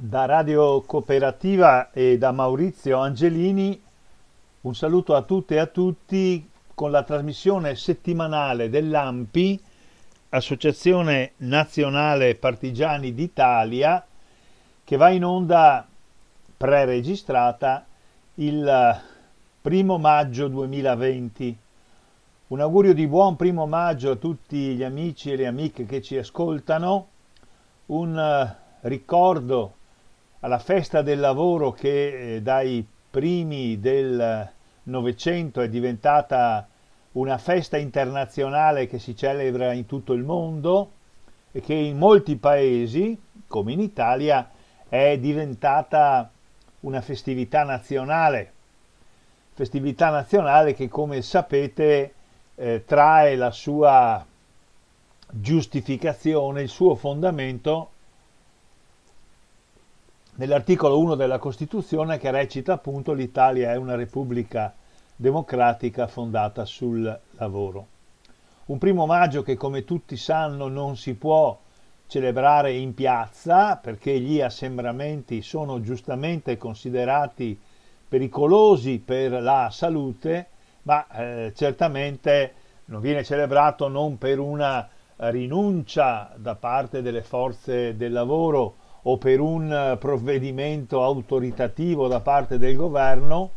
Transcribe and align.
Da 0.00 0.26
Radio 0.26 0.82
Cooperativa 0.82 1.90
e 1.90 2.18
da 2.18 2.30
Maurizio 2.30 2.98
Angelini 2.98 3.82
un 4.60 4.74
saluto 4.76 5.16
a 5.16 5.22
tutte 5.22 5.56
e 5.56 5.58
a 5.58 5.66
tutti 5.66 6.48
con 6.72 6.92
la 6.92 7.02
trasmissione 7.02 7.74
settimanale 7.74 8.70
dell'AMPI, 8.70 9.60
Associazione 10.28 11.32
Nazionale 11.38 12.36
Partigiani 12.36 13.12
d'Italia, 13.12 14.06
che 14.84 14.96
va 14.96 15.08
in 15.08 15.24
onda 15.24 15.84
pre-registrata 16.56 17.84
il 18.34 19.00
primo 19.60 19.98
maggio 19.98 20.46
2020. 20.46 21.58
Un 22.46 22.60
augurio 22.60 22.94
di 22.94 23.08
buon 23.08 23.34
primo 23.34 23.66
maggio 23.66 24.12
a 24.12 24.16
tutti 24.16 24.76
gli 24.76 24.84
amici 24.84 25.32
e 25.32 25.36
le 25.36 25.48
amiche 25.48 25.86
che 25.86 26.00
ci 26.00 26.16
ascoltano, 26.16 27.08
un 27.86 28.54
ricordo 28.82 29.72
alla 30.40 30.58
festa 30.58 31.02
del 31.02 31.18
lavoro 31.18 31.72
che 31.72 32.36
eh, 32.36 32.42
dai 32.42 32.86
primi 33.10 33.80
del 33.80 34.48
Novecento 34.84 35.60
è 35.60 35.68
diventata 35.68 36.68
una 37.12 37.38
festa 37.38 37.76
internazionale 37.76 38.86
che 38.86 38.98
si 38.98 39.16
celebra 39.16 39.72
in 39.72 39.86
tutto 39.86 40.12
il 40.12 40.22
mondo 40.22 40.92
e 41.50 41.60
che 41.60 41.74
in 41.74 41.98
molti 41.98 42.36
paesi, 42.36 43.20
come 43.46 43.72
in 43.72 43.80
Italia, 43.80 44.50
è 44.88 45.18
diventata 45.18 46.30
una 46.80 47.00
festività 47.00 47.64
nazionale. 47.64 48.52
Festività 49.54 50.10
nazionale 50.10 50.74
che, 50.74 50.88
come 50.88 51.20
sapete, 51.22 52.14
eh, 52.54 52.84
trae 52.84 53.34
la 53.34 53.50
sua 53.50 54.24
giustificazione, 55.30 56.62
il 56.62 56.68
suo 56.68 56.94
fondamento 56.94 57.90
nell'articolo 60.38 60.98
1 61.00 61.14
della 61.16 61.38
Costituzione 61.38 62.18
che 62.18 62.30
recita 62.30 62.74
appunto 62.74 63.12
l'Italia 63.12 63.72
è 63.72 63.76
una 63.76 63.96
repubblica 63.96 64.72
democratica 65.16 66.06
fondata 66.06 66.64
sul 66.64 67.18
lavoro. 67.32 67.86
Un 68.66 68.78
primo 68.78 69.04
maggio 69.04 69.42
che 69.42 69.56
come 69.56 69.84
tutti 69.84 70.16
sanno 70.16 70.68
non 70.68 70.96
si 70.96 71.14
può 71.14 71.58
celebrare 72.06 72.72
in 72.72 72.94
piazza 72.94 73.76
perché 73.76 74.20
gli 74.20 74.40
assembramenti 74.40 75.42
sono 75.42 75.80
giustamente 75.80 76.56
considerati 76.56 77.58
pericolosi 78.08 79.00
per 79.04 79.42
la 79.42 79.68
salute, 79.72 80.48
ma 80.82 81.06
eh, 81.08 81.52
certamente 81.56 82.54
non 82.86 83.00
viene 83.00 83.24
celebrato 83.24 83.88
non 83.88 84.18
per 84.18 84.38
una 84.38 84.88
rinuncia 85.16 86.32
da 86.36 86.54
parte 86.54 87.02
delle 87.02 87.22
forze 87.22 87.96
del 87.96 88.12
lavoro 88.12 88.77
o 89.02 89.18
per 89.18 89.40
un 89.40 89.72
eh, 89.72 89.96
provvedimento 89.96 91.02
autoritativo 91.02 92.08
da 92.08 92.20
parte 92.20 92.58
del 92.58 92.76
governo. 92.76 93.50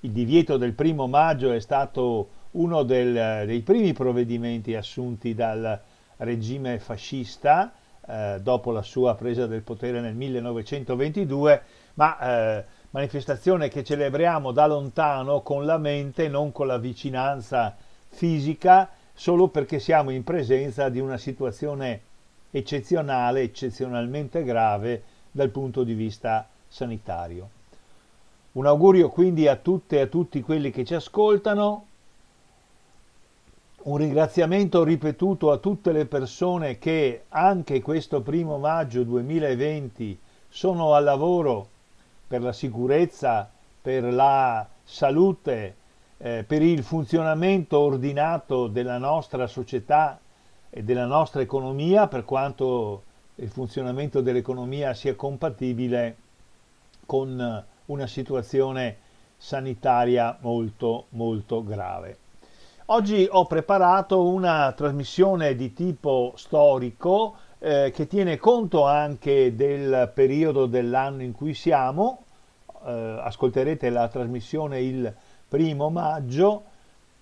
Il 0.00 0.10
divieto 0.10 0.56
del 0.56 0.74
primo 0.74 1.06
maggio 1.06 1.52
è 1.52 1.60
stato 1.60 2.28
uno 2.52 2.82
del, 2.82 3.16
eh, 3.16 3.46
dei 3.46 3.62
primi 3.62 3.92
provvedimenti 3.92 4.74
assunti 4.74 5.34
dal 5.34 5.80
regime 6.18 6.78
fascista 6.78 7.72
eh, 8.06 8.38
dopo 8.42 8.70
la 8.70 8.82
sua 8.82 9.14
presa 9.14 9.46
del 9.46 9.62
potere 9.62 10.00
nel 10.00 10.14
1922, 10.14 11.62
ma 11.94 12.18
eh, 12.18 12.64
manifestazione 12.90 13.68
che 13.68 13.82
celebriamo 13.82 14.52
da 14.52 14.66
lontano 14.66 15.40
con 15.40 15.64
la 15.64 15.78
mente, 15.78 16.28
non 16.28 16.52
con 16.52 16.66
la 16.66 16.78
vicinanza 16.78 17.74
fisica, 18.08 18.90
solo 19.12 19.48
perché 19.48 19.78
siamo 19.78 20.10
in 20.10 20.22
presenza 20.22 20.88
di 20.88 21.00
una 21.00 21.16
situazione 21.16 22.02
eccezionale, 22.56 23.40
eccezionalmente 23.40 24.44
grave 24.44 25.02
dal 25.32 25.48
punto 25.48 25.82
di 25.82 25.94
vista 25.94 26.48
sanitario. 26.68 27.48
Un 28.52 28.66
augurio 28.66 29.08
quindi 29.08 29.48
a 29.48 29.56
tutte 29.56 29.96
e 29.96 30.02
a 30.02 30.06
tutti 30.06 30.40
quelli 30.40 30.70
che 30.70 30.84
ci 30.84 30.94
ascoltano, 30.94 31.86
un 33.82 33.96
ringraziamento 33.96 34.84
ripetuto 34.84 35.50
a 35.50 35.56
tutte 35.56 35.90
le 35.90 36.06
persone 36.06 36.78
che 36.78 37.24
anche 37.30 37.82
questo 37.82 38.20
primo 38.20 38.58
maggio 38.58 39.02
2020 39.02 40.16
sono 40.48 40.94
al 40.94 41.02
lavoro 41.02 41.66
per 42.28 42.40
la 42.40 42.52
sicurezza, 42.52 43.50
per 43.82 44.04
la 44.04 44.64
salute, 44.84 45.74
eh, 46.18 46.44
per 46.46 46.62
il 46.62 46.84
funzionamento 46.84 47.80
ordinato 47.80 48.68
della 48.68 48.98
nostra 48.98 49.48
società 49.48 50.20
della 50.82 51.06
nostra 51.06 51.40
economia 51.40 52.08
per 52.08 52.24
quanto 52.24 53.02
il 53.36 53.48
funzionamento 53.48 54.20
dell'economia 54.20 54.94
sia 54.94 55.14
compatibile 55.14 56.16
con 57.06 57.64
una 57.86 58.06
situazione 58.06 58.96
sanitaria 59.36 60.38
molto 60.40 61.06
molto 61.10 61.62
grave. 61.62 62.18
Oggi 62.86 63.26
ho 63.30 63.46
preparato 63.46 64.26
una 64.26 64.72
trasmissione 64.72 65.54
di 65.54 65.72
tipo 65.72 66.32
storico 66.36 67.36
eh, 67.58 67.90
che 67.94 68.06
tiene 68.06 68.36
conto 68.36 68.84
anche 68.84 69.54
del 69.54 70.10
periodo 70.12 70.66
dell'anno 70.66 71.22
in 71.22 71.32
cui 71.32 71.54
siamo. 71.54 72.24
Eh, 72.84 73.18
ascolterete 73.22 73.88
la 73.88 74.08
trasmissione 74.08 74.80
il 74.80 75.14
primo 75.48 75.88
maggio. 75.88 76.64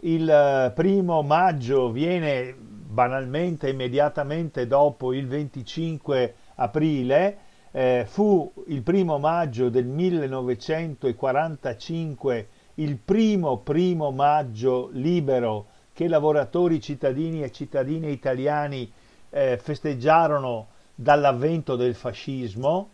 Il 0.01 0.73
primo 0.75 1.23
maggio 1.23 1.91
viene 1.93 2.57
banalmente 2.93 3.71
immediatamente 3.71 4.67
dopo 4.67 5.15
il 5.15 5.27
25 5.27 6.35
aprile, 6.57 7.39
eh, 7.71 8.05
fu 8.07 8.53
il 8.67 8.83
primo 8.83 9.19
maggio 9.19 9.71
del 9.71 9.87
1945 9.87 12.49
il 12.77 12.97
primo 12.97 13.59
primo 13.59 14.11
maggio 14.11 14.89
libero 14.93 15.67
che 15.93 16.09
lavoratori 16.09 16.81
cittadini 16.81 17.43
e 17.43 17.51
cittadine 17.51 18.11
italiani 18.11 18.91
eh, 19.31 19.59
festeggiarono 19.59 20.69
dall'avvento 20.95 21.77
del 21.77 21.95
fascismo, 21.95 22.91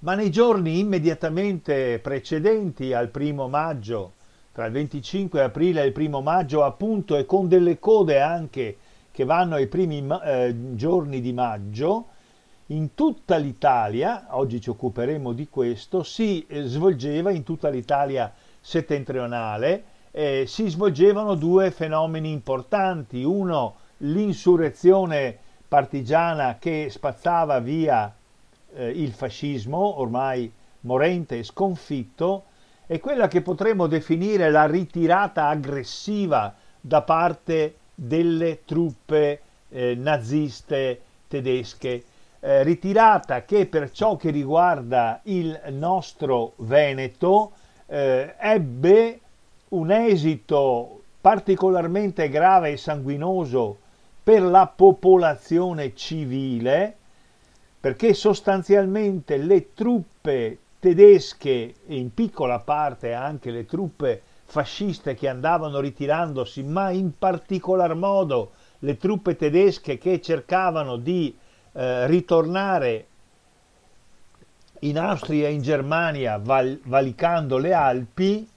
ma 0.00 0.14
nei 0.14 0.30
giorni 0.30 0.78
immediatamente 0.78 1.98
precedenti 2.00 2.92
al 2.92 3.08
primo 3.08 3.48
maggio 3.48 4.12
tra 4.56 4.64
il 4.64 4.72
25 4.72 5.42
aprile 5.42 5.82
e 5.82 5.84
il 5.84 5.92
primo 5.92 6.22
maggio 6.22 6.64
appunto 6.64 7.14
e 7.18 7.26
con 7.26 7.46
delle 7.46 7.78
code 7.78 8.22
anche 8.22 8.78
che 9.12 9.24
vanno 9.26 9.56
ai 9.56 9.66
primi 9.66 10.02
eh, 10.24 10.54
giorni 10.74 11.20
di 11.20 11.34
maggio, 11.34 12.06
in 12.68 12.94
tutta 12.94 13.36
l'Italia, 13.36 14.28
oggi 14.30 14.58
ci 14.62 14.70
occuperemo 14.70 15.34
di 15.34 15.48
questo, 15.50 16.02
si 16.02 16.46
eh, 16.48 16.62
svolgeva 16.62 17.30
in 17.32 17.42
tutta 17.42 17.68
l'Italia 17.68 18.32
settentrionale, 18.58 19.84
eh, 20.10 20.44
si 20.46 20.66
svolgevano 20.68 21.34
due 21.34 21.70
fenomeni 21.70 22.32
importanti, 22.32 23.24
uno 23.24 23.74
l'insurrezione 23.98 25.36
partigiana 25.68 26.56
che 26.58 26.86
spazzava 26.88 27.60
via 27.60 28.10
eh, 28.72 28.88
il 28.88 29.12
fascismo, 29.12 30.00
ormai 30.00 30.50
morente 30.80 31.40
e 31.40 31.42
sconfitto, 31.42 32.44
è 32.86 33.00
quella 33.00 33.26
che 33.26 33.42
potremmo 33.42 33.88
definire 33.88 34.50
la 34.50 34.66
ritirata 34.66 35.48
aggressiva 35.48 36.54
da 36.80 37.02
parte 37.02 37.74
delle 37.94 38.60
truppe 38.64 39.40
eh, 39.70 39.94
naziste 39.96 41.00
tedesche. 41.26 42.04
Eh, 42.38 42.62
ritirata 42.62 43.44
che 43.44 43.66
per 43.66 43.90
ciò 43.90 44.16
che 44.16 44.30
riguarda 44.30 45.20
il 45.24 45.58
nostro 45.70 46.52
Veneto 46.58 47.52
eh, 47.86 48.34
ebbe 48.38 49.20
un 49.70 49.90
esito 49.90 51.02
particolarmente 51.20 52.28
grave 52.28 52.70
e 52.70 52.76
sanguinoso 52.76 53.78
per 54.22 54.42
la 54.42 54.66
popolazione 54.72 55.92
civile, 55.96 56.94
perché 57.80 58.14
sostanzialmente 58.14 59.36
le 59.38 59.72
truppe 59.74 60.58
tedesche 60.86 61.74
e 61.84 61.96
in 61.96 62.14
piccola 62.14 62.60
parte 62.60 63.12
anche 63.12 63.50
le 63.50 63.66
truppe 63.66 64.22
fasciste 64.44 65.16
che 65.16 65.26
andavano 65.26 65.80
ritirandosi, 65.80 66.62
ma 66.62 66.90
in 66.90 67.18
particolar 67.18 67.96
modo 67.96 68.52
le 68.78 68.96
truppe 68.96 69.34
tedesche 69.34 69.98
che 69.98 70.20
cercavano 70.20 70.96
di 70.96 71.36
eh, 71.72 72.06
ritornare 72.06 73.06
in 74.80 74.96
Austria 74.96 75.48
e 75.48 75.54
in 75.54 75.62
Germania 75.62 76.38
val- 76.40 76.78
valicando 76.84 77.58
le 77.58 77.72
Alpi, 77.72 78.48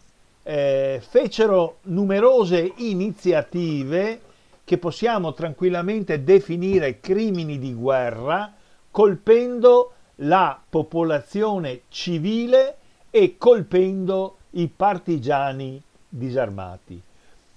eh, 0.43 1.01
fecero 1.03 1.77
numerose 1.83 2.73
iniziative 2.75 4.21
che 4.63 4.77
possiamo 4.77 5.33
tranquillamente 5.33 6.23
definire 6.23 6.99
crimini 6.99 7.57
di 7.57 7.73
guerra, 7.73 8.53
colpendo 8.91 9.93
la 10.21 10.59
popolazione 10.69 11.81
civile 11.89 12.75
e 13.09 13.37
colpendo 13.37 14.37
i 14.51 14.67
partigiani 14.67 15.81
disarmati. 16.07 16.99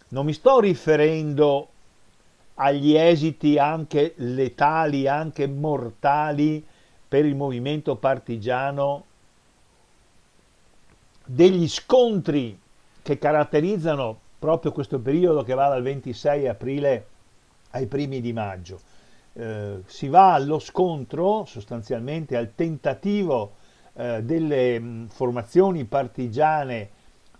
Non 0.08 0.26
mi 0.26 0.32
sto 0.32 0.60
riferendo 0.60 1.68
agli 2.54 2.94
esiti 2.94 3.58
anche 3.58 4.12
letali, 4.16 5.08
anche 5.08 5.46
mortali 5.46 6.64
per 7.08 7.24
il 7.24 7.34
movimento 7.34 7.96
partigiano 7.96 9.04
degli 11.24 11.68
scontri 11.68 12.58
che 13.02 13.18
caratterizzano 13.18 14.18
proprio 14.38 14.72
questo 14.72 14.98
periodo 14.98 15.42
che 15.42 15.54
va 15.54 15.68
dal 15.68 15.82
26 15.82 16.48
aprile 16.48 17.06
ai 17.70 17.86
primi 17.86 18.20
di 18.20 18.32
maggio. 18.32 18.80
Eh, 19.34 19.82
si 19.86 20.08
va 20.08 20.34
allo 20.34 20.58
scontro, 20.58 21.44
sostanzialmente 21.46 22.36
al 22.36 22.54
tentativo 22.54 23.54
eh, 23.94 24.22
delle 24.22 24.78
mh, 24.78 25.08
formazioni 25.08 25.84
partigiane 25.84 26.90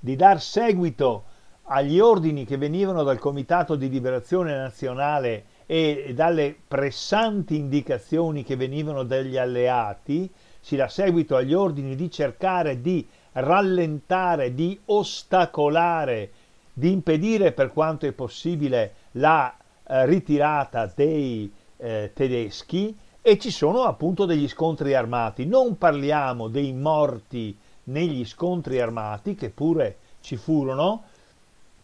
di 0.01 0.17
dar 0.17 0.41
seguito 0.41 1.25
agli 1.65 2.01
ordini 2.01 2.45
che 2.45 2.57
venivano 2.57 3.03
dal 3.03 3.19
Comitato 3.19 3.77
di 3.77 3.89
Liberazione 3.89 4.55
Nazionale 4.55 5.45
e 5.67 6.13
dalle 6.15 6.57
pressanti 6.67 7.57
indicazioni 7.57 8.43
che 8.43 8.57
venivano 8.57 9.05
dagli 9.05 9.37
alleati, 9.37 10.31
si 10.61 10.77
dà 10.77 10.89
seguito 10.89 11.37
agli 11.37 11.55
ordini 11.55 11.95
di 11.95 12.11
cercare 12.11 12.81
di 12.81 13.07
rallentare, 13.33 14.55
di 14.55 14.79
ostacolare, 14.87 16.31
di 16.73 16.91
impedire 16.91 17.53
per 17.53 17.73
quanto 17.73 18.07
è 18.07 18.13
possibile 18.13 18.95
la 19.13 19.55
eh, 19.87 20.07
ritirata 20.07 20.91
dei 20.95 21.53
eh, 21.83 22.13
tedeschi 22.15 22.97
e 23.21 23.39
ci 23.39 23.51
sono 23.51 23.83
appunto 23.83 24.25
degli 24.25 24.49
scontri 24.49 24.95
armati. 24.95 25.47
Non 25.47 25.77
parliamo 25.77 26.49
dei 26.49 26.73
morti 26.73 27.57
negli 27.85 28.25
scontri 28.25 28.81
armati, 28.81 29.35
che 29.35 29.51
pure 29.51 29.97
ci 30.21 30.37
furono, 30.37 31.03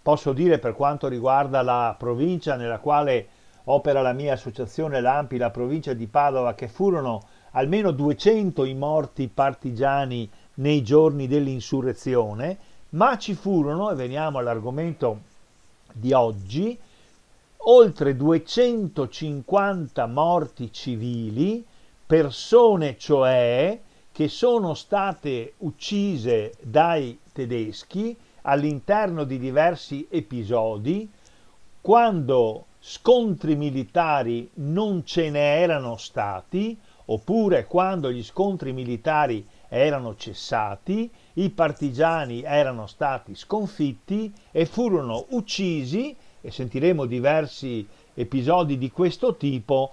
posso 0.01 0.33
dire 0.33 0.59
per 0.59 0.75
quanto 0.75 1.09
riguarda 1.09 1.63
la 1.63 1.95
provincia 1.99 2.55
nella 2.55 2.79
quale 2.79 3.27
opera 3.65 4.01
la 4.01 4.13
mia 4.13 4.35
associazione 4.35 5.01
Lampi, 5.01 5.37
la 5.37 5.51
provincia 5.51 5.93
di 5.93 6.07
Padova, 6.07 6.55
che 6.55 6.69
furono 6.69 7.23
almeno 7.53 7.91
200 7.91 8.65
i 8.65 8.75
morti 8.75 9.29
partigiani 9.29 10.31
nei 10.55 10.83
giorni 10.83 11.27
dell'insurrezione, 11.27 12.57
ma 12.91 13.19
ci 13.19 13.35
furono, 13.35 13.91
e 13.91 13.95
veniamo 13.97 14.39
all'argomento 14.39 15.21
di 15.93 16.13
oggi, 16.13 16.79
oltre 17.71 18.17
250 18.17 20.07
morti 20.07 20.73
civili, 20.73 21.65
persone 22.07 22.97
cioè 22.97 23.79
che 24.11 24.29
sono 24.29 24.73
state 24.73 25.53
uccise 25.59 26.55
dai 26.63 27.19
tedeschi 27.31 28.17
all'interno 28.43 29.25
di 29.25 29.39
diversi 29.39 30.07
episodi, 30.09 31.11
quando 31.81 32.65
scontri 32.81 33.55
militari 33.55 34.51
non 34.55 35.05
ce 35.05 35.29
ne 35.29 35.61
erano 35.61 35.97
stati, 35.99 36.77
oppure 37.07 37.67
quando 37.67 38.11
gli 38.11 38.25
scontri 38.25 38.73
militari 38.73 39.47
erano 39.69 40.17
cessati, 40.17 41.11
i 41.35 41.51
partigiani 41.51 42.43
erano 42.43 42.87
stati 42.87 43.35
sconfitti 43.35 44.33
e 44.51 44.65
furono 44.65 45.27
uccisi, 45.31 46.17
e 46.41 46.51
sentiremo 46.51 47.07
diversi 47.07 47.87
episodi 48.15 48.79
di 48.79 48.91
questo 48.91 49.37
tipo, 49.37 49.93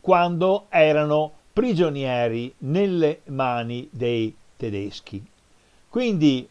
quando 0.00 0.66
erano 0.68 1.32
prigionieri 1.52 2.52
nelle 2.58 3.20
mani 3.26 3.88
dei 3.90 4.34
tedeschi. 4.56 5.24
Quindi 5.88 6.48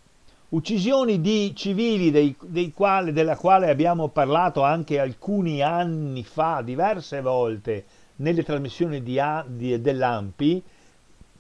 uccisioni 0.50 1.22
di 1.22 1.54
civili 1.56 2.12
dei, 2.12 2.36
dei 2.42 2.74
quali, 2.74 3.12
della 3.12 3.38
quale 3.38 3.70
abbiamo 3.70 4.10
parlato 4.10 4.64
anche 4.64 5.00
alcuni 5.00 5.62
anni 5.62 6.24
fa, 6.24 6.62
diverse 6.62 7.22
volte, 7.22 7.86
nelle 8.18 8.44
trasmissioni 8.44 9.02
di, 9.02 9.20
di, 9.48 9.80
dell'AMPI. 9.80 10.64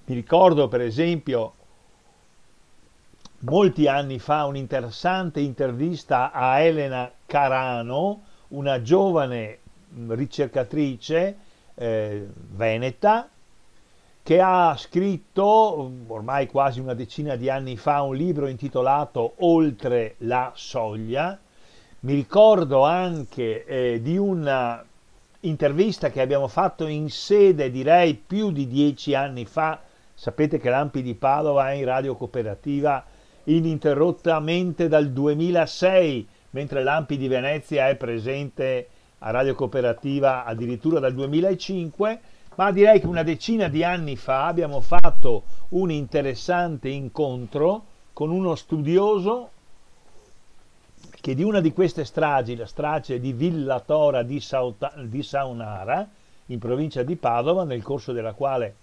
Mi 0.05 0.15
ricordo 0.15 0.67
per 0.67 0.81
esempio 0.81 1.53
molti 3.41 3.87
anni 3.87 4.19
fa 4.19 4.45
un'interessante 4.45 5.39
intervista 5.39 6.31
a 6.31 6.59
Elena 6.59 7.09
Carano, 7.25 8.23
una 8.49 8.81
giovane 8.81 9.59
ricercatrice 10.07 11.37
eh, 11.75 12.27
veneta 12.51 13.29
che 14.21 14.41
ha 14.41 14.75
scritto 14.77 15.91
ormai 16.07 16.47
quasi 16.47 16.79
una 16.79 16.93
decina 16.93 17.35
di 17.35 17.49
anni 17.49 17.77
fa 17.77 18.01
un 18.01 18.15
libro 18.15 18.47
intitolato 18.47 19.35
Oltre 19.37 20.15
la 20.19 20.51
soglia. 20.55 21.39
Mi 22.01 22.13
ricordo 22.13 22.83
anche 22.83 23.65
eh, 23.65 24.01
di 24.01 24.17
una 24.17 24.83
intervista 25.41 26.09
che 26.09 26.21
abbiamo 26.21 26.47
fatto 26.47 26.85
in 26.85 27.09
sede 27.09 27.71
direi 27.71 28.13
più 28.13 28.51
di 28.51 28.67
dieci 28.67 29.15
anni 29.15 29.45
fa. 29.45 29.79
Sapete 30.13 30.59
che 30.59 30.69
l'Ampi 30.69 31.01
di 31.01 31.15
Padova 31.15 31.71
è 31.71 31.75
in 31.75 31.85
radio 31.85 32.15
cooperativa 32.15 33.03
ininterrottamente 33.49 34.87
dal 34.87 35.11
2006, 35.11 36.27
mentre 36.51 36.83
l'Ampi 36.83 37.17
di 37.17 37.27
Venezia 37.27 37.89
è 37.89 37.95
presente 37.95 38.87
a 39.19 39.31
radio 39.31 39.55
cooperativa 39.55 40.45
addirittura 40.45 40.99
dal 40.99 41.13
2005 41.13 42.19
ma 42.55 42.71
direi 42.71 42.99
che 42.99 43.07
una 43.07 43.23
decina 43.23 43.69
di 43.69 43.85
anni 43.85 44.17
fa 44.17 44.47
abbiamo 44.47 44.81
fatto 44.81 45.43
un 45.69 45.91
interessante 45.91 46.89
incontro 46.89 47.85
con 48.11 48.31
uno 48.31 48.55
studioso 48.55 49.51
che 51.21 51.35
di 51.35 51.43
una 51.43 51.61
di 51.61 51.71
queste 51.71 52.03
stragi, 52.03 52.57
la 52.57 52.65
strage 52.65 53.19
di 53.19 53.31
Villa 53.31 53.79
Tora 53.79 54.23
di, 54.23 54.41
Sauta, 54.41 54.93
di 54.97 55.23
Saunara, 55.23 56.05
in 56.47 56.59
provincia 56.59 57.03
di 57.03 57.15
Padova, 57.15 57.63
nel 57.63 57.81
corso 57.81 58.11
della 58.11 58.33
quale 58.33 58.75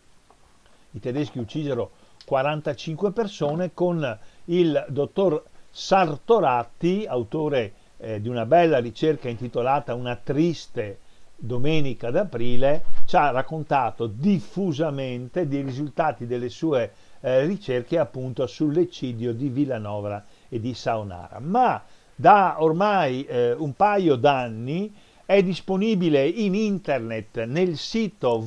i 0.93 1.01
tedeschi 1.01 1.39
uccisero 1.39 1.91
45 2.25 3.11
persone, 3.13 3.73
con 3.75 4.19
il 4.47 4.85
dottor 4.89 5.43
Sartoratti, 5.71 7.05
autore 7.07 7.73
eh, 7.99 8.21
di 8.21 8.29
una 8.29 8.47
bella 8.47 8.79
ricerca 8.79 9.29
intitolata 9.29 9.95
Una 9.95 10.17
triste 10.17 10.99
domenica 11.39 12.11
d'aprile 12.11 12.83
ci 13.05 13.17
ha 13.17 13.31
raccontato 13.31 14.07
diffusamente 14.07 15.47
dei 15.47 15.63
risultati 15.63 16.27
delle 16.27 16.49
sue 16.49 16.93
eh, 17.21 17.45
ricerche 17.45 17.99
appunto 17.99 18.47
sull'eccidio 18.47 19.35
di 19.35 19.49
Villanova 19.49 20.25
e 20.49 20.61
di 20.61 20.73
Saonara. 20.73 21.39
Ma 21.41 21.83
da 22.15 22.57
ormai 22.59 23.25
eh, 23.25 23.53
un 23.53 23.75
paio 23.75 24.17
d'anni 24.17 24.93
è 25.27 25.43
disponibile 25.43 26.27
in 26.27 26.55
internet 26.55 27.45
nel 27.45 27.77
sito 27.77 28.39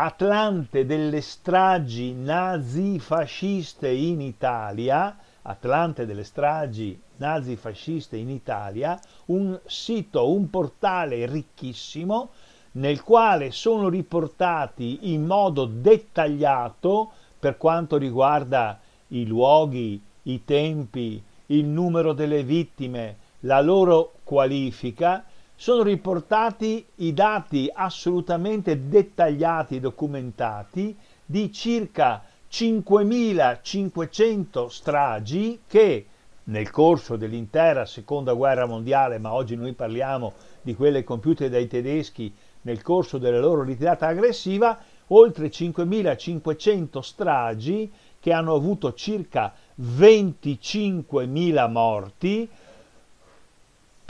www.atlante 0.00 0.86
delle 0.86 1.20
stragi 1.20 2.14
nazifasciste 2.14 3.90
in 3.90 4.22
Italia, 4.22 5.14
Atlante 5.42 6.06
delle 6.06 6.24
stragi 6.24 6.98
nazifasciste 7.16 8.16
in 8.16 8.30
Italia, 8.30 8.98
un 9.26 9.58
sito, 9.66 10.32
un 10.32 10.48
portale 10.48 11.26
ricchissimo 11.26 12.30
nel 12.72 13.02
quale 13.02 13.50
sono 13.50 13.88
riportati 13.88 15.12
in 15.12 15.26
modo 15.26 15.66
dettagliato 15.66 17.10
per 17.38 17.58
quanto 17.58 17.98
riguarda 17.98 18.80
i 19.08 19.26
luoghi, 19.26 20.00
i 20.24 20.44
tempi, 20.44 21.22
il 21.46 21.66
numero 21.66 22.14
delle 22.14 22.42
vittime, 22.42 23.16
la 23.40 23.60
loro 23.60 24.12
qualifica, 24.24 25.24
sono 25.60 25.82
riportati 25.82 26.86
i 26.96 27.12
dati 27.12 27.70
assolutamente 27.70 28.88
dettagliati 28.88 29.76
e 29.76 29.80
documentati 29.80 30.96
di 31.26 31.52
circa 31.52 32.24
5.500 32.50 34.68
stragi 34.68 35.60
che 35.66 36.06
nel 36.44 36.70
corso 36.70 37.16
dell'intera 37.16 37.84
seconda 37.84 38.32
guerra 38.32 38.64
mondiale, 38.64 39.18
ma 39.18 39.34
oggi 39.34 39.54
noi 39.54 39.74
parliamo 39.74 40.32
di 40.62 40.74
quelle 40.74 41.04
compiute 41.04 41.50
dai 41.50 41.66
tedeschi 41.66 42.34
nel 42.62 42.80
corso 42.80 43.18
della 43.18 43.38
loro 43.38 43.62
ritirata 43.62 44.06
aggressiva, 44.06 44.78
oltre 45.08 45.50
5.500 45.50 47.00
stragi 47.00 47.92
che 48.18 48.32
hanno 48.32 48.54
avuto 48.54 48.94
circa 48.94 49.52
25.000 49.78 51.70
morti 51.70 52.48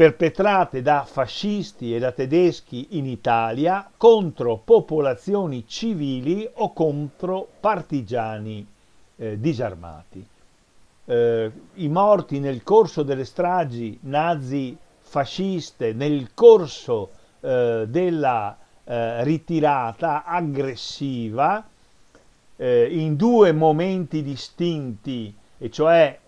perpetrate 0.00 0.80
da 0.80 1.04
fascisti 1.06 1.94
e 1.94 1.98
da 1.98 2.10
tedeschi 2.10 2.86
in 2.92 3.04
Italia 3.04 3.86
contro 3.98 4.56
popolazioni 4.56 5.66
civili 5.66 6.48
o 6.54 6.72
contro 6.72 7.46
partigiani 7.60 8.66
eh, 9.16 9.38
disarmati. 9.38 10.26
Eh, 11.04 11.50
i 11.74 11.88
morti 11.88 12.38
nel 12.38 12.62
corso 12.62 13.02
delle 13.02 13.26
stragi 13.26 13.98
nazi 14.04 14.74
fasciste, 15.00 15.92
nel 15.92 16.30
corso 16.32 17.10
eh, 17.40 17.84
della 17.86 18.56
eh, 18.82 19.22
ritirata 19.22 20.24
aggressiva, 20.24 21.62
eh, 22.56 22.88
in 22.90 23.16
due 23.16 23.52
momenti 23.52 24.22
distinti, 24.22 25.36
e 25.58 25.70
cioè 25.70 26.18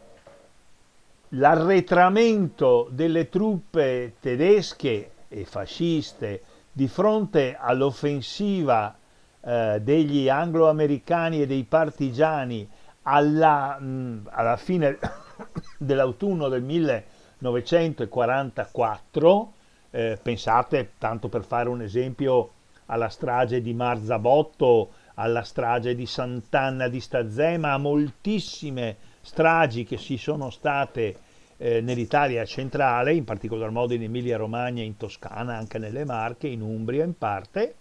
l'arretramento 1.35 2.89
delle 2.91 3.29
truppe 3.29 4.15
tedesche 4.21 5.11
e 5.29 5.45
fasciste 5.45 6.43
di 6.73 6.89
fronte 6.89 7.57
all'offensiva 7.59 8.97
eh, 9.41 9.79
degli 9.83 10.29
anglo-americani 10.29 11.43
e 11.43 11.47
dei 11.47 11.65
partigiani 11.65 12.69
alla, 13.03 13.79
mh, 13.79 14.29
alla 14.31 14.57
fine 14.57 14.99
dell'autunno 15.79 16.49
del 16.49 16.63
1944, 16.63 19.53
eh, 19.91 20.19
pensate, 20.23 20.93
tanto 20.99 21.29
per 21.29 21.45
fare 21.45 21.69
un 21.69 21.83
esempio, 21.83 22.53
alla 22.87 23.09
strage 23.09 23.61
di 23.63 23.75
Marzabotto, 23.75 24.91
alla 25.15 25.43
strage 25.43 25.95
di 25.95 26.07
Sant'Anna 26.07 26.89
di 26.89 27.01
Stazzema, 27.01 27.73
a 27.73 27.79
moltissime 27.79 28.97
stragi 29.23 29.85
che 29.85 29.97
si 29.97 30.19
sono 30.19 30.51
state 30.51 31.17
eh, 31.57 31.81
nell'Italia 31.81 32.45
centrale, 32.45 33.15
in 33.15 33.25
particolar 33.25 33.71
modo 33.71 33.95
in 33.95 34.03
Emilia 34.03 34.37
Romagna, 34.37 34.83
in 34.83 34.97
Toscana, 34.97 35.57
anche 35.57 35.79
nelle 35.79 36.05
Marche, 36.05 36.49
in 36.49 36.61
Umbria 36.61 37.05
in 37.05 37.17
parte. 37.17 37.75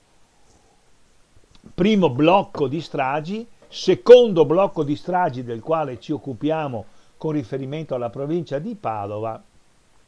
Primo 1.73 2.09
blocco 2.09 2.67
di 2.67 2.79
stragi, 2.79 3.45
secondo 3.67 4.45
blocco 4.45 4.83
di 4.83 4.95
stragi 4.95 5.43
del 5.43 5.61
quale 5.61 5.99
ci 5.99 6.11
occupiamo 6.11 6.85
con 7.17 7.31
riferimento 7.33 7.95
alla 7.95 8.09
provincia 8.09 8.59
di 8.59 8.75
Padova 8.75 9.41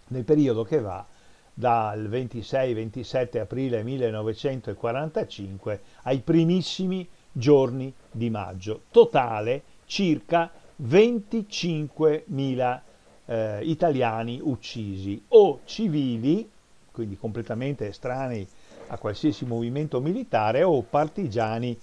nel 0.08 0.24
periodo 0.24 0.64
che 0.64 0.80
va 0.80 1.06
dal 1.54 2.10
26-27 2.10 3.40
aprile 3.40 3.84
1945 3.84 5.82
ai 6.04 6.20
primissimi 6.20 7.08
giorni 7.32 7.94
di 8.12 8.30
maggio. 8.30 8.82
Totale 8.92 9.64
circa 9.86 10.52
25.000 10.86 12.82
eh, 13.26 13.60
italiani 13.64 14.40
uccisi 14.42 15.22
o 15.30 15.62
civili, 15.66 16.50
quindi 16.92 17.18
completamente 17.18 17.88
estranei 17.88 18.46
a 18.88 18.98
qualsiasi 18.98 19.46
movimento 19.46 20.02
militare, 20.02 20.64
o 20.64 20.82
partigiani 20.82 21.80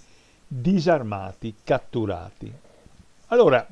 disarmati, 0.47 1.55
catturati. 1.65 2.53
Allora, 3.29 3.67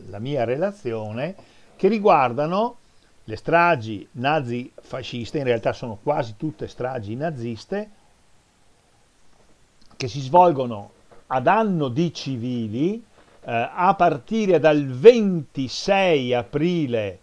la 0.09 0.19
mia 0.19 0.43
relazione 0.43 1.35
che 1.75 1.87
riguardano 1.87 2.77
le 3.23 3.35
stragi 3.35 4.07
nazifasciste, 4.13 5.37
in 5.37 5.43
realtà 5.43 5.71
sono 5.71 5.99
quasi 6.01 6.33
tutte 6.35 6.67
stragi 6.67 7.15
naziste, 7.15 7.89
che 9.95 10.07
si 10.07 10.19
svolgono 10.19 10.91
a 11.27 11.39
danno 11.39 11.89
di 11.89 12.11
civili 12.11 12.95
eh, 12.95 13.69
a 13.71 13.93
partire 13.93 14.59
dal 14.59 14.87
26 14.87 16.33
aprile 16.33 17.19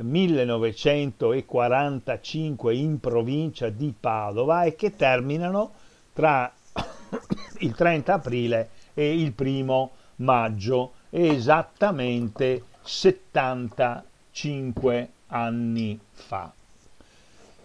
1945 0.00 2.74
in 2.74 2.98
provincia 2.98 3.68
di 3.68 3.94
Padova 3.98 4.64
e 4.64 4.74
che 4.74 4.96
terminano 4.96 5.72
tra 6.12 6.52
il 7.60 7.74
30 7.74 8.12
aprile 8.12 8.70
e 8.94 9.14
il 9.14 9.32
primo 9.32 9.92
maggio, 10.16 10.92
esattamente 11.10 12.64
75 12.82 15.10
anni 15.28 15.98
fa. 16.10 16.52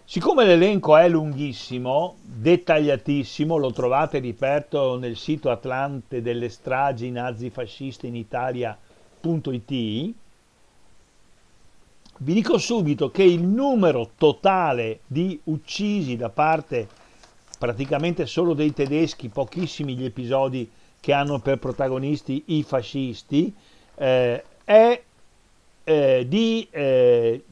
Siccome 0.04 0.44
l'elenco 0.44 0.96
è 0.96 1.08
lunghissimo, 1.08 2.16
dettagliatissimo, 2.22 3.56
lo 3.56 3.72
trovate 3.72 4.18
ripeto 4.18 4.98
nel 4.98 5.16
sito 5.16 5.50
Atlante 5.50 6.20
delle 6.20 6.50
stragi 6.50 7.10
nazifasciste 7.10 8.08
in 8.08 8.16
Italia.it, 8.16 10.14
vi 12.18 12.34
dico 12.34 12.58
subito 12.58 13.10
che 13.10 13.22
il 13.22 13.42
numero 13.42 14.10
totale 14.16 15.00
di 15.06 15.40
uccisi 15.44 16.16
da 16.16 16.28
parte 16.28 16.86
praticamente 17.58 18.26
solo 18.26 18.52
dei 18.54 18.72
tedeschi, 18.72 19.28
pochissimi 19.28 19.96
gli 19.96 20.04
episodi 20.04 20.68
che 21.02 21.12
hanno 21.12 21.40
per 21.40 21.58
protagonisti 21.58 22.44
i 22.46 22.62
fascisti, 22.62 23.52
eh, 23.96 24.44
è 24.62 25.02
eh, 25.82 26.26
di, 26.28 26.68
eh, 26.70 27.42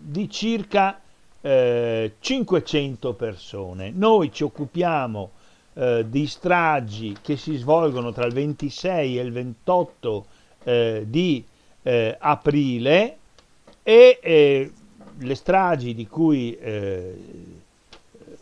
di, 0.00 0.28
circa 0.28 1.00
500 1.40 3.08
eh, 3.08 3.14
persone. 3.14 3.92
Noi 3.94 4.32
ci 4.32 4.42
occupiamo 4.42 5.30
eh, 5.74 6.04
di 6.08 6.26
stragi 6.26 7.16
che 7.22 7.36
si 7.36 7.54
svolgono 7.54 8.12
tra 8.12 8.26
il 8.26 8.32
26 8.32 9.16
e 9.16 9.22
il 9.22 9.30
28 9.30 10.26
eh, 10.64 11.04
di 11.06 11.44
aprile 11.84 13.16
e 13.82 14.70
le 15.18 15.34
stragi 15.34 15.94
di 15.94 16.06
cui 16.06 16.56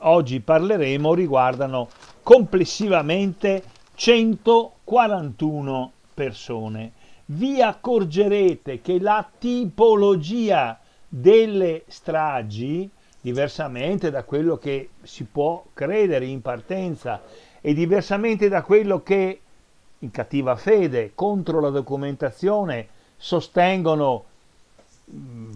oggi 0.01 0.41
parleremo 0.41 1.15
riguardano 1.15 1.89
complessivamente 2.23 3.63
141 4.01 5.93
persone. 6.15 6.93
Vi 7.27 7.61
accorgerete 7.61 8.81
che 8.81 8.99
la 8.99 9.31
tipologia 9.39 10.81
delle 11.07 11.83
stragi, 11.87 12.89
diversamente 13.21 14.11
da 14.11 14.23
quello 14.23 14.57
che 14.57 14.89
si 15.03 15.25
può 15.25 15.63
credere 15.75 16.25
in 16.25 16.41
partenza 16.41 17.21
e 17.61 17.75
diversamente 17.75 18.49
da 18.49 18.63
quello 18.63 19.03
che 19.03 19.41
in 19.99 20.11
cattiva 20.11 20.57
fede 20.57 21.13
contro 21.15 21.61
la 21.61 21.69
documentazione 21.69 22.89
sostengono 23.19 24.25
mm, 25.13 25.51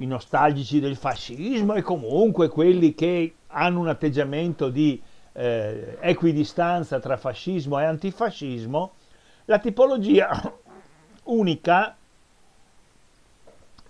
i 0.00 0.06
nostalgici 0.06 0.78
del 0.78 0.96
fascismo 0.96 1.72
e 1.72 1.80
comunque 1.80 2.48
quelli 2.48 2.94
che 2.94 3.32
hanno 3.46 3.80
un 3.80 3.88
atteggiamento 3.88 4.68
di 4.68 5.00
eh, 5.38 5.98
equidistanza 6.00 6.98
tra 6.98 7.16
fascismo 7.16 7.78
e 7.78 7.84
antifascismo, 7.84 8.92
la 9.44 9.60
tipologia 9.60 10.58
unica 11.24 11.96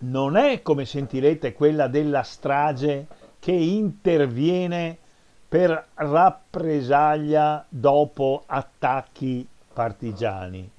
non 0.00 0.36
è, 0.36 0.60
come 0.60 0.84
sentirete, 0.84 1.54
quella 1.54 1.88
della 1.88 2.22
strage 2.22 3.06
che 3.40 3.52
interviene 3.52 4.96
per 5.48 5.88
rappresaglia 5.94 7.64
dopo 7.66 8.42
attacchi 8.44 9.46
partigiani, 9.72 10.70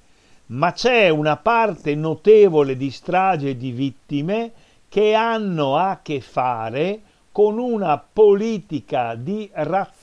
ma 0.46 0.72
c'è 0.72 1.08
una 1.08 1.36
parte 1.36 1.96
notevole 1.96 2.76
di 2.76 2.92
strage 2.92 3.56
di 3.56 3.72
vittime 3.72 4.52
che 4.88 5.14
hanno 5.14 5.76
a 5.76 5.98
che 6.00 6.20
fare 6.20 7.00
con 7.32 7.58
una 7.58 7.98
politica 7.98 9.14
di 9.14 9.50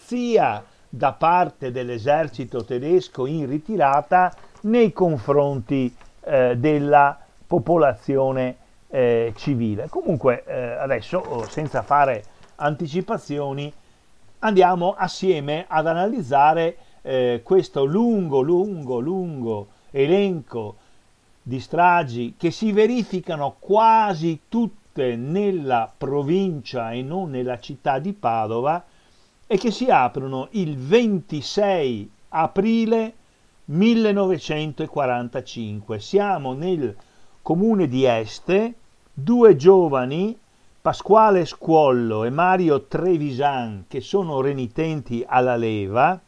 razzia 0.07 0.63
da 0.89 1.11
parte 1.11 1.71
dell'esercito 1.71 2.63
tedesco 2.63 3.25
in 3.25 3.45
ritirata 3.45 4.33
nei 4.61 4.93
confronti 4.93 5.93
eh, 6.21 6.55
della 6.55 7.19
popolazione 7.45 8.55
eh, 8.87 9.33
civile. 9.35 9.89
Comunque 9.89 10.45
eh, 10.45 10.55
adesso, 10.55 11.17
oh, 11.17 11.47
senza 11.49 11.81
fare 11.81 12.23
anticipazioni, 12.55 13.71
andiamo 14.39 14.95
assieme 14.97 15.65
ad 15.67 15.87
analizzare 15.87 16.77
eh, 17.01 17.41
questo 17.43 17.83
lungo, 17.83 18.39
lungo, 18.39 18.99
lungo 18.99 19.67
elenco 19.91 20.77
di 21.41 21.59
stragi 21.59 22.35
che 22.37 22.51
si 22.51 22.71
verificano 22.71 23.57
quasi 23.59 24.41
tutte 24.47 25.17
nella 25.17 25.91
provincia 25.95 26.91
e 26.91 27.01
non 27.01 27.29
nella 27.29 27.59
città 27.59 27.99
di 27.99 28.13
Padova 28.13 28.83
e 29.47 29.57
che 29.57 29.71
si 29.71 29.89
aprono 29.89 30.49
il 30.51 30.77
26 30.77 32.11
aprile 32.29 33.13
1945. 33.65 35.99
Siamo 35.99 36.53
nel 36.53 36.95
comune 37.41 37.87
di 37.87 38.03
Este, 38.03 38.75
due 39.13 39.55
giovani, 39.55 40.37
Pasquale 40.81 41.45
Squollo 41.45 42.25
e 42.25 42.29
Mario 42.29 42.83
Trevisan, 42.83 43.85
che 43.87 44.01
sono 44.01 44.41
renitenti 44.41 45.23
alla 45.25 45.55
leva, 45.55 46.19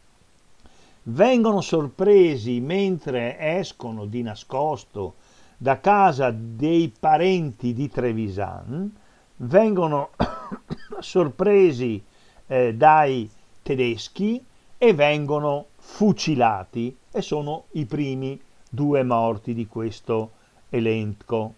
vengono 1.04 1.62
sorpresi 1.62 2.60
mentre 2.60 3.38
escono 3.38 4.06
di 4.06 4.22
nascosto 4.22 5.16
da 5.58 5.80
casa 5.80 6.34
dei 6.34 6.94
parenti 6.98 7.74
di 7.74 7.90
Trevisan, 7.90 8.96
vengono 9.38 10.10
sorpresi 11.00 12.02
eh, 12.50 12.74
dai 12.74 13.30
tedeschi 13.62 14.44
e 14.78 14.94
vengono 14.94 15.68
fucilati 15.78 16.96
e 17.12 17.22
sono 17.22 17.66
i 17.72 17.86
primi 17.86 18.40
due 18.70 19.04
morti 19.04 19.54
di 19.54 19.68
questo 19.68 20.32
elenco. 20.70 21.54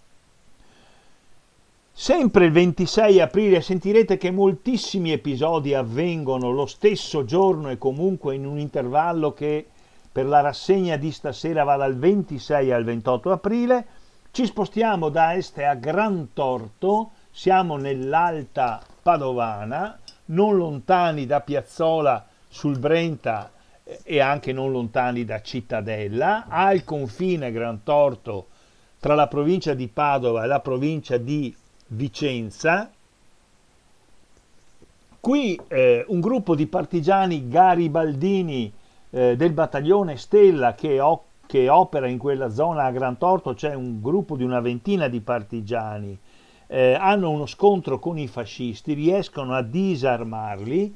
Sempre 1.93 2.45
il 2.45 2.51
26 2.51 3.19
aprile 3.19 3.61
sentirete 3.61 4.17
che 4.17 4.31
moltissimi 4.31 5.11
episodi 5.11 5.73
avvengono 5.73 6.51
lo 6.51 6.65
stesso 6.65 7.25
giorno 7.25 7.69
e 7.69 7.77
comunque 7.77 8.33
in 8.33 8.45
un 8.45 8.57
intervallo 8.57 9.33
che 9.33 9.67
per 10.11 10.25
la 10.25 10.41
rassegna 10.41 10.97
di 10.97 11.11
stasera 11.11 11.63
va 11.63 11.75
dal 11.75 11.95
26 11.95 12.71
al 12.71 12.83
28 12.83 13.31
aprile. 13.31 13.85
Ci 14.31 14.45
spostiamo 14.45 15.09
da 15.09 15.35
est 15.35 15.57
a 15.59 15.75
Gran 15.75 16.29
Torto, 16.33 17.11
siamo 17.29 17.77
nell'Alta 17.77 18.81
Padovana, 19.01 19.99
non 20.31 20.57
lontani 20.57 21.25
da 21.25 21.41
Piazzola 21.41 22.25
sul 22.47 22.77
Brenta 22.77 23.51
e 24.03 24.19
anche 24.19 24.53
non 24.53 24.71
lontani 24.71 25.25
da 25.25 25.41
Cittadella, 25.41 26.45
al 26.47 26.83
confine 26.83 27.51
Gran 27.51 27.83
Torto 27.83 28.47
tra 28.99 29.15
la 29.15 29.27
provincia 29.27 29.73
di 29.73 29.87
Padova 29.87 30.43
e 30.43 30.47
la 30.47 30.59
provincia 30.59 31.17
di 31.17 31.53
Vicenza. 31.87 32.89
Qui 35.19 35.59
eh, 35.67 36.05
un 36.07 36.19
gruppo 36.19 36.55
di 36.55 36.67
partigiani 36.67 37.47
garibaldini 37.47 38.71
eh, 39.09 39.35
del 39.35 39.51
battaglione 39.51 40.17
Stella 40.17 40.73
che, 40.73 40.99
o- 40.99 41.23
che, 41.45 41.69
opera 41.69 42.07
in 42.07 42.17
quella 42.17 42.49
zona 42.49 42.85
a 42.85 42.91
Gran 42.91 43.17
Torto, 43.17 43.53
c'è 43.53 43.73
un 43.73 44.01
gruppo 44.01 44.35
di 44.35 44.43
una 44.43 44.61
ventina 44.61 45.07
di 45.07 45.19
partigiani, 45.19 46.17
eh, 46.73 46.93
hanno 46.93 47.29
uno 47.29 47.47
scontro 47.47 47.99
con 47.99 48.17
i 48.17 48.29
fascisti, 48.29 48.93
riescono 48.93 49.53
a 49.53 49.61
disarmarli. 49.61 50.95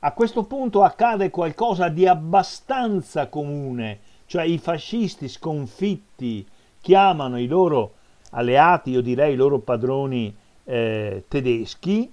A 0.00 0.12
questo 0.12 0.44
punto 0.44 0.82
accade 0.82 1.28
qualcosa 1.28 1.90
di 1.90 2.06
abbastanza 2.06 3.28
comune, 3.28 3.98
cioè 4.24 4.44
i 4.44 4.56
fascisti 4.56 5.28
sconfitti 5.28 6.46
chiamano 6.80 7.38
i 7.38 7.46
loro 7.46 7.96
alleati, 8.30 8.92
io 8.92 9.02
direi 9.02 9.34
i 9.34 9.36
loro 9.36 9.58
padroni 9.58 10.34
eh, 10.64 11.24
tedeschi, 11.28 12.10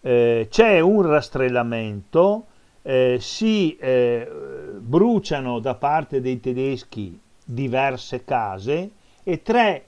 eh, 0.00 0.46
c'è 0.48 0.78
un 0.78 1.02
rastrellamento, 1.02 2.46
eh, 2.82 3.16
si 3.20 3.76
eh, 3.76 4.30
bruciano 4.78 5.58
da 5.58 5.74
parte 5.74 6.20
dei 6.20 6.38
tedeschi 6.38 7.18
diverse 7.44 8.22
case 8.22 8.90
e 9.24 9.42
tre 9.42 9.84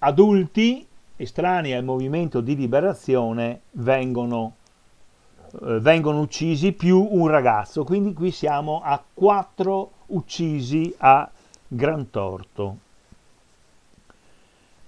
adulti 0.00 0.88
estranei 1.22 1.72
al 1.72 1.84
movimento 1.84 2.40
di 2.40 2.56
liberazione 2.56 3.62
vengono, 3.72 4.54
eh, 5.52 5.78
vengono 5.80 6.20
uccisi 6.20 6.72
più 6.72 7.06
un 7.10 7.28
ragazzo, 7.28 7.84
quindi 7.84 8.12
qui 8.12 8.30
siamo 8.30 8.80
a 8.82 9.02
quattro 9.12 9.92
uccisi 10.06 10.94
a 10.98 11.28
Gran 11.68 12.10
Torto. 12.10 12.76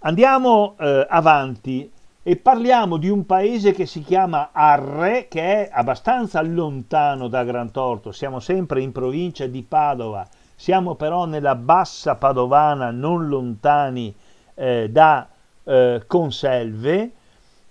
Andiamo 0.00 0.74
eh, 0.78 1.06
avanti 1.08 1.90
e 2.22 2.36
parliamo 2.36 2.96
di 2.96 3.08
un 3.08 3.24
paese 3.26 3.72
che 3.72 3.86
si 3.86 4.02
chiama 4.02 4.50
Arre, 4.52 5.28
che 5.28 5.40
è 5.40 5.70
abbastanza 5.72 6.42
lontano 6.42 7.28
da 7.28 7.44
Gran 7.44 7.70
Torto. 7.70 8.12
Siamo 8.12 8.40
sempre 8.40 8.80
in 8.80 8.92
provincia 8.92 9.46
di 9.46 9.62
Padova, 9.62 10.26
siamo 10.56 10.94
però 10.94 11.26
nella 11.26 11.54
bassa 11.54 12.16
padovana, 12.16 12.90
non 12.90 13.28
lontani 13.28 14.14
eh, 14.54 14.90
da 14.90 15.28
eh, 15.64 16.02
Conselve. 16.06 17.10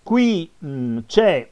Qui 0.03 0.51
mh, 0.57 0.99
c'è 1.07 1.49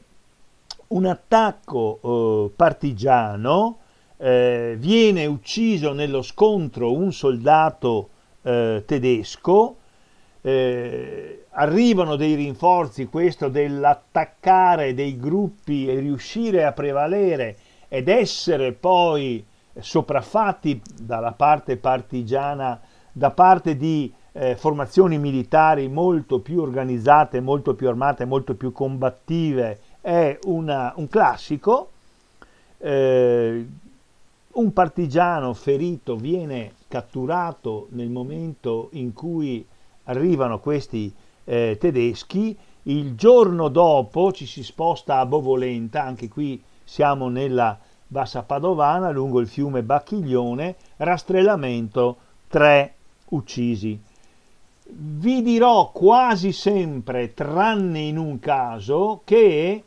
un 0.88 1.06
attacco 1.06 2.00
eh, 2.02 2.50
partigiano, 2.54 3.78
eh, 4.18 4.76
viene 4.78 5.26
ucciso 5.26 5.92
nello 5.92 6.22
scontro 6.22 6.92
un 6.92 7.12
soldato 7.12 8.08
eh, 8.42 8.82
tedesco 8.86 9.76
eh, 10.42 11.44
arrivano 11.50 12.16
dei 12.16 12.34
rinforzi, 12.34 13.06
questo 13.06 13.48
dell'attaccare 13.48 14.92
dei 14.92 15.16
gruppi 15.16 15.88
e 15.88 15.98
riuscire 16.00 16.64
a 16.64 16.72
prevalere 16.72 17.56
ed 17.88 18.08
essere 18.08 18.72
poi 18.72 19.44
sopraffatti 19.78 20.82
dalla 21.00 21.32
parte 21.32 21.76
partigiana, 21.76 22.78
da 23.12 23.30
parte 23.30 23.76
di 23.76 24.12
eh, 24.32 24.56
formazioni 24.56 25.18
militari 25.18 25.88
molto 25.88 26.40
più 26.40 26.60
organizzate, 26.60 27.40
molto 27.40 27.74
più 27.74 27.88
armate, 27.88 28.24
molto 28.24 28.54
più 28.54 28.72
combattive, 28.72 29.80
è 30.00 30.38
una, 30.44 30.92
un 30.96 31.08
classico. 31.08 31.90
Eh, 32.78 33.66
un 34.52 34.72
partigiano 34.72 35.54
ferito 35.54 36.16
viene 36.16 36.74
catturato 36.88 37.86
nel 37.90 38.10
momento 38.10 38.88
in 38.92 39.12
cui 39.12 39.64
arrivano 40.04 40.58
questi 40.58 41.12
eh, 41.44 41.76
tedeschi, 41.80 42.56
il 42.84 43.14
giorno 43.14 43.68
dopo 43.68 44.32
ci 44.32 44.44
si 44.44 44.62
sposta 44.62 45.18
a 45.18 45.26
Bovolenta, 45.26 46.02
anche 46.02 46.28
qui 46.28 46.60
siamo 46.84 47.28
nella 47.28 47.78
Bassa 48.06 48.42
Padovana, 48.42 49.10
lungo 49.10 49.40
il 49.40 49.48
fiume 49.48 49.82
Bacchiglione, 49.82 50.76
rastrellamento, 50.98 52.16
tre 52.48 52.94
uccisi. 53.30 53.98
Vi 54.94 55.40
dirò 55.40 55.90
quasi 55.90 56.52
sempre, 56.52 57.32
tranne 57.32 58.00
in 58.00 58.18
un 58.18 58.38
caso, 58.38 59.22
che 59.24 59.82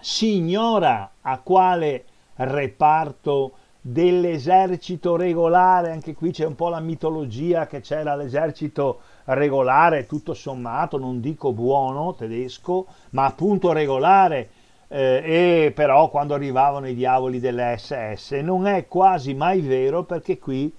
si 0.00 0.38
ignora 0.38 1.12
a 1.20 1.38
quale 1.38 2.04
reparto 2.34 3.52
dell'esercito 3.80 5.14
regolare, 5.14 5.92
anche 5.92 6.14
qui 6.14 6.32
c'è 6.32 6.44
un 6.44 6.56
po' 6.56 6.68
la 6.68 6.80
mitologia 6.80 7.68
che 7.68 7.80
c'era 7.80 8.16
l'esercito 8.16 8.98
regolare, 9.26 10.06
tutto 10.06 10.34
sommato, 10.34 10.98
non 10.98 11.20
dico 11.20 11.52
buono 11.52 12.16
tedesco, 12.16 12.86
ma 13.10 13.26
appunto 13.26 13.70
regolare, 13.72 14.50
eh, 14.88 15.66
e 15.66 15.72
però 15.72 16.10
quando 16.10 16.34
arrivavano 16.34 16.88
i 16.88 16.96
diavoli 16.96 17.38
delle 17.38 17.76
SS 17.78 18.32
non 18.42 18.66
è 18.66 18.88
quasi 18.88 19.34
mai 19.34 19.60
vero 19.60 20.02
perché 20.02 20.36
qui 20.38 20.74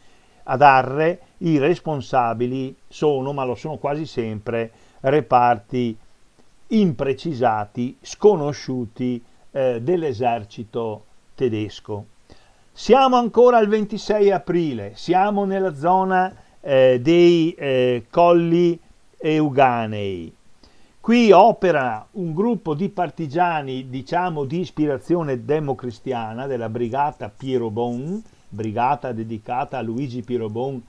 ad 0.50 0.62
Arre 0.62 1.20
i 1.40 1.58
responsabili 1.58 2.76
sono, 2.88 3.34
ma 3.34 3.44
lo 3.44 3.56
sono 3.56 3.78
quasi 3.78 4.06
sempre, 4.06 4.72
reparti 5.02 5.98
imprecisati, 6.68 7.98
sconosciuti 8.02 9.24
eh, 9.52 9.82
dell'esercito 9.82 11.06
tedesco. 11.36 12.06
Siamo 12.72 13.16
ancora 13.18 13.58
al 13.58 13.68
26 13.68 14.32
aprile, 14.32 14.92
siamo 14.96 15.46
nella 15.46 15.76
zona 15.76 16.34
eh, 16.62 17.00
dei 17.02 17.52
eh, 17.54 18.06
colli 18.10 18.80
euganei. 19.18 20.34
Qui 21.00 21.32
opera 21.32 22.06
un 22.12 22.34
gruppo 22.34 22.74
di 22.74 22.90
partigiani, 22.90 23.90
diciamo 23.90 24.44
di 24.44 24.60
ispirazione 24.60 25.44
democristiana, 25.44 26.48
della 26.48 26.70
brigata 26.70 27.30
Piero 27.30 27.70
Bon, 27.70 28.22
brigata 28.50 29.12
dedicata 29.12 29.78
a 29.78 29.82
Luigi 29.82 30.22
Piero 30.22 30.50
Bon, 30.50 30.82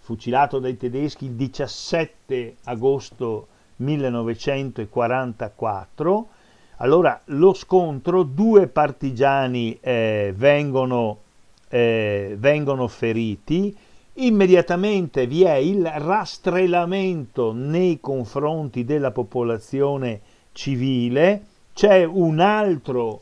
fucilato 0.00 0.58
dai 0.58 0.76
tedeschi 0.76 1.26
il 1.26 1.32
17 1.32 2.56
agosto 2.64 3.46
1944. 3.76 6.28
Allora 6.78 7.20
lo 7.26 7.54
scontro, 7.54 8.22
due 8.22 8.66
partigiani 8.66 9.78
eh, 9.80 10.34
vengono 10.36 11.18
eh, 11.74 12.36
vengono 12.38 12.86
feriti, 12.86 13.76
immediatamente 14.14 15.26
vi 15.26 15.42
è 15.42 15.54
il 15.54 15.84
rastrellamento 15.84 17.52
nei 17.52 17.98
confronti 17.98 18.84
della 18.84 19.10
popolazione 19.10 20.20
civile, 20.52 21.42
c'è 21.74 22.04
un 22.04 22.38
altro 22.38 23.20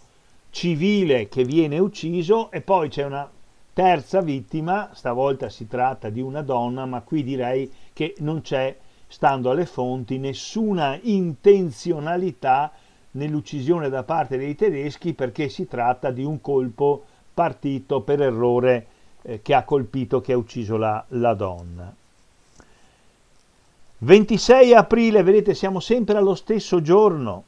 civile 0.50 1.28
che 1.28 1.44
viene 1.44 1.78
ucciso 1.78 2.50
e 2.50 2.60
poi 2.60 2.90
c'è 2.90 3.04
una 3.04 3.26
terza 3.72 4.20
vittima, 4.20 4.90
stavolta 4.92 5.48
si 5.48 5.66
tratta 5.66 6.10
di 6.10 6.20
una 6.20 6.42
donna, 6.42 6.84
ma 6.84 7.00
qui 7.00 7.22
direi 7.22 7.72
che 7.92 8.14
non 8.18 8.42
c'è, 8.42 8.76
stando 9.06 9.50
alle 9.50 9.66
fonti, 9.66 10.18
nessuna 10.18 10.98
intenzionalità 11.02 12.72
nell'uccisione 13.12 13.88
da 13.88 14.02
parte 14.02 14.36
dei 14.36 14.54
tedeschi 14.54 15.12
perché 15.14 15.48
si 15.48 15.66
tratta 15.66 16.10
di 16.10 16.24
un 16.24 16.40
colpo 16.40 17.04
partito 17.32 18.00
per 18.00 18.22
errore 18.22 18.86
eh, 19.22 19.42
che 19.42 19.54
ha 19.54 19.64
colpito, 19.64 20.20
che 20.20 20.32
ha 20.32 20.36
ucciso 20.36 20.76
la, 20.76 21.04
la 21.08 21.34
donna. 21.34 21.94
26 23.98 24.74
aprile, 24.74 25.22
vedete, 25.22 25.54
siamo 25.54 25.78
sempre 25.78 26.16
allo 26.16 26.34
stesso 26.34 26.82
giorno. 26.82 27.44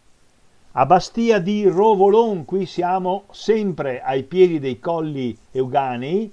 A 0.76 0.86
Bastia 0.86 1.38
di 1.38 1.68
Rovolon, 1.68 2.44
qui 2.44 2.66
siamo 2.66 3.26
sempre 3.30 4.02
ai 4.02 4.24
piedi 4.24 4.58
dei 4.58 4.80
colli 4.80 5.38
euganei, 5.52 6.32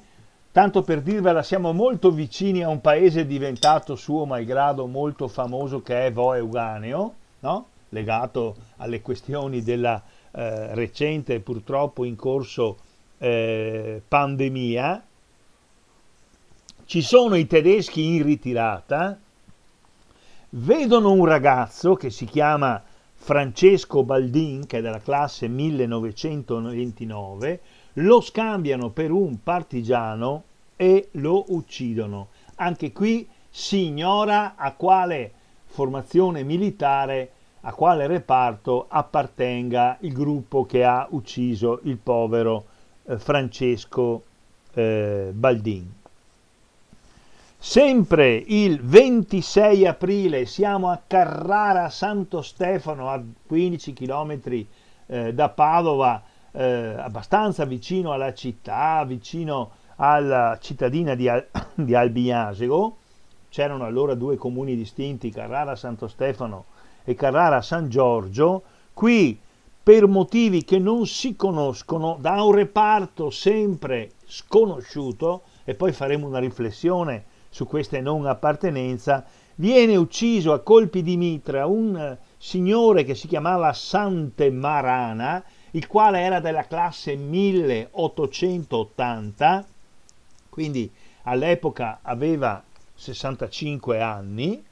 tanto 0.52 0.82
per 0.82 1.04
dirvela 1.04 1.44
siamo 1.44 1.74
molto 1.74 2.10
vicini 2.10 2.64
a 2.64 2.70
un 2.70 2.82
paese 2.82 3.28
diventato 3.28 3.96
suo 3.96 4.26
malgrado 4.26 4.88
molto 4.88 5.28
famoso 5.28 5.84
che 5.84 6.08
è 6.08 6.12
Vo 6.12 6.34
Euganeo, 6.34 7.14
no? 7.42 7.68
legato 7.90 8.56
alle 8.78 9.02
questioni 9.02 9.62
della 9.62 10.02
eh, 10.32 10.74
recente 10.74 11.40
purtroppo 11.40 12.04
in 12.04 12.16
corso 12.16 12.78
eh, 13.20 14.02
pandemia, 14.08 15.06
ci 16.86 17.02
sono 17.04 17.36
i 17.36 17.46
tedeschi 17.46 18.16
in 18.16 18.24
ritirata, 18.24 19.20
vedono 20.50 21.12
un 21.12 21.26
ragazzo 21.26 21.94
che 21.94 22.10
si 22.10 22.26
chiama 22.26 22.82
Francesco 23.24 24.04
Baldin, 24.04 24.66
che 24.66 24.80
è 24.80 24.82
della 24.82 25.00
classe 25.00 25.48
1929, 25.48 27.60
lo 27.94 28.20
scambiano 28.20 28.90
per 28.90 29.12
un 29.12 29.44
partigiano 29.44 30.44
e 30.76 31.10
lo 31.12 31.46
uccidono. 31.50 32.30
Anche 32.56 32.92
qui 32.92 33.30
si 33.48 33.86
ignora 33.86 34.56
a 34.56 34.74
quale 34.74 35.32
formazione 35.66 36.42
militare, 36.42 37.32
a 37.62 37.74
quale 37.74 38.08
reparto 38.08 38.88
appartenga 38.90 39.98
il 40.00 40.14
gruppo 40.14 40.66
che 40.66 40.84
ha 40.84 41.06
ucciso 41.12 41.82
il 41.84 41.98
povero 41.98 42.66
eh, 43.06 43.20
Francesco 43.20 44.24
eh, 44.74 45.30
Baldin. 45.32 45.94
Sempre 47.64 48.44
il 48.48 48.82
26 48.82 49.86
aprile 49.86 50.48
siamo 50.48 50.90
a 50.90 51.00
Carrara 51.06 51.92
Santo 51.92 52.42
Stefano, 52.42 53.08
a 53.08 53.22
15 53.46 53.94
km 53.94 54.66
eh, 55.06 55.32
da 55.32 55.50
Padova, 55.50 56.24
eh, 56.54 56.96
abbastanza 56.98 57.66
vicino 57.66 58.14
alla 58.14 58.34
città, 58.34 59.06
vicino 59.06 59.74
alla 59.98 60.58
cittadina 60.60 61.14
di, 61.14 61.30
Al- 61.30 61.46
di 61.76 61.94
Albiasego. 61.94 62.98
C'erano 63.48 63.86
allora 63.86 64.16
due 64.16 64.38
comuni 64.38 64.76
distinti, 64.76 65.30
Carrara 65.30 65.76
Santo 65.76 66.08
Stefano 66.08 66.66
e 67.04 67.14
Carrara 67.14 67.62
San 67.62 67.90
Giorgio. 67.90 68.64
Qui, 68.92 69.40
per 69.84 70.08
motivi 70.08 70.64
che 70.64 70.80
non 70.80 71.06
si 71.06 71.36
conoscono, 71.36 72.18
da 72.20 72.42
un 72.42 72.54
reparto 72.54 73.30
sempre 73.30 74.14
sconosciuto, 74.26 75.44
e 75.64 75.76
poi 75.76 75.92
faremo 75.92 76.26
una 76.26 76.40
riflessione 76.40 77.26
su 77.52 77.68
questa 77.68 78.00
non 78.00 78.26
appartenenza, 78.26 79.24
viene 79.56 79.98
ucciso 79.98 80.54
a 80.54 80.62
colpi 80.62 81.02
di 81.04 81.18
mitra 81.18 81.66
un 81.66 82.18
signore 82.38 83.04
che 83.04 83.14
si 83.14 83.28
chiamava 83.28 83.74
Sante 83.74 84.50
Marana, 84.50 85.44
il 85.72 85.86
quale 85.86 86.22
era 86.22 86.40
della 86.40 86.66
classe 86.66 87.14
1880, 87.16 89.66
quindi 90.50 90.90
all'epoca 91.24 92.00
aveva 92.02 92.64
65 92.96 94.02
anni, 94.02 94.64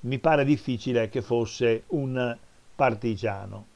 mi 0.00 0.18
pare 0.20 0.44
difficile 0.44 1.08
che 1.08 1.20
fosse 1.20 1.82
un 1.88 2.36
partigiano. 2.76 3.66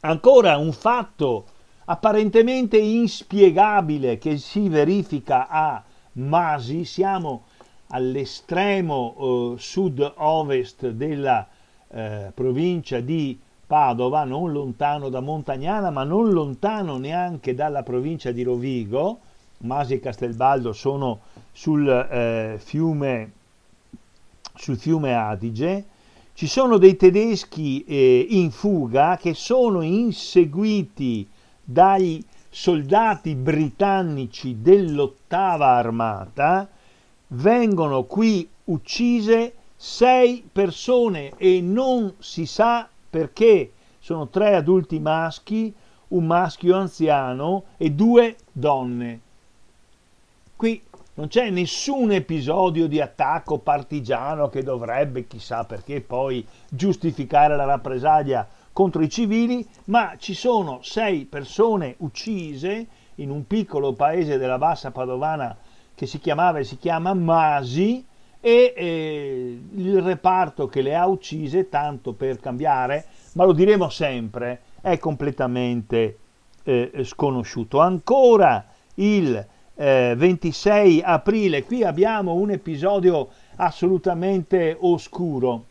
Ancora 0.00 0.56
un 0.56 0.72
fatto 0.72 1.46
apparentemente 1.86 2.78
inspiegabile 2.78 4.18
che 4.18 4.38
si 4.38 4.68
verifica 4.68 5.48
a 5.48 5.82
Masi, 6.12 6.84
siamo 6.84 7.44
all'estremo 7.88 9.14
eh, 9.16 9.58
sud-ovest 9.58 10.88
della 10.90 11.46
eh, 11.88 12.30
provincia 12.34 13.00
di 13.00 13.38
Padova, 13.66 14.24
non 14.24 14.52
lontano 14.52 15.08
da 15.08 15.20
Montagnana, 15.20 15.90
ma 15.90 16.04
non 16.04 16.30
lontano 16.30 16.98
neanche 16.98 17.54
dalla 17.54 17.82
provincia 17.82 18.30
di 18.30 18.42
Rovigo. 18.42 19.20
Masi 19.58 19.94
e 19.94 20.00
Castelbaldo 20.00 20.72
sono 20.72 21.20
sul, 21.50 21.88
eh, 21.88 22.56
fiume, 22.58 23.32
sul 24.54 24.76
fiume 24.76 25.14
Adige. 25.14 25.84
Ci 26.34 26.46
sono 26.46 26.78
dei 26.78 26.96
tedeschi 26.96 27.84
eh, 27.84 28.26
in 28.30 28.50
fuga 28.50 29.16
che 29.16 29.34
sono 29.34 29.80
inseguiti 29.82 31.26
dai 31.64 32.24
soldati 32.50 33.34
britannici 33.34 34.60
dell'ottava 34.60 35.70
armata, 35.70 36.68
vengono 37.28 38.04
qui 38.04 38.48
uccise 38.64 39.54
sei 39.76 40.48
persone 40.50 41.32
e 41.36 41.60
non 41.60 42.14
si 42.18 42.46
sa 42.46 42.88
perché. 43.10 43.72
Sono 43.98 44.28
tre 44.28 44.54
adulti 44.54 45.00
maschi, 45.00 45.74
un 46.08 46.26
maschio 46.26 46.76
anziano 46.76 47.64
e 47.76 47.90
due 47.90 48.36
donne. 48.52 49.20
Qui 50.56 50.82
non 51.14 51.28
c'è 51.28 51.48
nessun 51.50 52.10
episodio 52.12 52.86
di 52.86 53.00
attacco 53.00 53.58
partigiano 53.58 54.48
che 54.48 54.62
dovrebbe, 54.62 55.26
chissà 55.26 55.64
perché, 55.64 56.00
poi 56.00 56.46
giustificare 56.68 57.56
la 57.56 57.64
rappresaglia 57.64 58.46
contro 58.74 59.02
i 59.02 59.08
civili, 59.08 59.64
ma 59.84 60.16
ci 60.18 60.34
sono 60.34 60.80
sei 60.82 61.26
persone 61.26 61.94
uccise 61.98 62.86
in 63.16 63.30
un 63.30 63.46
piccolo 63.46 63.92
paese 63.92 64.36
della 64.36 64.58
bassa 64.58 64.90
padovana 64.90 65.56
che 65.94 66.06
si 66.06 66.18
chiamava 66.18 66.58
e 66.58 66.64
si 66.64 66.76
chiama 66.76 67.14
Masi 67.14 68.04
e 68.40 68.74
eh, 68.76 69.60
il 69.76 70.02
reparto 70.02 70.66
che 70.66 70.82
le 70.82 70.96
ha 70.96 71.06
uccise, 71.06 71.68
tanto 71.68 72.14
per 72.14 72.40
cambiare, 72.40 73.06
ma 73.34 73.44
lo 73.44 73.52
diremo 73.52 73.88
sempre, 73.88 74.62
è 74.80 74.98
completamente 74.98 76.18
eh, 76.64 76.90
sconosciuto. 77.04 77.78
Ancora 77.78 78.66
il 78.96 79.46
eh, 79.76 80.14
26 80.16 81.00
aprile, 81.00 81.62
qui 81.62 81.84
abbiamo 81.84 82.34
un 82.34 82.50
episodio 82.50 83.28
assolutamente 83.54 84.76
oscuro. 84.80 85.64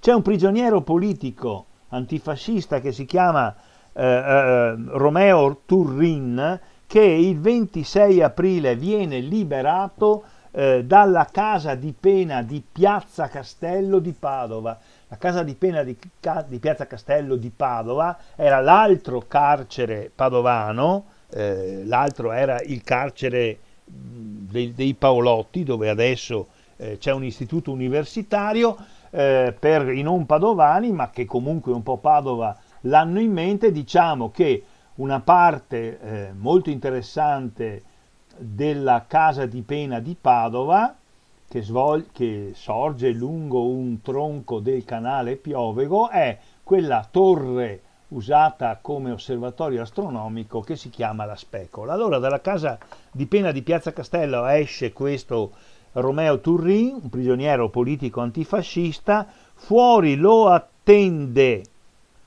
C'è 0.00 0.12
un 0.12 0.22
prigioniero 0.22 0.80
politico 0.80 1.66
antifascista 1.90 2.80
che 2.80 2.92
si 2.92 3.04
chiama 3.04 3.54
eh, 3.92 4.04
eh, 4.04 4.74
Romeo 4.88 5.62
Turrin, 5.66 6.58
che 6.86 7.02
il 7.02 7.38
26 7.38 8.22
aprile 8.22 8.74
viene 8.74 9.20
liberato 9.20 10.24
eh, 10.52 10.84
dalla 10.84 11.28
casa 11.30 11.74
di 11.74 11.94
pena 11.98 12.42
di 12.42 12.62
Piazza 12.70 13.28
Castello 13.28 13.98
di 13.98 14.12
Padova. 14.12 14.78
La 15.08 15.16
casa 15.16 15.42
di 15.42 15.54
pena 15.54 15.82
di, 15.82 15.96
di 16.46 16.58
Piazza 16.58 16.86
Castello 16.86 17.36
di 17.36 17.50
Padova 17.50 18.16
era 18.36 18.60
l'altro 18.60 19.24
carcere 19.26 20.10
padovano, 20.14 21.04
eh, 21.30 21.82
l'altro 21.84 22.32
era 22.32 22.60
il 22.62 22.82
carcere 22.82 23.58
dei, 23.84 24.72
dei 24.72 24.94
Paolotti, 24.94 25.64
dove 25.64 25.88
adesso 25.88 26.48
eh, 26.76 26.98
c'è 26.98 27.12
un 27.12 27.24
istituto 27.24 27.70
universitario 27.72 28.76
eh, 29.10 29.54
per 29.58 29.88
i 29.88 30.02
non 30.02 30.26
padovani, 30.26 30.92
ma 30.92 31.10
che 31.10 31.24
comunque 31.24 31.72
un 31.72 31.82
po' 31.82 31.98
Padova 31.98 32.56
l'hanno 32.82 33.20
in 33.20 33.32
mente, 33.32 33.72
diciamo 33.72 34.30
che 34.30 34.64
una 34.96 35.20
parte 35.20 36.00
eh, 36.00 36.32
molto 36.32 36.70
interessante 36.70 37.82
della 38.36 39.04
casa 39.06 39.46
di 39.46 39.62
pena 39.62 39.98
di 39.98 40.16
Padova, 40.18 40.94
che, 41.48 41.62
svol- 41.62 42.06
che 42.12 42.52
sorge 42.54 43.10
lungo 43.10 43.66
un 43.66 44.00
tronco 44.00 44.60
del 44.60 44.84
canale 44.84 45.36
Piovego, 45.36 46.08
è 46.08 46.38
quella 46.62 47.06
torre 47.10 47.82
usata 48.08 48.78
come 48.80 49.10
osservatorio 49.10 49.82
astronomico 49.82 50.60
che 50.60 50.76
si 50.76 50.90
chiama 50.90 51.24
la 51.24 51.36
Specola. 51.36 51.92
Allora 51.92 52.18
dalla 52.18 52.40
casa 52.40 52.78
di 53.10 53.26
pena 53.26 53.52
di 53.52 53.62
Piazza 53.62 53.92
Castello 53.92 54.46
esce 54.46 54.92
questo 54.92 55.52
Romeo 55.92 56.40
Turrin, 56.40 56.98
un 57.02 57.08
prigioniero 57.08 57.68
politico 57.68 58.20
antifascista, 58.20 59.26
fuori 59.54 60.16
lo 60.16 60.48
attende 60.48 61.62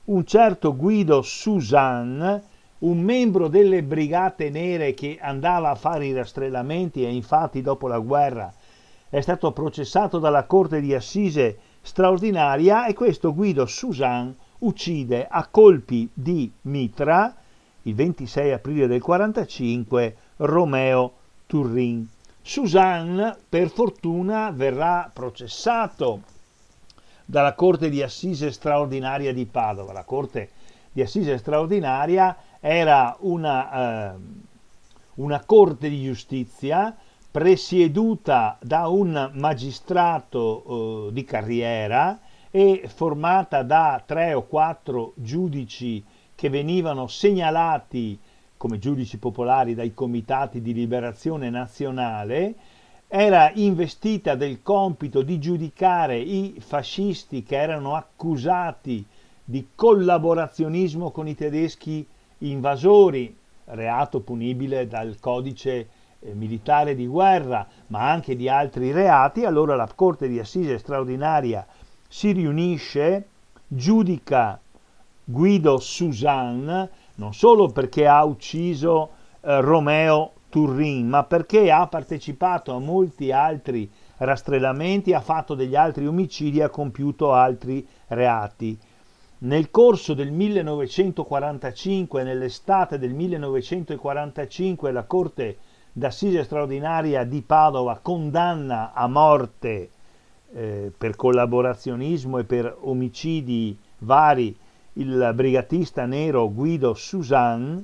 un 0.06 0.26
certo 0.26 0.76
Guido 0.76 1.21
Suzanne, 1.21 2.43
un 2.80 2.99
membro 2.99 3.47
delle 3.47 3.82
brigate 3.84 4.49
nere 4.49 4.93
che 4.93 5.17
andava 5.21 5.69
a 5.69 5.76
fare 5.76 6.06
i 6.06 6.13
rastrellamenti 6.13 7.06
e 7.06 7.13
infatti 7.13 7.62
dopo 7.62 7.88
la 7.88 7.99
guerra 7.99 8.54
è 9.10 9.21
stato 9.21 9.52
processato 9.52 10.17
dalla 10.17 10.45
corte 10.45 10.82
di 10.82 10.93
assise 10.93 11.58
straordinaria 11.82 12.88
e 12.88 12.95
questo 12.95 13.34
Guido 13.34 13.67
Suzanne 13.67 14.34
uccide 14.60 15.28
a 15.30 15.47
colpi 15.52 16.10
di 16.12 16.52
mitra 16.62 17.34
il 17.84 17.93
26 17.93 18.52
aprile 18.52 18.88
del 18.88 19.02
45 19.02 20.15
Romeo 20.38 21.13
Turrin. 21.45 22.08
Suzanne, 22.45 23.38
per 23.47 23.69
fortuna, 23.69 24.51
verrà 24.51 25.10
processato 25.12 26.21
dalla 27.25 27.53
Corte 27.53 27.89
di 27.89 28.03
Assise 28.03 28.51
straordinaria 28.51 29.34
di 29.34 29.45
Padova. 29.45 29.93
La 29.93 30.03
Corte 30.03 30.49
di 30.91 31.01
Assise 31.01 31.38
straordinaria 31.38 32.36
era 32.60 33.15
una, 33.21 34.13
eh, 34.13 34.15
una 35.15 35.41
corte 35.45 35.88
di 35.88 36.03
giustizia 36.03 36.95
presieduta 37.32 38.58
da 38.62 38.88
un 38.89 39.32
magistrato 39.36 41.08
eh, 41.08 41.13
di 41.13 41.23
carriera 41.23 42.19
e 42.51 42.89
formata 42.93 43.63
da 43.63 44.03
tre 44.06 44.34
o 44.34 44.43
quattro 44.43 45.13
giudici 45.15 46.03
che 46.36 46.49
venivano 46.49 47.08
segnalati 47.08 48.19
come 48.63 48.80
giudici 48.80 49.17
popolari 49.17 49.76
dai 49.76 49.93
comitati 49.93 50.62
di 50.62 50.71
liberazione 50.71 51.49
nazionale, 51.49 52.56
era 53.10 53.52
investita 53.56 54.36
del 54.36 54.62
compito 54.62 55.21
di 55.21 55.38
giudicare 55.38 56.17
i 56.17 56.56
fascisti 56.60 57.43
che 57.43 57.58
erano 57.58 57.95
accusati 57.95 59.06
di 59.43 59.67
collaborazionismo 59.76 61.12
con 61.12 61.28
i 61.28 61.36
tedeschi 61.36 62.08
invasori, 62.38 63.36
reato 63.65 64.21
punibile 64.21 64.88
dal 64.88 65.17
codice 65.19 65.89
eh, 66.21 66.34
militare 66.34 66.95
di 66.95 67.06
guerra, 67.06 67.67
ma 67.88 68.10
anche 68.10 68.38
di 68.38 68.47
altri 68.47 68.93
reati, 68.93 69.43
allora 69.43 69.76
la 69.76 69.89
Corte 69.93 70.30
di 70.30 70.39
Assise 70.39 70.78
straordinaria 70.78 71.67
si 72.08 72.32
riunisce, 72.32 73.28
giudica 73.67 74.58
Guido 75.26 75.80
Suzanne, 75.80 76.89
non 77.15 77.34
solo 77.34 77.67
perché 77.67 78.08
ha 78.08 78.23
ucciso 78.23 79.10
eh, 79.41 79.62
Romeo 79.62 80.34
Turrin, 80.49 81.08
ma 81.08 81.23
perché 81.23 81.71
ha 81.71 81.88
partecipato 81.88 82.73
a 82.73 82.80
molti 82.80 83.32
altri 83.32 83.89
rastrellamenti, 84.17 85.13
ha 85.13 85.21
fatto 85.21 85.56
degli 85.56 85.76
altri 85.76 86.06
omicidi, 86.06 86.62
ha 86.62 86.69
compiuto 86.69 87.34
altri 87.34 87.86
reati. 88.08 88.78
Nel 89.39 89.71
corso 89.71 90.13
del 90.13 90.32
1945, 90.32 92.23
nell'estate 92.23 92.97
del 92.97 93.13
1945, 93.13 94.91
la 94.91 95.04
Corte 95.04 95.58
d'Assise 95.91 96.43
straordinaria 96.43 97.23
di 97.23 97.41
Padova 97.41 97.99
condanna 98.02 98.93
a 98.93 99.08
morte 99.08 99.89
eh, 100.54 100.91
per 100.97 101.15
collaborazionismo 101.15 102.38
e 102.38 102.43
per 102.45 102.78
omicidi 102.82 103.78
vari 103.99 104.56
il 104.93 105.32
brigatista 105.34 106.06
nero 106.06 106.49
Guido 106.51 106.93
Suzanne, 106.93 107.84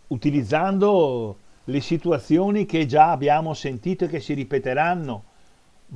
utilizzando 0.09 1.37
le 1.65 1.81
situazioni 1.81 2.67
che 2.67 2.87
già 2.87 3.11
abbiamo 3.11 3.55
sentito 3.55 4.05
e 4.05 4.09
che 4.09 4.21
si 4.21 4.35
ripeteranno 4.35 5.25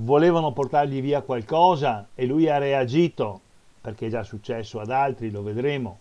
volevano 0.01 0.53
portargli 0.53 1.01
via 1.01 1.23
qualcosa 1.23 2.09
e 2.15 2.25
lui 2.27 2.49
ha 2.49 2.59
reagito, 2.59 3.41
perché 3.81 4.07
è 4.07 4.11
già 4.11 4.23
successo 4.23 4.79
ad 4.81 4.91
altri, 4.91 5.31
lo 5.31 5.43
vedremo, 5.43 5.99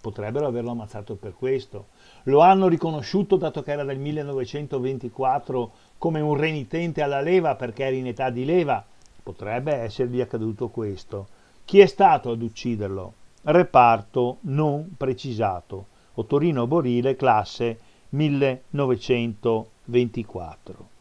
potrebbero 0.00 0.46
averlo 0.46 0.72
ammazzato 0.72 1.14
per 1.14 1.34
questo. 1.34 1.86
Lo 2.24 2.40
hanno 2.40 2.68
riconosciuto, 2.68 3.36
dato 3.36 3.62
che 3.62 3.72
era 3.72 3.84
del 3.84 3.98
1924, 3.98 5.70
come 5.96 6.20
un 6.20 6.36
renitente 6.36 7.00
alla 7.00 7.20
leva 7.20 7.54
perché 7.54 7.84
era 7.84 7.96
in 7.96 8.08
età 8.08 8.28
di 8.28 8.44
leva. 8.44 8.84
Potrebbe 9.22 9.72
essergli 9.74 10.20
accaduto 10.20 10.68
questo. 10.68 11.28
Chi 11.64 11.78
è 11.78 11.86
stato 11.86 12.32
ad 12.32 12.42
ucciderlo? 12.42 13.14
Reparto 13.44 14.38
non 14.42 14.92
precisato. 14.96 15.86
Ottorino 16.14 16.66
Borile, 16.66 17.16
classe 17.16 17.78
1924. 18.10 20.91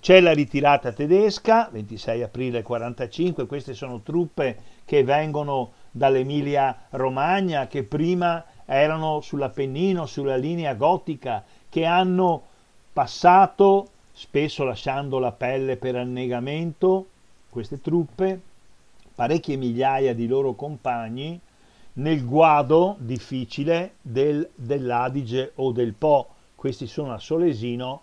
C'è 0.00 0.20
la 0.20 0.32
ritirata 0.32 0.92
tedesca, 0.92 1.68
26 1.70 2.22
aprile 2.22 2.62
45, 2.62 3.44
queste 3.44 3.74
sono 3.74 4.00
truppe 4.00 4.56
che 4.86 5.04
vengono 5.04 5.72
dall'Emilia 5.90 6.86
Romagna, 6.92 7.66
che 7.66 7.82
prima 7.82 8.42
erano 8.64 9.20
sull'Appennino, 9.20 10.06
sulla 10.06 10.36
linea 10.36 10.72
gotica, 10.74 11.44
che 11.76 11.84
hanno 11.84 12.42
passato, 12.90 13.88
spesso 14.12 14.64
lasciando 14.64 15.18
la 15.18 15.32
pelle 15.32 15.76
per 15.76 15.94
annegamento, 15.94 17.06
queste 17.50 17.82
truppe, 17.82 18.40
parecchie 19.14 19.56
migliaia 19.56 20.14
di 20.14 20.26
loro 20.26 20.54
compagni, 20.54 21.38
nel 21.94 22.24
guado 22.24 22.96
difficile 22.98 23.96
del, 24.00 24.48
dell'Adige 24.54 25.52
o 25.56 25.70
del 25.72 25.92
Po. 25.92 26.28
Questi 26.54 26.86
sono 26.86 27.12
a 27.12 27.18
Solesino 27.18 28.00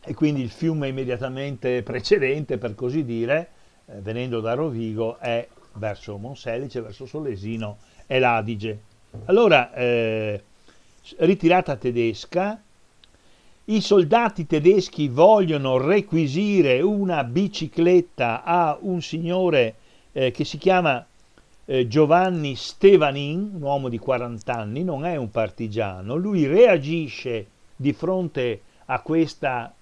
e 0.00 0.14
quindi 0.14 0.42
il 0.42 0.50
fiume 0.50 0.86
immediatamente 0.86 1.82
precedente, 1.82 2.56
per 2.56 2.76
così 2.76 3.04
dire, 3.04 3.48
eh, 3.86 3.94
venendo 4.00 4.40
da 4.40 4.54
Rovigo, 4.54 5.18
è 5.18 5.44
verso 5.72 6.18
Monselice, 6.18 6.82
verso 6.82 7.04
Solesino, 7.04 7.78
è 8.06 8.20
l'Adige. 8.20 8.80
Allora, 9.24 9.74
eh, 9.74 10.44
ritirata 11.18 11.76
tedesca, 11.76 12.60
i 13.64 13.80
soldati 13.80 14.46
tedeschi 14.46 15.08
vogliono 15.08 15.76
requisire 15.78 16.80
una 16.80 17.22
bicicletta 17.22 18.42
a 18.42 18.76
un 18.80 19.00
signore 19.00 19.74
eh, 20.12 20.30
che 20.32 20.44
si 20.44 20.58
chiama 20.58 21.06
eh, 21.66 21.86
Giovanni 21.86 22.56
Stevanin, 22.56 23.52
un 23.54 23.62
uomo 23.62 23.88
di 23.88 23.98
40 23.98 24.52
anni, 24.52 24.82
non 24.82 25.04
è 25.04 25.14
un 25.14 25.30
partigiano, 25.30 26.16
lui 26.16 26.46
reagisce 26.46 27.46
di 27.76 27.92
fronte 27.92 28.62
a, 28.86 29.00
questa, 29.02 29.72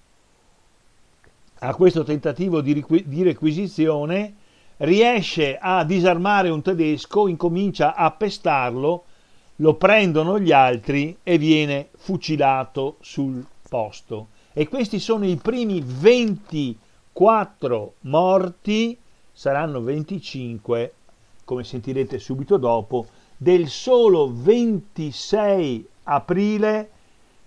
a 1.59 1.73
questo 1.73 2.03
tentativo 2.03 2.61
di, 2.61 2.85
di 3.05 3.23
requisizione, 3.23 4.35
riesce 4.77 5.57
a 5.59 5.83
disarmare 5.83 6.49
un 6.49 6.61
tedesco, 6.61 7.27
incomincia 7.27 7.95
a 7.95 8.11
pestarlo, 8.11 9.05
lo 9.61 9.75
prendono 9.75 10.39
gli 10.39 10.51
altri 10.51 11.17
e 11.23 11.37
viene 11.37 11.87
fucilato 11.97 12.97
sul 13.01 13.45
posto. 13.67 14.27
E 14.53 14.67
questi 14.67 14.99
sono 14.99 15.25
i 15.25 15.37
primi 15.37 15.81
24 15.83 17.93
morti, 18.01 18.95
saranno 19.31 19.81
25, 19.81 20.93
come 21.45 21.63
sentirete 21.63 22.19
subito 22.19 22.57
dopo, 22.57 23.07
del 23.37 23.69
solo 23.69 24.29
26 24.33 25.87
aprile 26.03 26.89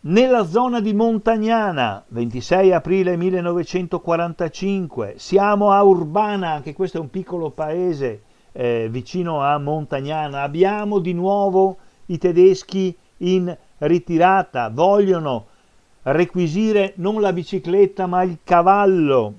Nella 0.00 0.46
zona 0.46 0.78
di 0.78 0.94
Montagnana, 0.94 2.04
26 2.06 2.72
aprile 2.72 3.16
1945, 3.16 5.14
siamo 5.16 5.72
a 5.72 5.82
Urbana, 5.82 6.52
anche 6.52 6.72
questo 6.72 6.98
è 6.98 7.00
un 7.00 7.10
piccolo 7.10 7.50
paese 7.50 8.22
eh, 8.52 8.86
vicino 8.88 9.42
a 9.42 9.58
Montagnana, 9.58 10.42
abbiamo 10.42 11.00
di 11.00 11.12
nuovo 11.14 11.78
i 12.06 12.16
tedeschi 12.16 12.96
in 13.16 13.52
ritirata, 13.78 14.70
vogliono 14.70 15.46
requisire 16.02 16.92
non 16.98 17.20
la 17.20 17.32
bicicletta 17.32 18.06
ma 18.06 18.22
il 18.22 18.38
cavallo. 18.44 19.34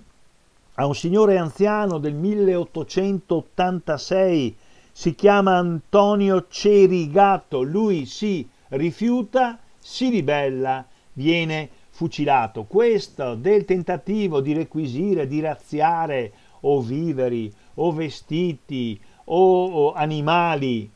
A 0.74 0.86
un 0.86 0.94
signore 0.94 1.38
anziano 1.38 2.00
del 2.00 2.16
1886, 2.16 4.58
si 4.92 5.16
chiama 5.16 5.56
Antonio 5.56 6.48
Cerigato, 6.50 7.62
lui 7.62 8.06
si 8.06 8.46
rifiuta 8.68 9.58
si 9.90 10.10
ribella, 10.10 10.86
viene 11.14 11.68
fucilato. 11.90 12.66
Questo 12.66 13.34
del 13.34 13.66
tentativo 13.66 14.40
di 14.40 14.54
requisire, 14.54 15.28
di 15.28 15.40
razziare 15.40 16.32
o 16.62 16.80
viveri 16.80 17.52
o 17.76 17.92
vestiti 17.92 19.00
o, 19.26 19.66
o 19.66 19.94
animali, 19.94 20.88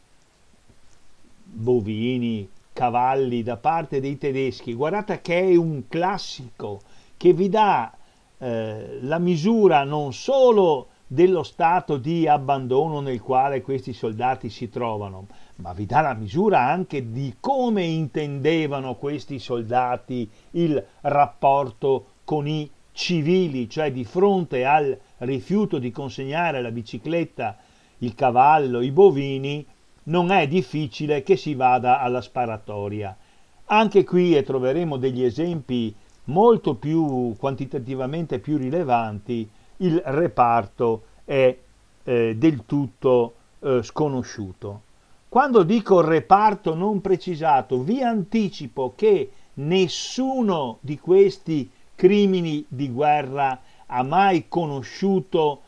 bovini, 1.43 2.47
cavalli 2.71 3.41
da 3.41 3.57
parte 3.57 3.99
dei 3.99 4.19
tedeschi, 4.19 4.75
guardate 4.75 5.21
che 5.21 5.39
è 5.39 5.55
un 5.55 5.87
classico 5.87 6.81
che 7.17 7.33
vi 7.33 7.49
dà 7.49 7.91
eh, 8.37 8.99
la 9.01 9.17
misura 9.17 9.83
non 9.83 10.13
solo 10.13 10.89
dello 11.07 11.41
stato 11.41 11.97
di 11.97 12.27
abbandono 12.27 12.99
nel 12.99 13.21
quale 13.21 13.63
questi 13.63 13.91
soldati 13.91 14.49
si 14.49 14.69
trovano, 14.69 15.27
ma 15.57 15.73
vi 15.73 15.85
dà 15.85 16.01
la 16.01 16.13
misura 16.13 16.61
anche 16.61 17.11
di 17.11 17.35
come 17.39 17.83
intendevano 17.83 18.95
questi 18.95 19.39
soldati 19.39 20.29
il 20.51 20.83
rapporto 21.01 22.07
con 22.23 22.47
i 22.47 22.69
civili, 22.91 23.69
cioè 23.69 23.91
di 23.91 24.05
fronte 24.05 24.65
al 24.65 24.97
rifiuto 25.19 25.79
di 25.79 25.91
consegnare 25.91 26.61
la 26.61 26.71
bicicletta, 26.71 27.57
il 27.99 28.15
cavallo, 28.15 28.81
i 28.81 28.91
bovini, 28.91 29.65
non 30.03 30.31
è 30.31 30.47
difficile 30.47 31.23
che 31.23 31.35
si 31.35 31.55
vada 31.55 31.99
alla 31.99 32.21
sparatoria. 32.21 33.15
Anche 33.65 34.03
qui 34.03 34.35
e 34.35 34.43
troveremo 34.43 34.97
degli 34.97 35.23
esempi 35.23 35.93
molto 36.25 36.75
più 36.75 37.35
quantitativamente 37.37 38.39
più 38.39 38.57
rilevanti, 38.57 39.49
il 39.77 40.01
reparto 40.05 41.03
è 41.25 41.57
eh, 42.03 42.35
del 42.37 42.65
tutto 42.65 43.33
eh, 43.59 43.81
sconosciuto. 43.81 44.81
Quando 45.33 45.63
dico 45.63 45.99
reparto 45.99 46.75
non 46.75 47.01
precisato, 47.01 47.81
vi 47.81 48.03
anticipo 48.03 48.93
che 48.95 49.31
nessuno 49.55 50.77
di 50.79 50.99
questi 50.99 51.67
crimini 51.95 52.63
di 52.67 52.91
guerra 52.91 53.59
ha 53.87 54.03
mai 54.03 54.47
conosciuto 54.47 55.61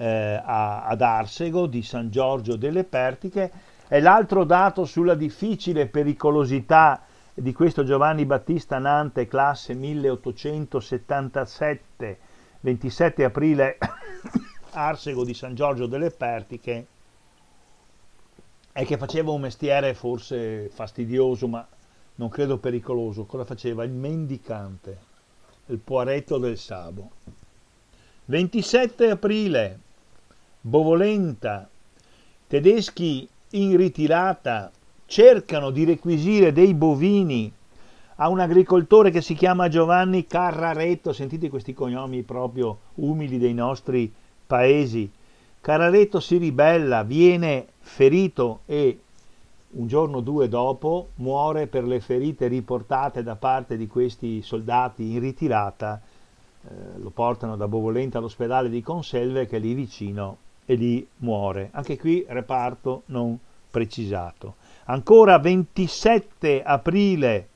eh, 0.00 0.40
a, 0.42 0.86
ad 0.86 1.02
Arsego 1.02 1.66
di 1.66 1.82
San 1.82 2.08
Giorgio 2.10 2.56
delle 2.56 2.84
Pertiche 2.84 3.52
e 3.86 4.00
l'altro 4.00 4.44
dato 4.44 4.86
sulla 4.86 5.14
difficile 5.14 5.88
pericolosità 5.88 7.02
di 7.34 7.52
questo 7.52 7.84
Giovanni 7.84 8.24
Battista 8.24 8.78
Nante, 8.78 9.28
classe 9.28 9.74
1877, 9.74 12.18
27 12.60 13.24
aprile, 13.24 13.76
Arsego 14.72 15.22
di 15.22 15.34
San 15.34 15.54
Giorgio 15.54 15.86
delle 15.86 16.10
Pertiche, 16.10 16.86
è 18.72 18.86
che 18.86 18.96
faceva 18.96 19.32
un 19.32 19.42
mestiere 19.42 19.92
forse 19.92 20.70
fastidioso, 20.72 21.46
ma 21.46 21.68
non 22.14 22.30
credo 22.30 22.56
pericoloso. 22.56 23.26
Cosa 23.26 23.44
faceva? 23.44 23.84
Il 23.84 23.90
mendicante, 23.90 24.96
il 25.66 25.76
poaretto 25.78 26.38
del 26.38 26.56
Sabo. 26.56 27.10
27 28.26 29.10
aprile, 29.10 29.80
Bovolenta, 30.62 31.66
tedeschi 32.46 33.26
in 33.52 33.78
ritirata 33.78 34.70
cercano 35.06 35.70
di 35.70 35.84
requisire 35.84 36.52
dei 36.52 36.74
bovini 36.74 37.50
a 38.16 38.28
un 38.28 38.40
agricoltore 38.40 39.10
che 39.10 39.22
si 39.22 39.32
chiama 39.32 39.70
Giovanni 39.70 40.26
Carraretto, 40.26 41.14
sentite 41.14 41.48
questi 41.48 41.72
cognomi 41.72 42.22
proprio 42.24 42.78
umili 42.96 43.38
dei 43.38 43.54
nostri 43.54 44.12
paesi. 44.46 45.10
Carraretto 45.62 46.20
si 46.20 46.36
ribella, 46.36 47.04
viene 47.04 47.68
ferito 47.78 48.60
e 48.66 49.00
un 49.70 49.86
giorno 49.86 50.18
o 50.18 50.20
due 50.20 50.50
dopo 50.50 51.12
muore 51.16 51.68
per 51.68 51.84
le 51.84 52.00
ferite 52.00 52.48
riportate 52.48 53.22
da 53.22 53.36
parte 53.36 53.78
di 53.78 53.86
questi 53.86 54.42
soldati 54.42 55.10
in 55.10 55.20
ritirata. 55.20 56.02
Eh, 56.62 56.98
lo 56.98 57.08
portano 57.08 57.56
da 57.56 57.66
Bovolenta 57.66 58.18
all'ospedale 58.18 58.68
di 58.68 58.82
Conselve 58.82 59.46
che 59.46 59.56
è 59.56 59.60
lì 59.60 59.72
vicino 59.72 60.48
e 60.70 60.76
lì 60.76 61.04
muore. 61.16 61.70
Anche 61.72 61.98
qui 61.98 62.24
reparto 62.28 63.02
non 63.06 63.36
precisato. 63.68 64.54
Ancora 64.84 65.40
27 65.40 66.62
aprile 66.62 67.48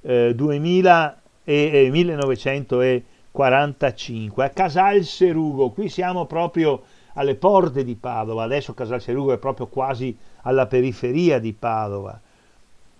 eh, 0.00 0.34
2000 0.34 1.20
e, 1.44 1.84
eh, 1.84 1.90
1945 1.90 4.42
a 4.42 4.48
Casal 4.48 5.04
Serugo, 5.04 5.68
qui 5.68 5.90
siamo 5.90 6.24
proprio 6.24 6.84
alle 7.12 7.34
porte 7.34 7.84
di 7.84 7.94
Padova, 7.94 8.44
adesso 8.44 8.72
Casal 8.72 9.02
Serugo 9.02 9.34
è 9.34 9.38
proprio 9.38 9.66
quasi 9.66 10.16
alla 10.42 10.64
periferia 10.64 11.38
di 11.38 11.52
Padova, 11.52 12.18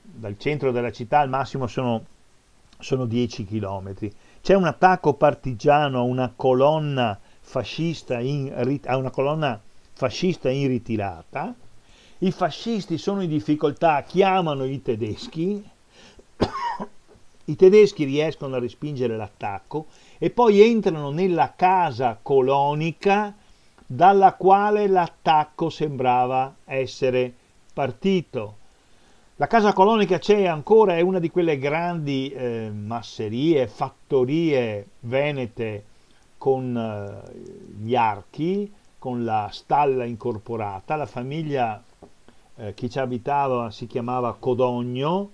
dal 0.02 0.36
centro 0.36 0.70
della 0.70 0.92
città 0.92 1.20
al 1.20 1.30
massimo 1.30 1.66
sono, 1.66 2.04
sono 2.78 3.06
10 3.06 3.46
chilometri. 3.46 4.12
C'è 4.42 4.52
un 4.52 4.66
attacco 4.66 5.14
partigiano 5.14 6.00
a 6.00 6.02
una 6.02 6.30
colonna 6.36 7.18
fascista 7.48 8.18
in, 8.18 8.80
a 8.86 8.96
una 8.96 9.10
colonna 9.10 9.62
fascista 9.92 10.50
in 10.50 10.66
ritirata, 10.66 11.54
i 12.18 12.32
fascisti 12.32 12.98
sono 12.98 13.22
in 13.22 13.28
difficoltà, 13.28 14.02
chiamano 14.02 14.64
i 14.64 14.82
tedeschi, 14.82 15.64
i 17.44 17.56
tedeschi 17.56 18.04
riescono 18.04 18.56
a 18.56 18.58
respingere 18.58 19.16
l'attacco 19.16 19.86
e 20.18 20.30
poi 20.30 20.60
entrano 20.60 21.10
nella 21.10 21.54
casa 21.54 22.18
colonica 22.20 23.32
dalla 23.86 24.32
quale 24.34 24.88
l'attacco 24.88 25.70
sembrava 25.70 26.56
essere 26.64 27.32
partito. 27.72 28.56
La 29.36 29.46
casa 29.46 29.72
colonica 29.72 30.18
c'è 30.18 30.46
ancora, 30.46 30.96
è 30.96 31.00
una 31.00 31.20
di 31.20 31.30
quelle 31.30 31.58
grandi 31.58 32.28
eh, 32.30 32.70
masserie, 32.74 33.68
fattorie 33.68 34.88
venete 35.00 35.84
con 36.46 36.76
eh, 36.76 37.82
gli 37.82 37.96
archi, 37.96 38.72
con 39.00 39.24
la 39.24 39.48
stalla 39.50 40.04
incorporata. 40.04 40.94
La 40.94 41.06
famiglia 41.06 41.82
eh, 42.54 42.72
che 42.72 42.88
ci 42.88 43.00
abitava 43.00 43.72
si 43.72 43.88
chiamava 43.88 44.36
Codogno, 44.38 45.30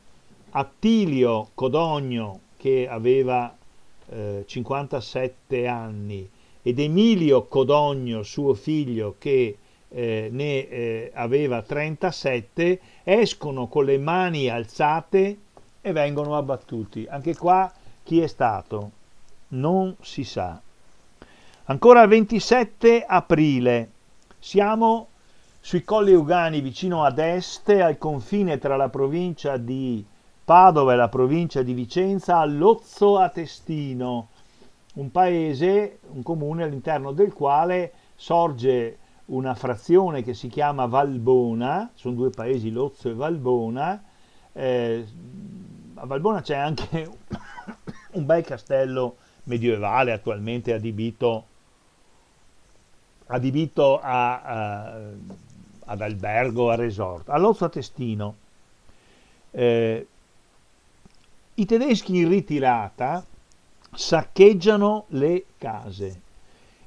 Attilio 0.53 1.51
Codogno 1.53 2.41
che 2.57 2.89
aveva 2.89 3.55
eh, 4.09 4.45
57 4.47 5.67
anni 5.67 6.27
ed 6.63 6.79
Emilio 6.79 7.45
Codogno, 7.45 8.23
suo 8.23 8.55
figlio, 8.55 9.17
che 9.19 9.59
eh, 9.91 10.29
ne 10.33 10.67
eh, 10.67 11.11
aveva 11.13 11.61
37, 11.61 12.81
escono 13.05 13.67
con 13.67 13.85
le 13.85 13.99
mani 13.99 14.49
alzate 14.49 15.37
e 15.79 15.93
vengono 15.93 16.39
abbattuti. 16.39 17.07
Anche 17.07 17.37
qua 17.37 17.71
chi 18.03 18.23
è 18.23 18.27
stato? 18.27 18.91
Non 19.49 19.95
si 20.01 20.25
sa. 20.25 20.59
Ancora 21.67 22.03
il 22.03 22.09
27 22.09 23.05
aprile 23.07 23.91
siamo 24.41 25.11
sui 25.61 25.85
Colli 25.85 26.13
Ugani 26.13 26.61
vicino 26.61 27.05
ad 27.05 27.21
est, 27.21 27.69
al 27.69 27.99
confine 27.99 28.59
tra 28.59 28.75
la 28.75 28.89
provincia 28.89 29.57
di 29.59 30.05
Padova 30.45 30.93
e 30.93 30.97
la 30.97 31.09
provincia 31.09 31.63
di 31.63 31.73
Vicenza, 31.73 32.39
a 32.39 32.45
Lozzo 32.47 33.17
a 33.17 33.29
Testino, 33.29 34.31
un 34.95 35.13
paese, 35.13 36.01
un 36.09 36.25
comune 36.25 36.65
all'interno 36.65 37.13
del 37.13 37.33
quale 37.33 37.93
sorge 38.17 38.99
una 39.27 39.55
frazione 39.55 40.25
che 40.25 40.35
si 40.35 40.49
chiama 40.49 40.87
Valbona, 40.87 41.93
sono 41.95 42.17
due 42.17 42.31
paesi, 42.31 42.73
Lozzo 42.73 43.09
e 43.09 43.15
Valbona. 43.15 44.03
Eh, 44.53 45.07
a 45.95 46.07
Valbona 46.07 46.41
c'è 46.41 46.57
anche 46.57 47.09
un 48.15 48.27
bel 48.27 48.43
castello 48.43 49.15
medievale 49.45 50.11
attualmente 50.11 50.73
adibito 50.73 51.47
adibito 53.33 53.99
a, 54.01 54.41
a, 54.43 54.95
ad 55.87 56.01
albergo, 56.01 56.71
a 56.71 56.75
resort. 56.77 57.29
All'Ozzo 57.29 57.69
Testino 57.69 58.35
eh, 59.51 60.07
i 61.55 61.65
tedeschi 61.67 62.17
in 62.17 62.29
ritirata 62.29 63.25
saccheggiano 63.95 65.05
le 65.09 65.45
case. 65.59 66.21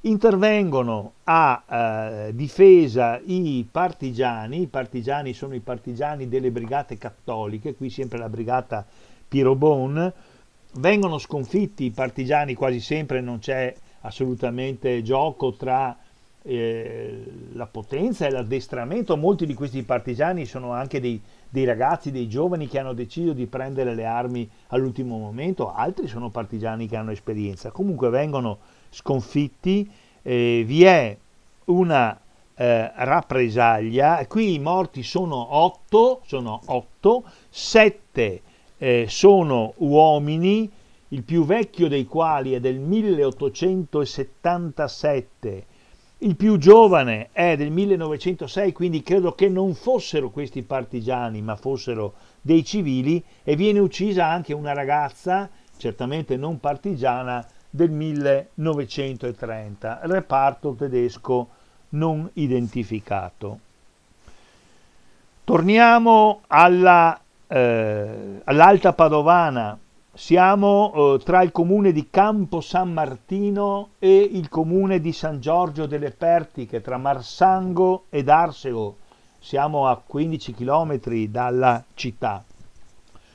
Intervengono 0.01 1.13
a 1.23 1.63
eh, 1.67 2.35
difesa 2.35 3.19
i 3.23 3.67
partigiani, 3.69 4.61
i 4.61 4.67
partigiani 4.67 5.33
sono 5.33 5.55
i 5.55 5.59
partigiani 5.59 6.27
delle 6.27 6.51
brigate 6.51 6.97
cattoliche, 6.97 7.75
qui 7.75 7.89
sempre 7.89 8.19
la 8.19 8.29
brigata 8.29 8.85
Pirobon, 9.27 10.13
vengono 10.73 11.17
sconfitti 11.17 11.85
i 11.85 11.91
partigiani 11.91 12.53
quasi 12.53 12.79
sempre, 12.79 13.21
non 13.21 13.39
c'è 13.39 13.73
assolutamente 14.01 15.01
gioco 15.01 15.53
tra 15.53 15.95
eh, 16.47 17.23
la 17.53 17.65
potenza 17.65 18.27
e 18.27 18.29
l'addestramento, 18.29 19.17
molti 19.17 19.45
di 19.45 19.55
questi 19.55 19.83
partigiani 19.83 20.45
sono 20.45 20.71
anche 20.71 20.99
dei, 20.99 21.19
dei, 21.49 21.65
ragazzi, 21.65 22.11
dei 22.11 22.27
giovani 22.27 22.67
che 22.67 22.77
hanno 22.77 22.93
deciso 22.93 23.33
di 23.33 23.47
prendere 23.47 23.95
le 23.95 24.05
armi 24.05 24.47
all'ultimo 24.67 25.17
momento, 25.17 25.73
altri 25.73 26.07
sono 26.07 26.29
partigiani 26.29 26.87
che 26.87 26.95
hanno 26.95 27.11
esperienza, 27.11 27.71
comunque 27.71 28.09
vengono 28.09 28.59
sconfitti, 28.89 29.89
eh, 30.21 30.63
vi 30.65 30.83
è 30.83 31.17
una 31.65 32.17
eh, 32.55 32.91
rappresaglia, 32.93 34.25
qui 34.27 34.53
i 34.53 34.59
morti 34.59 35.03
sono 35.03 35.55
otto, 35.55 36.21
sono 36.25 36.61
otto, 36.65 37.23
sette 37.49 38.41
eh, 38.77 39.05
sono 39.07 39.73
uomini, 39.77 40.69
il 41.09 41.21
più 41.23 41.45
vecchio 41.45 41.87
dei 41.87 42.05
quali 42.05 42.53
è 42.53 42.59
del 42.59 42.79
1877, 42.79 45.65
il 46.25 46.35
più 46.35 46.57
giovane 46.57 47.29
è 47.31 47.55
del 47.55 47.69
1906, 47.69 48.71
quindi 48.71 49.03
credo 49.03 49.33
che 49.33 49.47
non 49.47 49.75
fossero 49.75 50.31
questi 50.31 50.63
partigiani, 50.63 51.43
ma 51.43 51.55
fossero 51.55 52.15
dei 52.41 52.65
civili, 52.65 53.23
e 53.43 53.55
viene 53.55 53.77
uccisa 53.77 54.25
anche 54.25 54.51
una 54.51 54.73
ragazza, 54.73 55.47
certamente 55.77 56.35
non 56.35 56.59
partigiana, 56.59 57.45
del 57.69 57.91
1930, 57.91 59.99
reparto 60.03 60.73
tedesco 60.73 61.49
non 61.89 62.27
identificato. 62.33 63.59
Torniamo 65.43 66.41
alla, 66.47 67.19
eh, 67.45 68.41
all'Alta 68.45 68.93
Padovana, 68.93 69.77
siamo 70.15 70.93
eh, 70.93 71.23
tra 71.23 71.43
il 71.43 71.51
comune 71.51 71.91
di 71.91 72.09
Campo 72.09 72.61
San 72.61 72.93
Martino 72.93 73.89
e 73.99 74.17
il 74.17 74.47
comune 74.47 75.01
di 75.01 75.11
San 75.11 75.41
Giorgio 75.41 75.85
delle 75.85 76.11
Pertiche, 76.11 76.81
tra 76.81 76.97
Marsango 76.97 78.05
ed 78.09 78.29
Arsego. 78.29 78.97
Siamo 79.39 79.87
a 79.87 80.01
15 80.03 80.53
km 80.53 80.97
dalla 81.27 81.83
città. 81.93 82.43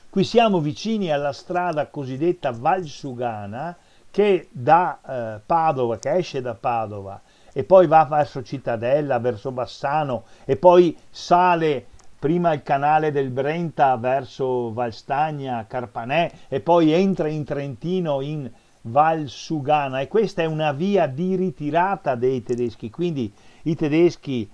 Qui 0.09 0.23
siamo 0.23 0.59
vicini 0.59 1.11
alla 1.11 1.31
strada 1.31 1.87
cosiddetta 1.87 2.51
Valsugana 2.51 3.77
che 4.09 4.49
da 4.51 4.99
eh, 5.07 5.39
Padova, 5.45 5.99
che 5.99 6.15
esce 6.15 6.41
da 6.41 6.55
Padova 6.55 7.21
e 7.53 7.63
poi 7.63 7.85
va 7.87 8.05
verso 8.05 8.43
Cittadella, 8.43 9.19
verso 9.19 9.51
Bassano 9.51 10.23
e 10.45 10.57
poi 10.57 10.97
sale 11.09 11.87
prima 12.21 12.53
il 12.53 12.61
canale 12.61 13.11
del 13.11 13.31
Brenta 13.31 13.97
verso 13.97 14.71
Valstagna, 14.71 15.65
Carpanè 15.65 16.31
e 16.49 16.59
poi 16.59 16.91
entra 16.91 17.27
in 17.29 17.43
Trentino 17.43 18.21
in 18.21 18.47
Val 18.81 19.27
Sugana 19.27 20.01
e 20.01 20.07
questa 20.07 20.43
è 20.43 20.45
una 20.45 20.71
via 20.71 21.07
di 21.07 21.35
ritirata 21.35 22.13
dei 22.13 22.43
tedeschi, 22.43 22.91
quindi 22.91 23.33
i 23.63 23.75
tedeschi 23.75 24.47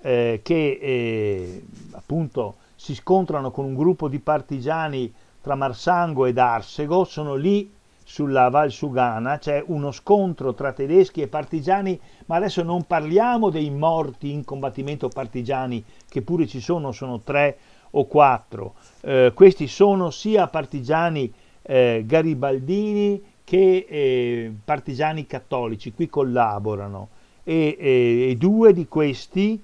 eh, 0.00 0.40
che 0.42 0.78
eh, 0.80 1.64
appunto 1.90 2.54
si 2.74 2.94
scontrano 2.94 3.50
con 3.50 3.66
un 3.66 3.74
gruppo 3.74 4.08
di 4.08 4.18
partigiani 4.18 5.12
tra 5.42 5.54
Marsango 5.54 6.24
ed 6.24 6.38
Arsego 6.38 7.04
sono 7.04 7.34
lì 7.34 7.70
sulla 8.10 8.48
Val 8.48 8.72
Sugana, 8.72 9.38
c'è 9.38 9.62
uno 9.64 9.92
scontro 9.92 10.52
tra 10.52 10.72
tedeschi 10.72 11.22
e 11.22 11.28
partigiani, 11.28 11.96
ma 12.26 12.34
adesso 12.34 12.64
non 12.64 12.82
parliamo 12.82 13.50
dei 13.50 13.70
morti 13.70 14.32
in 14.32 14.44
combattimento 14.44 15.08
partigiani, 15.08 15.84
che 16.08 16.20
pure 16.20 16.48
ci 16.48 16.58
sono, 16.58 16.90
sono 16.90 17.20
tre 17.20 17.56
o 17.90 18.06
quattro. 18.06 18.74
Eh, 19.02 19.30
questi 19.32 19.68
sono 19.68 20.10
sia 20.10 20.48
partigiani 20.48 21.32
eh, 21.62 22.02
garibaldini 22.04 23.22
che 23.44 23.86
eh, 23.88 24.52
partigiani 24.64 25.28
cattolici, 25.28 25.92
qui 25.92 26.08
collaborano. 26.08 27.10
E, 27.44 27.76
e, 27.78 28.30
e 28.30 28.36
due 28.36 28.72
di 28.72 28.88
questi, 28.88 29.62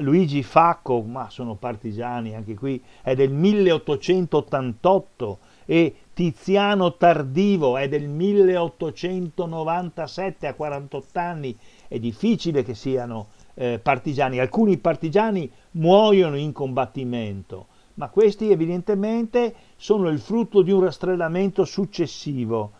Luigi 0.00 0.42
Facco, 0.42 1.00
ma 1.00 1.30
sono 1.30 1.54
partigiani 1.54 2.34
anche 2.34 2.54
qui, 2.54 2.78
è 3.00 3.14
del 3.14 3.30
1888 3.30 5.38
e 5.64 5.94
Tiziano 6.16 6.94
Tardivo 6.94 7.76
è 7.76 7.90
del 7.90 8.08
1897 8.08 10.46
a 10.46 10.54
48 10.54 11.18
anni, 11.18 11.54
è 11.88 11.98
difficile 11.98 12.62
che 12.62 12.74
siano 12.74 13.26
eh, 13.52 13.78
partigiani, 13.78 14.38
alcuni 14.38 14.78
partigiani 14.78 15.52
muoiono 15.72 16.38
in 16.38 16.52
combattimento, 16.52 17.66
ma 17.96 18.08
questi 18.08 18.50
evidentemente 18.50 19.54
sono 19.76 20.08
il 20.08 20.18
frutto 20.18 20.62
di 20.62 20.70
un 20.70 20.84
rastrellamento 20.84 21.66
successivo, 21.66 22.72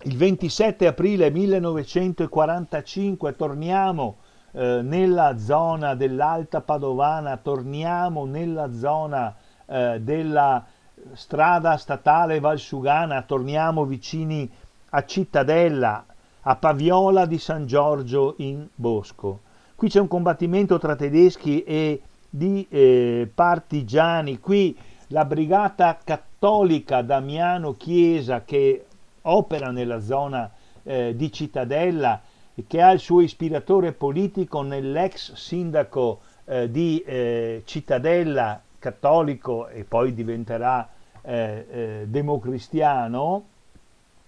il 0.05 0.16
27 0.16 0.86
aprile 0.86 1.30
1945 1.30 3.36
torniamo 3.36 4.16
eh, 4.53 4.80
nella 4.82 5.36
zona 5.36 5.94
dell'Alta 5.94 6.62
Padovana, 6.62 7.36
torniamo 7.36 8.24
nella 8.24 8.72
zona 8.72 9.36
eh, 9.66 10.01
della 10.01 10.64
strada 11.12 11.76
statale 11.76 12.40
Valsugana, 12.40 13.20
torniamo 13.22 13.84
vicini 13.84 14.51
a 14.90 15.05
Cittadella, 15.05 16.07
a 16.42 16.57
Paviola 16.57 17.26
di 17.26 17.38
San 17.38 17.66
Giorgio 17.66 18.36
in 18.38 18.66
Bosco. 18.74 19.40
Qui 19.74 19.90
c'è 19.90 20.01
un 20.01 20.09
combattimento 20.09 20.78
tra 20.78 20.96
tedeschi 20.96 21.62
e 21.62 22.01
di 22.30 22.66
eh, 22.70 23.30
partigiani, 23.34 24.38
qui 24.38 24.74
la 25.09 25.26
brigata 25.26 25.98
cattolica 26.03 27.03
Damiano 27.03 27.76
Chiesa 27.76 28.44
che 28.44 28.86
opera 29.22 29.70
nella 29.70 30.00
zona 30.00 30.50
eh, 30.82 31.14
di 31.14 31.30
Cittadella 31.32 32.20
e 32.54 32.64
che 32.66 32.82
ha 32.82 32.90
il 32.90 33.00
suo 33.00 33.20
ispiratore 33.20 33.92
politico 33.92 34.62
nell'ex 34.62 35.34
sindaco 35.34 36.20
eh, 36.44 36.70
di 36.70 37.00
eh, 37.00 37.62
Cittadella 37.64 38.60
cattolico 38.78 39.68
e 39.68 39.84
poi 39.84 40.12
diventerà 40.12 40.88
eh, 41.22 41.66
eh, 41.70 42.04
democristiano, 42.08 43.44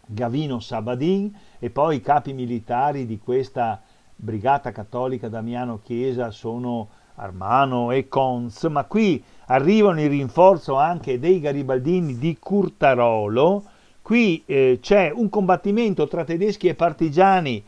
Gavino 0.06 0.60
Sabadin, 0.60 1.34
e 1.58 1.70
poi 1.70 1.96
i 1.96 2.00
capi 2.00 2.32
militari 2.32 3.06
di 3.06 3.18
questa 3.18 3.80
brigata 4.14 4.70
cattolica 4.70 5.28
Damiano 5.28 5.80
Chiesa 5.82 6.30
sono 6.30 6.88
Armano 7.16 7.90
e 7.90 8.08
Cons, 8.08 8.64
ma 8.64 8.84
qui 8.84 9.22
arrivano 9.46 10.00
in 10.00 10.08
rinforzo 10.08 10.76
anche 10.76 11.18
dei 11.18 11.40
garibaldini 11.40 12.18
di 12.18 12.38
Curtarolo, 12.38 13.64
qui 14.02 14.42
eh, 14.44 14.78
c'è 14.82 15.10
un 15.14 15.28
combattimento 15.28 16.06
tra 16.08 16.24
tedeschi 16.24 16.68
e 16.68 16.74
partigiani 16.74 17.64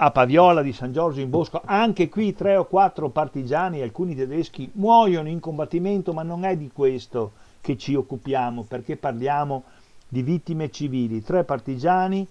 a 0.00 0.10
Paviola 0.10 0.62
di 0.62 0.72
San 0.72 0.92
Giorgio 0.92 1.20
in 1.20 1.28
Bosco, 1.28 1.60
anche 1.64 2.08
qui 2.08 2.32
tre 2.32 2.56
o 2.56 2.66
quattro 2.66 3.08
partigiani, 3.08 3.82
alcuni 3.82 4.14
tedeschi 4.14 4.70
muoiono 4.74 5.28
in 5.28 5.40
combattimento, 5.40 6.12
ma 6.12 6.22
non 6.22 6.44
è 6.44 6.56
di 6.56 6.70
questo 6.72 7.32
che 7.60 7.76
ci 7.76 7.94
occupiamo, 7.96 8.62
perché 8.62 8.96
parliamo 8.96 9.64
di 10.08 10.22
vittime 10.22 10.70
civili. 10.70 11.22
Tre 11.22 11.42
partigiani 11.42 12.26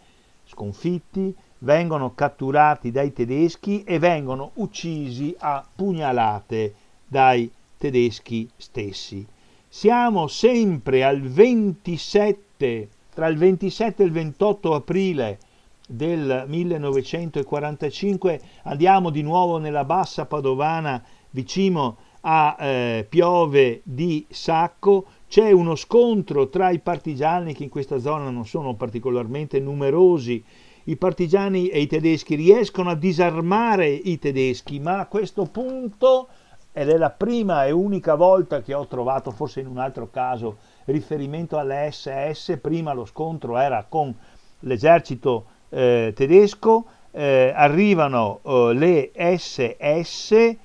sconfitti 0.46 1.36
vengono 1.60 2.14
catturati 2.16 2.90
dai 2.90 3.12
tedeschi 3.12 3.84
e 3.84 4.00
vengono 4.00 4.52
uccisi 4.56 5.36
a 5.38 5.66
pugnalate 5.76 6.74
dai 7.06 7.52
tedeschi 7.78 8.50
stessi. 8.56 9.26
Siamo 9.68 10.28
sempre 10.28 11.04
al 11.04 11.20
27, 11.22 12.90
tra 13.18 13.26
il 13.26 13.38
27 13.40 14.04
e 14.04 14.06
il 14.06 14.12
28 14.12 14.76
aprile 14.76 15.40
del 15.88 16.44
1945, 16.46 18.42
andiamo 18.66 19.10
di 19.10 19.24
nuovo 19.24 19.58
nella 19.58 19.86
bassa 19.86 20.28
padovana 20.28 21.04
vicino 21.32 21.98
a 22.22 22.56
eh, 22.60 23.08
Piove 23.10 23.82
di 23.84 24.24
Sacco, 24.30 25.08
c'è 25.28 25.50
uno 25.50 25.74
scontro 25.74 26.50
tra 26.50 26.70
i 26.70 26.78
partigiani 26.78 27.56
che 27.56 27.64
in 27.64 27.70
questa 27.70 27.98
zona 27.98 28.30
non 28.30 28.46
sono 28.46 28.76
particolarmente 28.76 29.60
numerosi. 29.60 30.44
I 30.84 30.96
partigiani 30.96 31.70
e 31.70 31.80
i 31.80 31.88
tedeschi 31.88 32.36
riescono 32.36 32.92
a 32.92 32.96
disarmare 32.96 33.90
i 33.90 34.20
tedeschi, 34.20 34.80
ma 34.80 35.00
a 35.00 35.08
questo 35.08 35.46
punto, 35.46 36.28
ed 36.72 36.90
è 36.90 36.98
la 36.98 37.10
prima 37.10 37.66
e 37.66 37.72
unica 37.72 38.14
volta 38.14 38.62
che 38.62 38.76
ho 38.76 38.86
trovato, 38.86 39.32
forse 39.32 39.62
in 39.62 39.66
un 39.66 39.80
altro 39.80 40.08
caso, 40.12 40.58
riferimento 40.92 41.58
alle 41.58 41.90
SS, 41.92 42.58
prima 42.62 42.94
lo 42.94 43.06
scontro 43.06 43.58
era 43.58 43.86
con 43.88 44.14
l'esercito 44.62 45.46
eh, 45.70 46.14
tedesco, 46.16 46.86
eh, 47.12 47.52
arrivano 47.56 48.40
eh, 48.44 48.74
le 48.74 49.12
SS, 49.38 50.56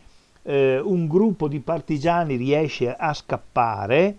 eh, 0.43 0.81
un 0.81 1.07
gruppo 1.07 1.49
di 1.49 1.61
partigiani 1.61 2.37
riesce 2.37 2.95
a 2.95 3.13
scappare, 3.13 4.17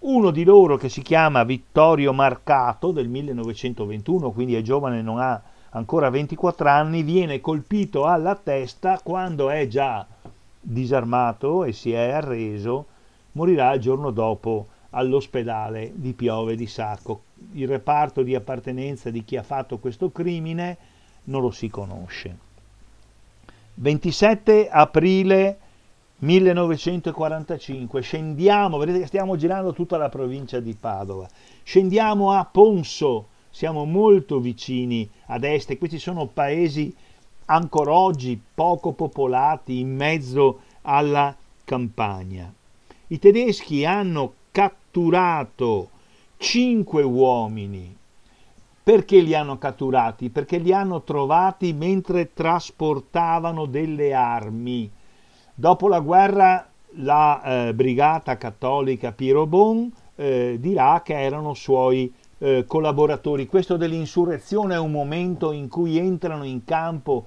uno 0.00 0.30
di 0.30 0.42
loro 0.42 0.76
che 0.76 0.88
si 0.88 1.02
chiama 1.02 1.44
Vittorio 1.44 2.12
Marcato 2.12 2.90
del 2.90 3.08
1921, 3.08 4.30
quindi 4.32 4.54
è 4.54 4.62
giovane, 4.62 5.02
non 5.02 5.18
ha 5.18 5.40
ancora 5.70 6.10
24 6.10 6.68
anni, 6.68 7.02
viene 7.02 7.40
colpito 7.40 8.04
alla 8.04 8.34
testa 8.34 9.00
quando 9.02 9.48
è 9.48 9.66
già 9.68 10.06
disarmato 10.60 11.64
e 11.64 11.72
si 11.72 11.92
è 11.92 12.10
arreso, 12.10 12.86
morirà 13.32 13.72
il 13.74 13.80
giorno 13.80 14.10
dopo 14.10 14.66
all'ospedale 14.92 15.92
di 15.94 16.12
Piove 16.12 16.56
di 16.56 16.66
Sacco. 16.66 17.22
Il 17.52 17.68
reparto 17.68 18.22
di 18.22 18.34
appartenenza 18.34 19.10
di 19.10 19.24
chi 19.24 19.36
ha 19.36 19.42
fatto 19.42 19.78
questo 19.78 20.10
crimine 20.10 20.76
non 21.24 21.42
lo 21.42 21.50
si 21.50 21.68
conosce. 21.68 22.50
27 23.74 24.68
aprile 24.68 25.58
1945, 26.18 28.00
scendiamo, 28.00 28.78
vedete 28.78 29.00
che 29.00 29.06
stiamo 29.06 29.36
girando 29.36 29.72
tutta 29.72 29.96
la 29.96 30.08
provincia 30.08 30.60
di 30.60 30.74
Padova, 30.74 31.28
scendiamo 31.64 32.30
a 32.30 32.44
Ponso, 32.44 33.28
siamo 33.50 33.84
molto 33.84 34.38
vicini 34.38 35.08
ad 35.26 35.42
est, 35.44 35.76
questi 35.78 35.98
sono 35.98 36.26
paesi 36.26 36.94
ancora 37.46 37.92
oggi 37.92 38.40
poco 38.54 38.92
popolati 38.92 39.80
in 39.80 39.94
mezzo 39.94 40.60
alla 40.82 41.34
campagna. 41.64 42.52
I 43.08 43.18
tedeschi 43.18 43.84
hanno 43.84 44.34
catturato 44.92 45.88
cinque 46.36 47.02
uomini. 47.02 47.96
Perché 48.82 49.20
li 49.20 49.34
hanno 49.34 49.56
catturati? 49.56 50.28
Perché 50.28 50.58
li 50.58 50.72
hanno 50.72 51.02
trovati 51.02 51.72
mentre 51.72 52.32
trasportavano 52.34 53.64
delle 53.66 54.12
armi 54.12 54.90
Dopo 55.54 55.86
la 55.86 56.00
guerra 56.00 56.66
la 56.96 57.42
eh, 57.68 57.74
brigata 57.74 58.36
cattolica 58.36 59.12
Piero 59.12 59.46
Bon 59.46 59.90
eh, 60.16 60.56
dirà 60.58 61.00
che 61.04 61.18
erano 61.18 61.54
suoi 61.54 62.12
eh, 62.38 62.64
collaboratori. 62.66 63.46
Questo 63.46 63.76
dell'insurrezione 63.76 64.74
è 64.74 64.78
un 64.78 64.90
momento 64.90 65.52
in 65.52 65.68
cui 65.68 65.96
entrano 65.98 66.44
in 66.44 66.64
campo 66.64 67.26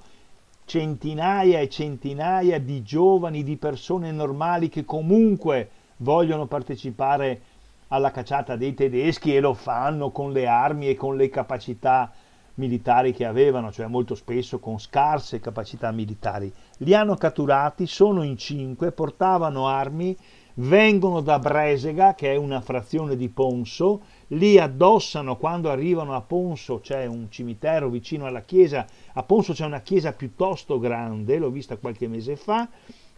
centinaia 0.66 1.60
e 1.60 1.70
centinaia 1.70 2.60
di 2.60 2.84
giovani, 2.84 3.44
di 3.44 3.56
persone 3.56 4.12
normali 4.12 4.70
che 4.70 4.84
comunque 4.86 5.70
vogliono 5.98 6.46
partecipare 6.48 7.42
alla 7.90 8.12
cacciata 8.12 8.56
dei 8.56 8.74
tedeschi 8.74 9.36
e 9.36 9.40
lo 9.40 9.54
fanno 9.54 10.12
con 10.12 10.32
le 10.32 10.48
armi 10.48 10.88
e 10.88 10.96
con 10.96 11.16
le 11.16 11.30
capacità 11.30 12.12
militari 12.56 13.14
che 13.14 13.26
avevano, 13.26 13.72
cioè 13.72 13.88
molto 13.88 14.16
spesso 14.16 14.60
con 14.60 14.80
scarse 14.80 15.40
capacità 15.40 15.92
militari. 15.92 16.52
Li 16.80 16.94
hanno 16.94 17.16
catturati, 17.16 17.86
sono 17.86 18.24
in 18.24 18.38
cinque, 18.38 18.92
portavano 18.92 19.68
armi, 19.68 20.16
vengono 20.56 21.20
da 21.22 21.38
Bresega, 21.40 22.16
che 22.16 22.32
è 22.32 22.36
una 22.38 22.62
frazione 22.62 23.16
di 23.16 23.28
Ponso, 23.28 24.02
li 24.28 24.58
addossano 24.58 25.38
quando 25.38 25.70
arrivano 25.70 26.16
a 26.16 26.22
Ponso, 26.22 26.80
c'è 26.80 27.06
un 27.06 27.28
cimitero 27.30 27.90
vicino 27.90 28.26
alla 28.26 28.42
chiesa, 28.42 28.86
a 29.14 29.24
Ponso 29.24 29.54
c'è 29.54 29.66
una 29.66 29.82
chiesa 29.82 30.14
piuttosto 30.14 30.80
grande, 30.80 31.38
l'ho 31.38 31.50
vista 31.50 31.78
qualche 31.78 32.08
mese 32.08 32.38
fa, 32.38 32.68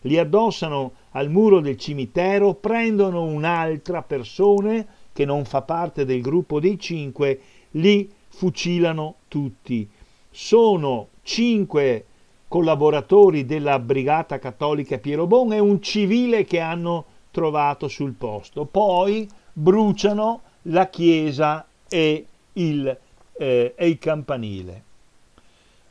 li 0.08 0.18
addossano 0.18 0.93
al 1.12 1.30
muro 1.30 1.60
del 1.60 1.78
cimitero, 1.78 2.55
prendono 2.55 3.24
un'altra 3.24 4.01
persona 4.01 4.84
che 5.14 5.26
non 5.26 5.45
fa 5.45 5.62
parte 5.62 6.05
del 6.05 6.22
gruppo 6.22 6.60
dei 6.60 6.80
cinque, 6.80 7.39
li 7.72 8.10
fucilano 8.30 9.16
tutti. 9.28 9.88
Sono 10.30 11.08
cinque 11.22 12.05
collaboratori 12.47 13.45
della 13.45 13.80
Brigata 13.80 14.39
Cattolica 14.39 14.97
Piero 14.97 15.28
Bon 15.28 15.51
e 15.51 15.60
un 15.60 15.82
civile 15.82 16.45
che 16.45 16.60
hanno 16.60 17.05
trovato 17.32 17.88
sul 17.88 18.14
posto. 18.14 18.66
Poi 18.66 19.28
bruciano 19.51 20.41
la 20.64 20.88
chiesa 20.88 21.66
e 21.89 22.26
il, 22.53 22.97
eh, 23.38 23.74
e 23.76 23.88
il 23.88 23.99
campanile. 23.99 24.84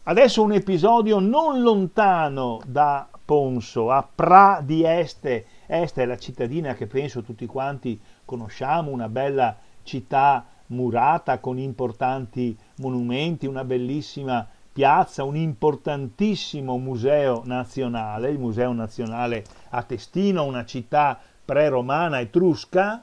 Adesso 0.04 0.42
un 0.42 0.52
episodio 0.52 1.18
non 1.18 1.62
lontano 1.62 2.60
da 2.64 3.08
Ponso, 3.26 3.90
a 3.90 4.08
Pra 4.14 4.62
di 4.64 4.84
Este. 4.84 5.46
Este 5.66 6.04
è 6.04 6.06
la 6.06 6.16
cittadina 6.16 6.74
che 6.74 6.86
penso 6.86 7.22
tutti 7.22 7.44
quanti 7.44 8.00
conosciamo, 8.24 8.92
una 8.92 9.08
bella 9.08 9.56
città 9.82 10.46
murata 10.68 11.38
con 11.38 11.58
importanti 11.58 12.56
monumenti, 12.76 13.46
una 13.46 13.64
bellissima 13.64 14.46
piazza, 14.72 15.24
un 15.24 15.36
importantissimo 15.36 16.78
museo 16.78 17.42
nazionale, 17.44 18.30
il 18.30 18.38
Museo 18.38 18.72
Nazionale 18.72 19.44
a 19.70 19.82
Testino, 19.82 20.44
una 20.44 20.64
città 20.64 21.18
pre-romana 21.44 22.20
etrusca. 22.20 23.02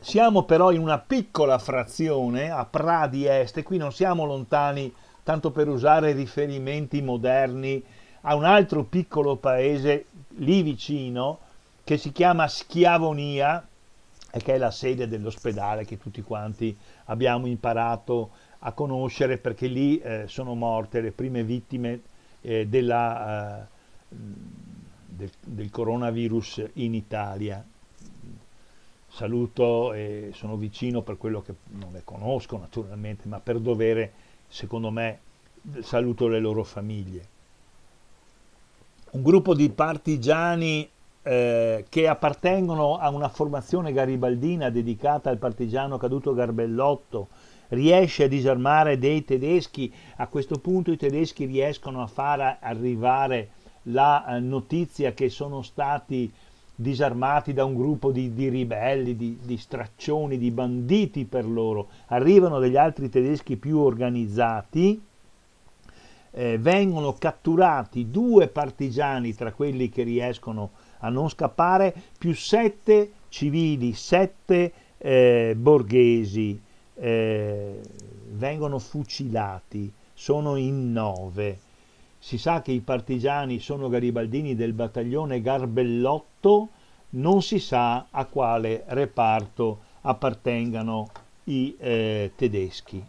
Siamo 0.00 0.42
però 0.44 0.72
in 0.72 0.80
una 0.80 0.98
piccola 0.98 1.58
frazione 1.58 2.50
a 2.50 2.64
Pradi 2.64 3.26
Est, 3.26 3.62
qui 3.62 3.76
non 3.76 3.92
siamo 3.92 4.24
lontani, 4.24 4.92
tanto 5.22 5.52
per 5.52 5.68
usare 5.68 6.12
riferimenti 6.12 7.02
moderni, 7.02 7.84
a 8.22 8.34
un 8.34 8.44
altro 8.44 8.84
piccolo 8.84 9.36
paese 9.36 10.06
lì 10.36 10.62
vicino 10.62 11.38
che 11.84 11.96
si 11.96 12.12
chiama 12.12 12.48
Schiavonia, 12.48 13.66
e 14.34 14.40
che 14.40 14.54
è 14.54 14.58
la 14.58 14.70
sede 14.70 15.08
dell'ospedale 15.08 15.84
che 15.84 15.98
tutti 15.98 16.22
quanti 16.22 16.74
abbiamo 17.06 17.46
imparato 17.46 18.30
a 18.60 18.72
conoscere 18.72 19.36
perché 19.36 19.66
lì 19.66 19.98
eh, 19.98 20.24
sono 20.26 20.54
morte 20.54 21.02
le 21.02 21.12
prime 21.12 21.44
vittime 21.44 22.00
eh, 22.40 22.66
della, 22.66 23.60
eh, 23.60 23.66
del, 24.08 25.30
del, 25.38 25.70
coronavirus 25.70 26.64
in 26.74 26.94
Italia. 26.94 27.62
Saluto 29.06 29.92
e 29.92 30.30
sono 30.32 30.56
vicino 30.56 31.02
per 31.02 31.18
quello 31.18 31.42
che 31.42 31.54
non 31.72 31.92
le 31.92 32.00
conosco 32.02 32.56
naturalmente, 32.56 33.28
ma 33.28 33.38
per 33.38 33.58
dovere, 33.58 34.12
secondo 34.48 34.90
me, 34.90 35.18
saluto 35.80 36.26
le 36.28 36.40
loro 36.40 36.64
famiglie. 36.64 37.31
Un 39.14 39.22
gruppo 39.22 39.54
di 39.54 39.68
partigiani 39.68 40.88
eh, 41.22 41.84
che 41.86 42.08
appartengono 42.08 42.96
a 42.96 43.10
una 43.10 43.28
formazione 43.28 43.92
garibaldina 43.92 44.70
dedicata 44.70 45.28
al 45.28 45.36
partigiano 45.36 45.98
caduto 45.98 46.32
Garbellotto, 46.32 47.28
riesce 47.68 48.24
a 48.24 48.28
disarmare 48.28 48.96
dei 48.96 49.22
tedeschi, 49.22 49.92
a 50.16 50.28
questo 50.28 50.58
punto 50.60 50.92
i 50.92 50.96
tedeschi 50.96 51.44
riescono 51.44 52.00
a 52.00 52.06
far 52.06 52.56
arrivare 52.62 53.50
la 53.84 54.24
eh, 54.24 54.40
notizia 54.40 55.12
che 55.12 55.28
sono 55.28 55.60
stati 55.60 56.32
disarmati 56.74 57.52
da 57.52 57.66
un 57.66 57.74
gruppo 57.74 58.12
di, 58.12 58.32
di 58.32 58.48
ribelli, 58.48 59.14
di, 59.14 59.38
di, 59.42 59.58
straccioni, 59.58 60.38
di 60.38 60.50
banditi 60.50 61.26
per 61.26 61.46
loro, 61.46 61.88
arrivano 62.06 62.58
degli 62.58 62.78
altri 62.78 63.10
tedeschi 63.10 63.58
più 63.58 63.78
organizzati, 63.78 64.98
eh, 66.32 66.58
vengono 66.58 67.12
catturati 67.14 68.10
due 68.10 68.48
partigiani 68.48 69.34
tra 69.34 69.52
quelli 69.52 69.88
che 69.88 70.02
riescono 70.02 70.70
a 71.00 71.08
non 71.08 71.28
scappare, 71.28 71.94
più 72.18 72.34
sette 72.34 73.12
civili, 73.28 73.92
sette 73.92 74.72
eh, 74.98 75.54
borghesi, 75.56 76.60
eh, 76.94 77.80
vengono 78.30 78.78
fucilati, 78.78 79.92
sono 80.14 80.56
in 80.56 80.92
nove. 80.92 81.58
Si 82.18 82.38
sa 82.38 82.62
che 82.62 82.70
i 82.70 82.80
partigiani 82.80 83.58
sono 83.58 83.88
garibaldini 83.88 84.54
del 84.54 84.72
battaglione 84.72 85.40
Garbellotto, 85.40 86.68
non 87.10 87.42
si 87.42 87.58
sa 87.58 88.06
a 88.10 88.24
quale 88.26 88.84
reparto 88.86 89.80
appartengano 90.02 91.08
i 91.44 91.76
eh, 91.78 92.32
tedeschi. 92.36 93.04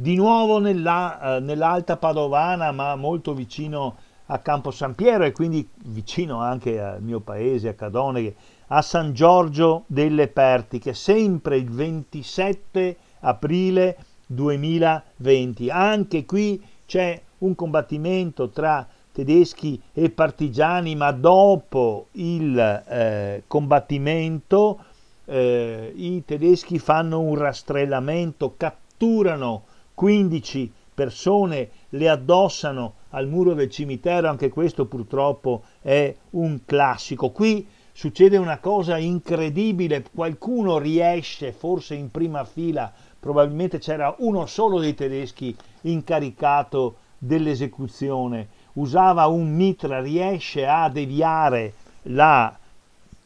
Di 0.00 0.14
nuovo 0.14 0.60
nella, 0.60 1.38
eh, 1.38 1.40
nell'Alta 1.40 1.96
Padovana, 1.96 2.70
ma 2.70 2.94
molto 2.94 3.34
vicino 3.34 3.96
a 4.26 4.38
Campo 4.38 4.70
San 4.70 4.94
Piero 4.94 5.24
e 5.24 5.32
quindi 5.32 5.68
vicino 5.86 6.40
anche 6.40 6.80
al 6.80 7.02
mio 7.02 7.18
paese, 7.18 7.70
a 7.70 7.74
Cadone, 7.74 8.32
a 8.68 8.80
San 8.80 9.12
Giorgio 9.12 9.82
delle 9.88 10.28
Pertiche, 10.28 10.94
sempre 10.94 11.56
il 11.56 11.68
27 11.68 12.96
aprile 13.22 13.96
2020. 14.24 15.68
Anche 15.68 16.24
qui 16.24 16.64
c'è 16.86 17.20
un 17.38 17.56
combattimento 17.56 18.50
tra 18.50 18.86
tedeschi 19.10 19.82
e 19.92 20.10
partigiani, 20.10 20.94
ma 20.94 21.10
dopo 21.10 22.06
il 22.12 22.56
eh, 22.56 23.42
combattimento 23.48 24.78
eh, 25.24 25.92
i 25.92 26.24
tedeschi 26.24 26.78
fanno 26.78 27.18
un 27.18 27.34
rastrellamento, 27.34 28.54
catturano 28.56 29.64
15 29.98 30.72
persone, 30.94 31.70
le 31.88 32.08
addossano 32.08 32.94
al 33.10 33.26
muro 33.26 33.54
del 33.54 33.68
cimitero, 33.68 34.28
anche 34.28 34.48
questo 34.48 34.84
purtroppo 34.84 35.64
è 35.82 36.14
un 36.30 36.60
classico. 36.64 37.30
Qui 37.30 37.66
succede 37.90 38.36
una 38.36 38.58
cosa 38.58 38.96
incredibile, 38.96 40.04
qualcuno 40.14 40.78
riesce, 40.78 41.50
forse 41.50 41.96
in 41.96 42.12
prima 42.12 42.44
fila, 42.44 42.92
probabilmente 43.18 43.78
c'era 43.78 44.14
uno 44.18 44.46
solo 44.46 44.78
dei 44.78 44.94
tedeschi 44.94 45.56
incaricato 45.80 46.98
dell'esecuzione, 47.18 48.46
usava 48.74 49.26
un 49.26 49.52
mitra, 49.52 50.00
riesce 50.00 50.64
a 50.64 50.88
deviare 50.88 51.72
la 52.02 52.56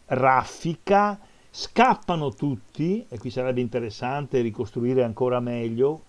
raffica, 0.07 1.19
scappano 1.51 2.31
tutti, 2.31 3.05
e 3.11 3.19
qui 3.19 3.29
sarebbe 3.29 3.61
interessante 3.61 4.41
ricostruire 4.41 5.05
ancora 5.05 5.39
meglio, 5.39 6.05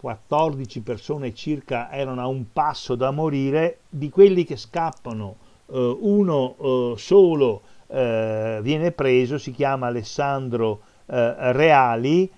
14 0.00 0.80
persone 0.80 1.34
circa 1.34 1.92
erano 1.92 2.22
a 2.22 2.26
un 2.26 2.52
passo 2.54 2.94
da 2.94 3.10
morire, 3.10 3.80
di 3.90 4.08
quelli 4.08 4.44
che 4.44 4.56
scappano 4.56 5.36
eh, 5.66 5.96
uno 6.00 6.56
eh, 6.58 6.94
solo 6.96 7.60
eh, 7.86 8.60
viene 8.62 8.92
preso, 8.92 9.36
si 9.36 9.52
chiama 9.52 9.88
Alessandro 9.88 10.80
eh, 11.04 11.52
Reali, 11.52 12.30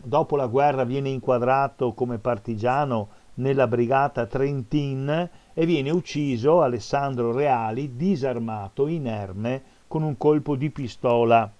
dopo 0.00 0.36
la 0.36 0.46
guerra 0.46 0.84
viene 0.84 1.08
inquadrato 1.08 1.92
come 1.92 2.18
partigiano 2.18 3.08
nella 3.34 3.66
brigata 3.66 4.26
Trentin 4.26 5.28
e 5.52 5.66
viene 5.66 5.90
ucciso 5.90 6.62
Alessandro 6.62 7.32
Reali 7.32 7.96
disarmato, 7.96 8.86
inerme, 8.86 9.62
con 9.88 10.04
un 10.04 10.16
colpo 10.16 10.54
di 10.54 10.70
pistola 10.70 11.50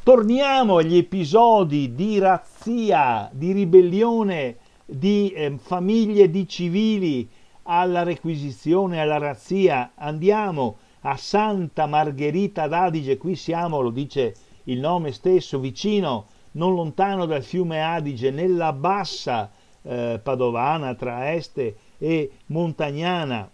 Torniamo 0.02 0.78
agli 0.78 0.96
episodi 0.96 1.94
di 1.94 2.18
razzia, 2.18 3.28
di 3.32 3.52
ribellione 3.52 4.56
di 4.84 5.30
eh, 5.30 5.56
famiglie 5.60 6.28
di 6.30 6.48
civili 6.48 7.28
alla 7.64 8.02
requisizione, 8.02 9.00
alla 9.00 9.18
razzia, 9.18 9.92
andiamo 9.94 10.78
a 11.02 11.16
Santa 11.16 11.86
Margherita 11.86 12.66
d'Adige, 12.66 13.16
qui 13.16 13.36
siamo, 13.36 13.80
lo 13.80 13.90
dice 13.90 14.34
il 14.64 14.78
nome 14.78 15.12
stesso, 15.12 15.58
vicino, 15.58 16.26
non 16.52 16.74
lontano 16.74 17.26
dal 17.26 17.42
fiume 17.42 17.82
Adige, 17.82 18.30
nella 18.30 18.72
bassa 18.72 19.50
eh, 19.82 20.20
padovana 20.22 20.94
tra 20.94 21.32
Este 21.32 21.76
e 21.98 22.30
Montagnana. 22.46 23.50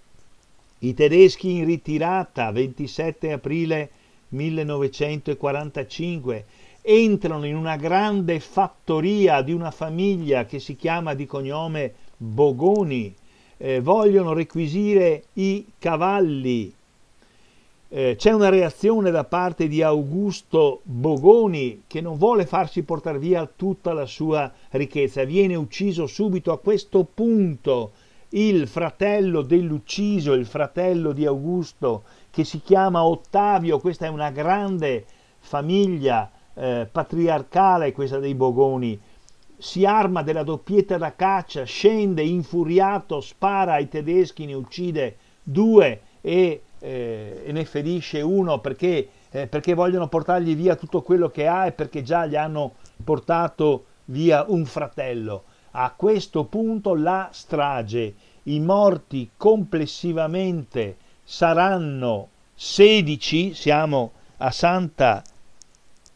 I 0.79 0.95
tedeschi 0.95 1.51
in 1.51 1.65
ritirata, 1.65 2.51
27 2.51 3.33
aprile 3.33 3.91
1945, 4.29 6.45
entrano 6.83 7.47
in 7.47 7.57
una 7.57 7.77
grande 7.77 8.39
fattoria 8.41 9.41
di 9.43 9.53
una 9.53 9.71
famiglia 9.71 10.45
che 10.45 10.61
si 10.61 10.77
chiama 10.77 11.15
di 11.15 11.27
cognome 11.27 11.95
Bogoni, 12.17 13.15
eh, 13.59 13.81
vogliono 13.81 14.33
requisire 14.33 15.25
i 15.35 15.67
cavalli. 15.79 16.73
Eh, 17.89 18.17
c'è 18.19 18.33
una 18.33 18.49
reazione 18.49 19.11
da 19.11 19.25
parte 19.25 19.69
di 19.69 19.81
Augusto 19.81 20.81
Bogoni 20.83 21.85
che 21.87 22.01
non 22.01 22.19
vuole 22.19 22.45
farsi 22.45 22.83
portare 22.83 23.19
via 23.19 23.49
tutta 23.55 23.93
la 23.93 24.07
sua 24.07 24.53
ricchezza, 24.71 25.23
viene 25.25 25.55
ucciso 25.55 26.07
subito 26.07 26.51
a 26.51 26.59
questo 26.59 27.05
punto 27.05 27.93
il 28.31 28.67
fratello 28.67 29.43
dell'ucciso, 29.43 30.33
il 30.33 30.47
fratello 30.47 31.13
di 31.13 31.25
Augusto 31.27 32.03
che 32.31 32.43
si 32.45 32.61
chiama 32.61 33.05
Ottavio, 33.05 33.79
questa 33.79 34.07
è 34.07 34.09
una 34.09 34.31
grande 34.31 35.05
famiglia 35.39 36.29
eh, 36.55 36.89
patriarcale 36.91 37.93
questa 37.93 38.19
dei 38.19 38.35
Bogoni, 38.35 38.99
si 39.59 39.85
arma 39.85 40.23
della 40.23 40.43
doppietta 40.43 40.99
da 40.99 41.15
caccia, 41.15 41.65
scende 41.65 42.23
infuriato, 42.23 43.21
spara 43.21 43.75
ai 43.75 43.89
tedeschi, 43.89 44.47
ne 44.47 44.55
uccide 44.55 45.17
due 45.43 46.01
e, 46.21 46.63
eh, 46.79 47.43
e 47.45 47.53
ne 47.53 47.65
ferisce 47.65 48.21
uno 48.21 48.59
perché, 48.61 49.09
eh, 49.31 49.47
perché 49.47 49.75
vogliono 49.75 50.09
portargli 50.09 50.55
via 50.55 50.77
tutto 50.77 51.03
quello 51.03 51.29
che 51.29 51.47
ha 51.47 51.67
e 51.67 51.73
perché 51.73 52.03
già 52.03 52.27
gli 52.27 52.37
hanno 52.37 52.75
portato 53.03 53.85
via 54.07 54.45
un 54.49 54.65
fratello. 54.65 55.45
A 55.73 55.93
questo 55.97 56.45
punto 56.45 56.95
la 56.95 57.29
strage, 57.33 58.15
i 58.45 58.61
morti 58.61 59.31
complessivamente 59.37 60.97
saranno 61.23 62.29
16, 62.55 63.55
siamo 63.55 64.13
a 64.39 64.51
Santa 64.51 65.23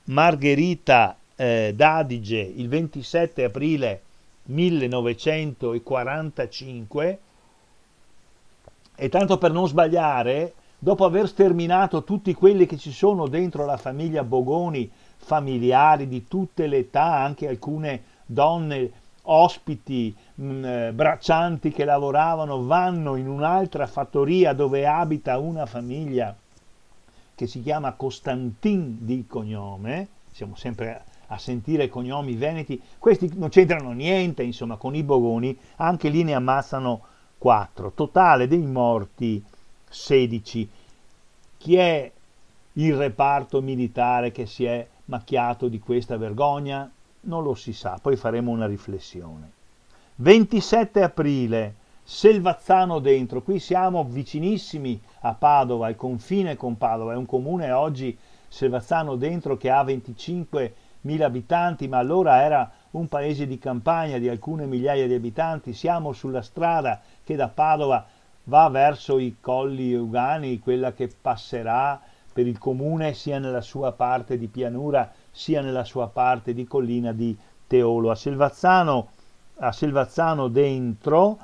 Margherita 0.05 1.20
eh, 1.41 1.73
d'Adige 1.75 2.39
il 2.39 2.69
27 2.69 3.43
aprile 3.45 4.03
1945 4.45 7.19
e 8.95 9.09
tanto 9.09 9.39
per 9.39 9.51
non 9.51 9.67
sbagliare, 9.67 10.53
dopo 10.79 11.07
aver 11.07 11.27
sterminato 11.27 12.05
tutti 12.05 12.35
quelli 12.35 12.67
che 12.67 12.77
ci 12.77 12.93
sono 12.93 13.27
dentro 13.27 13.65
la 13.65 13.79
famiglia 13.79 14.23
Bogoni, 14.23 14.91
familiari 15.17 16.07
di 16.07 16.29
tutte 16.29 16.67
le 16.67 16.77
età, 16.79 17.23
anche 17.23 17.49
alcune 17.49 18.03
donne 18.27 18.93
ospiti, 19.23 20.15
mh, 20.35 20.45
mm, 20.45 20.65
eh, 20.65 20.93
braccianti 20.93 21.71
che 21.71 21.87
lavoravano, 21.87 22.65
vanno 22.65 23.17
in 23.17 23.27
un'altra 23.27 23.87
fattoria 23.87 24.53
dove 24.53 24.87
abita 24.87 25.39
una 25.39 25.65
famiglia 25.65 26.37
che 27.35 27.47
si 27.47 27.63
chiama 27.63 27.93
Costantin 27.93 28.99
di 29.01 29.25
cognome, 29.27 30.09
siamo 30.31 30.55
sempre 30.57 31.05
a 31.33 31.39
sentire 31.39 31.89
cognomi 31.89 32.35
veneti, 32.35 32.81
questi 32.99 33.31
non 33.35 33.51
c'entrano 33.51 33.93
niente, 33.93 34.43
insomma, 34.43 34.77
con 34.77 34.95
i 34.95 35.03
Bogoni, 35.03 35.57
anche 35.77 36.09
lì 36.09 36.25
ne 36.25 36.35
ammazzano 36.35 37.03
4. 37.39 37.93
Totale 37.95 38.49
dei 38.49 38.67
morti 38.67 39.43
16. 39.89 40.69
Chi 41.57 41.77
è 41.77 42.11
il 42.75 42.97
reparto 42.97 43.61
militare 43.61 44.33
che 44.33 44.47
si 44.47 44.65
è 44.65 44.87
macchiato 45.07 45.69
di 45.69 45.79
questa 45.79 46.17
vergogna? 46.17 46.91
Non 47.23 47.43
lo 47.43 47.55
si 47.55 47.73
sa, 47.73 47.99
poi 48.01 48.17
faremo 48.17 48.51
una 48.51 48.67
riflessione. 48.67 49.53
27 50.17 51.03
aprile, 51.03 51.75
Selvazzano 52.03 52.99
dentro, 52.99 53.43
qui 53.43 53.61
siamo 53.61 54.03
vicinissimi 54.03 55.01
a 55.21 55.35
Padova, 55.35 55.87
al 55.87 55.95
confine 55.95 56.57
con 56.57 56.77
Padova, 56.77 57.13
è 57.13 57.17
un 57.17 57.27
comune 57.27 57.71
oggi 57.71 58.19
Selvazzano 58.49 59.15
dentro 59.15 59.57
che 59.57 59.71
ha 59.71 59.85
25.000 61.05 61.23
abitanti, 61.23 61.89
ma 61.89 61.99
allora 61.99 62.43
era 62.43 62.71
un 62.93 63.09
paese 63.09 63.47
di 63.47 63.59
campagna 63.59 64.19
di 64.19 64.29
alcune 64.29 64.67
migliaia 64.67 65.07
di 65.07 65.15
abitanti, 65.15 65.73
siamo 65.73 66.13
sulla 66.13 66.43
strada 66.43 67.01
che 67.25 67.37
da 67.37 67.49
Padova 67.49 68.05
va 68.45 68.69
verso 68.69 69.19
i 69.19 69.37
colli 69.41 69.93
Eugani, 69.93 70.59
quella 70.59 70.93
che 70.93 71.11
passerà 71.21 72.01
per 72.33 72.47
il 72.47 72.59
comune 72.59 73.15
sia 73.15 73.39
nella 73.39 73.61
sua 73.61 73.93
parte 73.93 74.39
di 74.39 74.47
pianura 74.47 75.11
sia 75.31 75.61
nella 75.61 75.85
sua 75.85 76.09
parte 76.09 76.55
di 76.55 76.67
collina 76.67 77.13
di 77.13 77.37
Teolo. 77.67 78.11
A 78.11 78.15
Selvazzano, 78.15 79.09
a 79.59 79.73
Selvazzano 79.73 80.49
dentro 80.49 81.39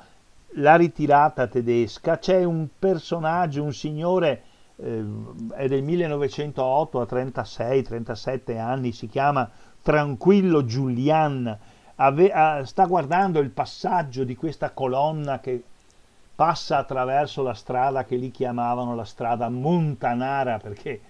la 0.55 0.75
ritirata 0.75 1.47
tedesca 1.47 2.17
c'è 2.17 2.43
un 2.43 2.67
personaggio, 2.77 3.63
un 3.63 3.73
signore 3.73 4.43
è 4.77 5.67
del 5.67 5.81
1908 5.81 7.01
a 7.01 7.07
36-37 7.09 8.59
anni, 8.59 8.91
si 8.91 9.07
chiama 9.07 9.49
Tranquillo 9.81 10.65
Giulian, 10.65 11.57
ave, 11.95 12.31
a, 12.31 12.63
sta 12.63 12.85
guardando 12.85 13.39
il 13.39 13.49
passaggio 13.49 14.23
di 14.23 14.35
questa 14.35 14.71
colonna 14.71 15.39
che 15.39 15.63
passa 16.35 16.77
attraverso 16.77 17.41
la 17.41 17.55
strada 17.55 18.03
che 18.03 18.15
lì 18.15 18.29
chiamavano 18.29 18.93
la 18.93 19.05
strada 19.05 19.49
Montanara, 19.49 20.59
perché 20.59 21.01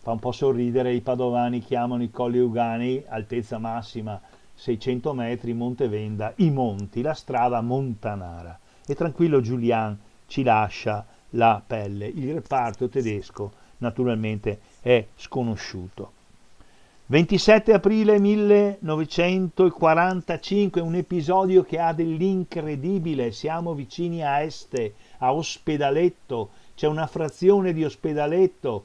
fa 0.00 0.12
un 0.12 0.20
po' 0.20 0.30
sorridere, 0.30 0.92
i 0.92 1.00
padovani 1.00 1.58
chiamano 1.58 2.04
i 2.04 2.10
colli 2.10 2.38
Ugani, 2.38 3.02
altezza 3.08 3.58
massima 3.58 4.20
600 4.54 5.12
metri, 5.12 5.54
Montevenda, 5.54 6.32
i 6.36 6.50
monti, 6.50 7.02
la 7.02 7.14
strada 7.14 7.60
Montanara. 7.60 8.56
E 8.86 8.94
tranquillo 8.94 9.40
Giulian 9.40 9.98
ci 10.26 10.44
lascia 10.44 11.04
la 11.30 11.62
pelle. 11.64 12.06
Il 12.06 12.34
reparto 12.34 12.88
tedesco 12.88 13.52
naturalmente 13.78 14.60
è 14.80 15.06
sconosciuto. 15.16 16.12
27 17.10 17.72
aprile 17.72 18.18
1945, 18.18 20.82
un 20.82 20.94
episodio 20.94 21.62
che 21.62 21.78
ha 21.78 21.94
dell'incredibile, 21.94 23.32
siamo 23.32 23.72
vicini 23.72 24.22
a 24.22 24.40
Este, 24.40 24.92
a 25.18 25.32
Ospedaletto, 25.32 26.50
c'è 26.74 26.86
una 26.86 27.06
frazione 27.06 27.72
di 27.72 27.82
Ospedaletto 27.82 28.84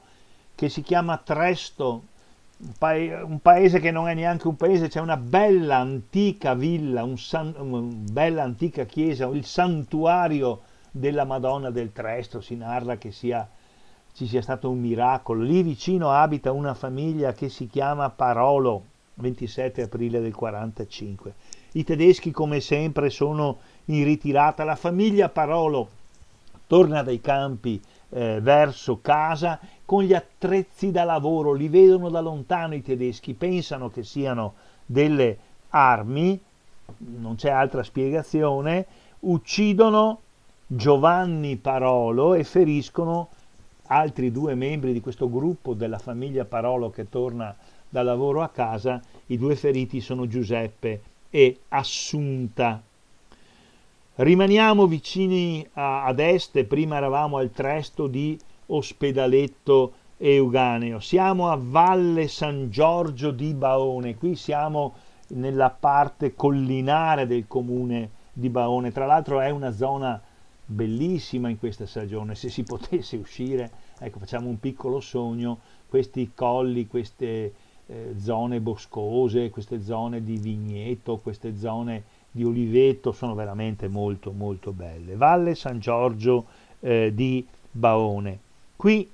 che 0.55 0.69
si 0.69 0.81
chiama 0.83 1.17
Tresto, 1.17 2.03
un, 2.79 3.39
paese 3.41 3.81
che 3.81 3.91
non 3.91 4.07
è 4.07 4.13
neanche 4.13 4.47
un 4.47 4.55
paese, 4.55 4.87
c'è 4.87 5.01
una 5.01 5.17
bella 5.17 5.79
antica 5.79 6.53
villa, 6.53 7.03
un 7.03 7.17
san, 7.17 7.53
una 7.57 7.81
bella 7.81 8.43
antica 8.43 8.85
chiesa, 8.85 9.27
il 9.27 9.43
santuario 9.43 10.61
della 10.95 11.25
Madonna 11.25 11.71
del 11.71 11.91
Tresto, 11.91 12.39
si 12.39 12.55
narra 12.55 12.97
che 12.97 13.11
sia, 13.11 13.49
ci 14.13 14.27
sia 14.27 14.43
stato 14.43 14.69
un 14.69 14.79
miracolo. 14.79 15.41
Lì 15.41 15.63
vicino 15.63 16.11
abita 16.11 16.51
una 16.51 16.75
famiglia 16.75 17.33
che 17.33 17.49
si 17.49 17.67
chiama 17.67 18.11
Parolo, 18.11 18.83
27 19.15 19.81
aprile 19.81 20.21
del 20.21 20.35
45. 20.35 21.33
I 21.71 21.83
tedeschi 21.83 22.29
come 22.29 22.59
sempre 22.59 23.09
sono 23.09 23.57
in 23.85 24.03
ritirata, 24.03 24.63
la 24.63 24.75
famiglia 24.75 25.29
Parolo 25.29 25.89
torna 26.67 27.01
dai 27.01 27.19
campi 27.19 27.81
eh, 28.09 28.37
verso 28.39 28.99
casa 29.01 29.59
con 29.83 30.03
gli 30.03 30.13
attrezzi 30.13 30.91
da 30.91 31.03
lavoro, 31.05 31.53
li 31.53 31.69
vedono 31.69 32.09
da 32.09 32.19
lontano 32.19 32.75
i 32.75 32.83
tedeschi, 32.83 33.33
pensano 33.33 33.89
che 33.89 34.03
siano 34.03 34.53
delle 34.85 35.37
armi, 35.69 36.39
non 36.97 37.33
c'è 37.33 37.49
altra 37.49 37.81
spiegazione, 37.81 38.85
uccidono 39.21 40.19
Giovanni 40.75 41.57
Parolo 41.57 42.33
e 42.33 42.43
feriscono 42.43 43.29
altri 43.87 44.31
due 44.31 44.55
membri 44.55 44.91
di 44.91 45.01
questo 45.01 45.29
gruppo 45.29 45.75
della 45.75 45.99
famiglia 45.99 46.45
Parolo 46.45 46.89
che 46.89 47.09
torna 47.09 47.55
da 47.87 48.01
lavoro 48.01 48.41
a 48.41 48.49
casa. 48.49 48.99
I 49.27 49.37
due 49.37 49.55
feriti 49.55 50.01
sono 50.01 50.25
Giuseppe 50.25 51.01
e 51.29 51.59
Assunta. 51.69 52.81
Rimaniamo 54.15 54.87
vicini 54.87 55.63
a, 55.73 56.05
ad 56.05 56.17
est, 56.17 56.63
prima 56.63 56.97
eravamo 56.97 57.37
al 57.37 57.51
tresto 57.51 58.07
di 58.07 58.35
Ospedaletto 58.65 59.93
Euganeo. 60.17 60.99
Siamo 60.99 61.51
a 61.51 61.59
Valle 61.61 62.27
San 62.27 62.71
Giorgio 62.71 63.29
di 63.29 63.53
Baone, 63.53 64.15
qui 64.15 64.35
siamo 64.35 64.95
nella 65.29 65.69
parte 65.69 66.33
collinare 66.33 67.27
del 67.27 67.45
comune 67.47 68.09
di 68.33 68.49
Baone. 68.49 68.91
Tra 68.91 69.05
l'altro 69.05 69.39
è 69.39 69.51
una 69.51 69.71
zona 69.71 70.19
bellissima 70.65 71.49
in 71.49 71.59
questa 71.59 71.85
stagione, 71.85 72.35
se 72.35 72.49
si 72.49 72.63
potesse 72.65 73.17
uscire, 73.17 73.71
ecco 73.99 74.19
facciamo 74.19 74.47
un 74.49 74.59
piccolo 74.59 74.99
sogno, 74.99 75.59
questi 75.87 76.31
colli, 76.33 76.87
queste 76.87 77.53
eh, 77.85 78.15
zone 78.17 78.59
boscose, 78.59 79.49
queste 79.49 79.81
zone 79.83 80.23
di 80.23 80.37
vigneto, 80.37 81.17
queste 81.17 81.57
zone 81.57 82.03
di 82.31 82.43
oliveto 82.43 83.11
sono 83.11 83.35
veramente 83.35 83.87
molto 83.87 84.31
molto 84.31 84.71
belle. 84.71 85.15
Valle 85.15 85.53
San 85.53 85.79
Giorgio 85.79 86.45
eh, 86.79 87.11
di 87.13 87.45
Baone. 87.69 88.39
Qui 88.75 89.09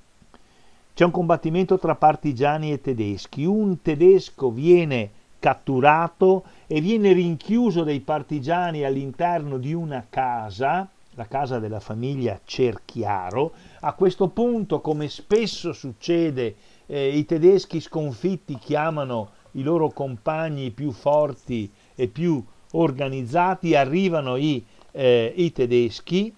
c'è 0.93 1.03
un 1.05 1.11
combattimento 1.11 1.77
tra 1.77 1.95
partigiani 1.95 2.71
e 2.71 2.81
tedeschi, 2.81 3.45
un 3.45 3.81
tedesco 3.81 4.51
viene 4.51 5.11
catturato 5.39 6.43
e 6.67 6.81
viene 6.81 7.13
rinchiuso 7.13 7.83
dai 7.83 8.01
partigiani 8.01 8.83
all'interno 8.83 9.57
di 9.57 9.73
una 9.73 10.05
casa, 10.09 10.89
la 11.15 11.27
casa 11.27 11.59
della 11.59 11.79
famiglia 11.79 12.39
Cerchiaro. 12.43 13.53
A 13.81 13.93
questo 13.93 14.29
punto, 14.29 14.81
come 14.81 15.09
spesso 15.09 15.73
succede, 15.73 16.55
eh, 16.85 17.15
i 17.15 17.25
tedeschi 17.25 17.79
sconfitti 17.79 18.57
chiamano 18.57 19.31
i 19.53 19.63
loro 19.63 19.89
compagni 19.89 20.71
più 20.71 20.91
forti 20.91 21.69
e 21.95 22.07
più 22.07 22.43
organizzati, 22.71 23.75
arrivano 23.75 24.35
i, 24.35 24.63
eh, 24.91 25.33
i 25.35 25.51
tedeschi, 25.51 26.33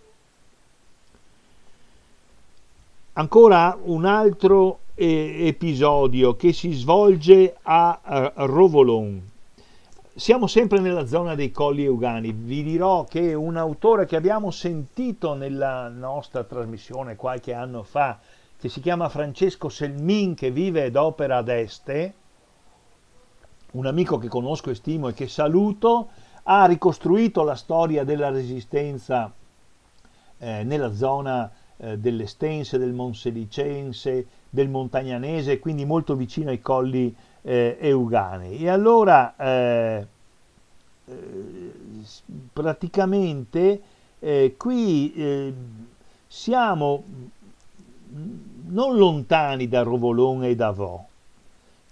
Ancora 3.13 3.77
un 3.81 4.05
altro 4.05 4.81
eh, 4.95 5.47
episodio 5.47 6.35
che 6.37 6.53
si 6.53 6.71
svolge 6.71 7.57
a, 7.61 7.99
a 8.01 8.31
Rovolon. 8.45 9.27
Siamo 10.15 10.47
sempre 10.47 10.79
nella 10.79 11.05
zona 11.05 11.35
dei 11.35 11.51
colli 11.51 11.83
eugani. 11.83 12.31
Vi 12.31 12.63
dirò 12.63 13.03
che 13.03 13.33
un 13.33 13.57
autore 13.57 14.05
che 14.05 14.15
abbiamo 14.15 14.51
sentito 14.51 15.33
nella 15.33 15.89
nostra 15.89 16.43
trasmissione 16.43 17.15
qualche 17.15 17.53
anno 17.53 17.83
fa, 17.83 18.19
che 18.57 18.69
si 18.69 18.79
chiama 18.81 19.09
Francesco 19.09 19.69
Selmin, 19.69 20.35
che 20.35 20.51
vive 20.51 20.85
ed 20.85 20.95
opera 20.95 21.37
ad 21.37 21.49
Este, 21.49 22.13
un 23.71 23.85
amico 23.85 24.17
che 24.17 24.27
conosco 24.27 24.69
e 24.69 24.75
stimo 24.75 25.09
e 25.09 25.13
che 25.13 25.27
saluto, 25.27 26.09
ha 26.51 26.65
ricostruito 26.65 27.43
la 27.43 27.53
storia 27.53 28.03
della 28.03 28.29
resistenza 28.29 29.31
eh, 30.39 30.63
nella 30.63 30.91
zona 30.95 31.51
eh, 31.77 31.99
dell'Estense, 31.99 32.79
del 32.79 32.91
Monselicense, 32.91 34.25
del 34.49 34.67
Montagnanese, 34.67 35.59
quindi 35.59 35.85
molto 35.85 36.15
vicino 36.15 36.49
ai 36.49 36.59
colli 36.59 37.15
eh, 37.43 37.77
Eugani. 37.79 38.57
E 38.57 38.67
allora 38.67 39.35
eh, 39.37 40.07
eh, 41.05 41.71
praticamente 42.51 43.81
eh, 44.17 44.55
qui 44.57 45.53
siamo 46.25 47.03
non 48.69 48.97
lontani 48.97 49.67
da 49.67 49.83
Rovolon 49.83 50.45
e 50.45 50.55
da 50.55 50.71
Vo, 50.71 51.05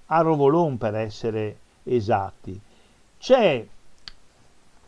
a 0.08 0.22
Rovolon 0.22 0.80
per 0.80 0.95
essere 0.95 1.58
esatti. 1.84 2.60
C'è 3.20 3.66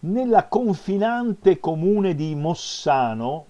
nella 0.01 0.47
confinante 0.47 1.59
comune 1.59 2.15
di 2.15 2.33
Mossano, 2.35 3.45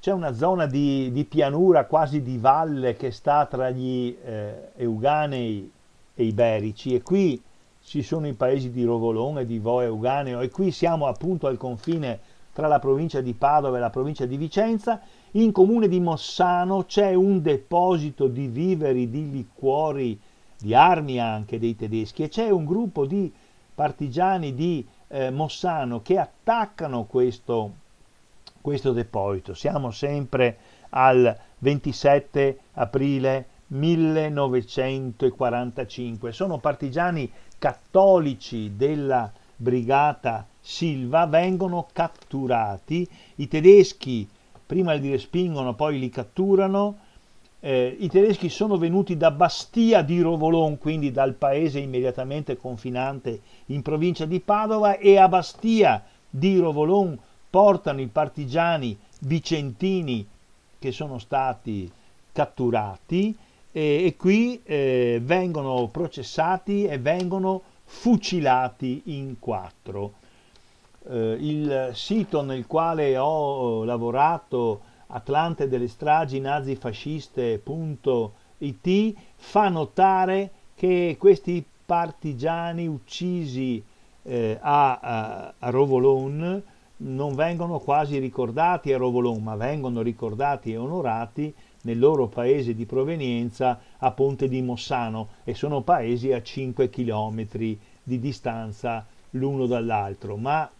c'è 0.00 0.12
una 0.12 0.32
zona 0.32 0.66
di, 0.66 1.10
di, 1.12 1.24
pianura, 1.24 1.86
quasi 1.86 2.22
di 2.22 2.38
valle, 2.38 2.94
che 2.94 3.10
sta 3.10 3.46
tra 3.46 3.70
gli 3.70 4.16
eh, 4.24 4.70
Euganei 4.76 5.70
e 6.14 6.24
Iberici 6.24 6.94
e 6.94 7.02
qui 7.02 7.40
ci 7.82 8.02
sono 8.02 8.26
i 8.26 8.34
paesi 8.34 8.70
di 8.70 8.84
Rovolon 8.84 9.38
e 9.38 9.46
di 9.46 9.58
Vo 9.58 9.80
Euganeo 9.80 10.40
e 10.40 10.50
qui 10.50 10.70
siamo 10.72 11.06
appunto 11.06 11.46
al 11.46 11.56
confine 11.56 12.18
tra 12.52 12.66
la 12.66 12.80
provincia 12.80 13.20
di 13.20 13.34
Padova 13.34 13.76
e 13.76 13.80
la 13.80 13.90
provincia 13.90 14.26
di 14.26 14.36
Vicenza. 14.36 15.00
In 15.32 15.52
comune 15.52 15.88
di 15.88 16.00
Mossano 16.00 16.84
c'è 16.84 17.14
un 17.14 17.40
deposito 17.40 18.26
di 18.26 18.46
viveri, 18.48 19.08
di 19.08 19.30
liquori, 19.30 20.18
di 20.58 20.74
armi 20.74 21.20
anche 21.20 21.58
dei 21.58 21.76
tedeschi 21.76 22.24
e 22.24 22.28
c'è 22.28 22.50
un 22.50 22.64
gruppo 22.64 23.06
di 23.06 23.32
partigiani 23.74 24.54
di 24.54 24.84
eh, 25.08 25.30
Mossano 25.30 26.02
che 26.02 26.18
attaccano 26.18 27.04
questo, 27.04 27.72
questo 28.60 28.92
deposito. 28.92 29.54
Siamo 29.54 29.90
sempre 29.90 30.58
al 30.90 31.34
27 31.58 32.58
aprile 32.74 33.46
1945. 33.68 36.32
Sono 36.32 36.58
partigiani 36.58 37.32
cattolici 37.58 38.76
della 38.76 39.32
brigata 39.56 40.46
Silva, 40.60 41.24
vengono 41.26 41.88
catturati. 41.92 43.08
I 43.36 43.48
tedeschi 43.48 44.28
prima 44.64 44.92
li 44.92 45.10
respingono, 45.10 45.74
poi 45.74 45.98
li 45.98 46.10
catturano 46.10 46.98
eh, 47.60 47.96
I 47.98 48.08
tedeschi 48.08 48.48
sono 48.48 48.76
venuti 48.76 49.16
da 49.16 49.32
Bastia 49.32 50.02
di 50.02 50.20
Rovolon, 50.20 50.78
quindi 50.78 51.10
dal 51.10 51.34
paese 51.34 51.80
immediatamente 51.80 52.56
confinante 52.56 53.40
in 53.68 53.82
provincia 53.82 54.24
di 54.24 54.40
Padova, 54.40 54.98
e 54.98 55.16
a 55.16 55.28
Bastia 55.28 56.04
di 56.28 56.58
Rovolon 56.58 57.18
portano 57.50 58.00
i 58.00 58.06
partigiani 58.06 58.96
vicentini 59.20 60.26
che 60.78 60.92
sono 60.92 61.18
stati 61.18 61.90
catturati 62.32 63.36
e, 63.72 64.06
e 64.06 64.16
qui 64.16 64.62
eh, 64.64 65.20
vengono 65.22 65.88
processati 65.88 66.84
e 66.84 66.98
vengono 66.98 67.62
fucilati 67.84 69.02
in 69.06 69.38
quattro. 69.38 70.12
Eh, 71.08 71.36
il 71.40 71.90
sito 71.94 72.42
nel 72.42 72.66
quale 72.66 73.16
ho 73.16 73.84
lavorato 73.84 74.82
Atlante 75.08 75.68
delle 75.68 75.88
stragi 75.88 76.38
nazifasciste.it 76.38 79.14
fa 79.36 79.68
notare 79.68 80.50
che 80.74 81.16
questi 81.18 81.64
partigiani 81.88 82.86
uccisi 82.86 83.82
eh, 84.24 84.58
a, 84.60 84.98
a, 84.98 85.54
a 85.58 85.70
Rovolon 85.70 86.62
non 86.98 87.34
vengono 87.34 87.78
quasi 87.78 88.18
ricordati 88.18 88.92
a 88.92 88.98
Rovolon, 88.98 89.42
ma 89.42 89.56
vengono 89.56 90.02
ricordati 90.02 90.72
e 90.72 90.76
onorati 90.76 91.54
nel 91.84 91.98
loro 91.98 92.26
paese 92.26 92.74
di 92.74 92.84
provenienza 92.84 93.80
a 93.96 94.10
Ponte 94.10 94.48
di 94.48 94.60
Mossano 94.60 95.28
e 95.44 95.54
sono 95.54 95.80
paesi 95.80 96.30
a 96.30 96.42
5 96.42 96.90
km 96.90 97.46
di 98.02 98.20
distanza 98.20 99.06
l'uno 99.30 99.64
dall'altro, 99.64 100.36
ma 100.36 100.70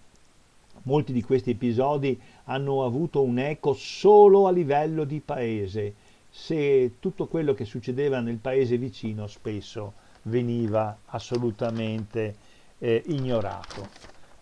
molti 0.83 1.15
di 1.15 1.23
questi 1.23 1.53
episodi 1.53 2.21
hanno 2.45 2.85
avuto 2.85 3.23
un 3.23 3.39
eco 3.39 3.73
solo 3.73 4.47
a 4.47 4.51
livello 4.51 5.05
di 5.05 5.21
paese, 5.21 5.95
se 6.29 6.97
tutto 7.01 7.29
quello 7.29 7.55
che 7.55 7.65
succedeva 7.65 8.21
nel 8.21 8.37
paese 8.37 8.77
vicino 8.77 9.27
spesso 9.27 10.05
veniva 10.29 10.99
assolutamente 11.07 12.37
eh, 12.79 13.03
ignorato. 13.07 13.89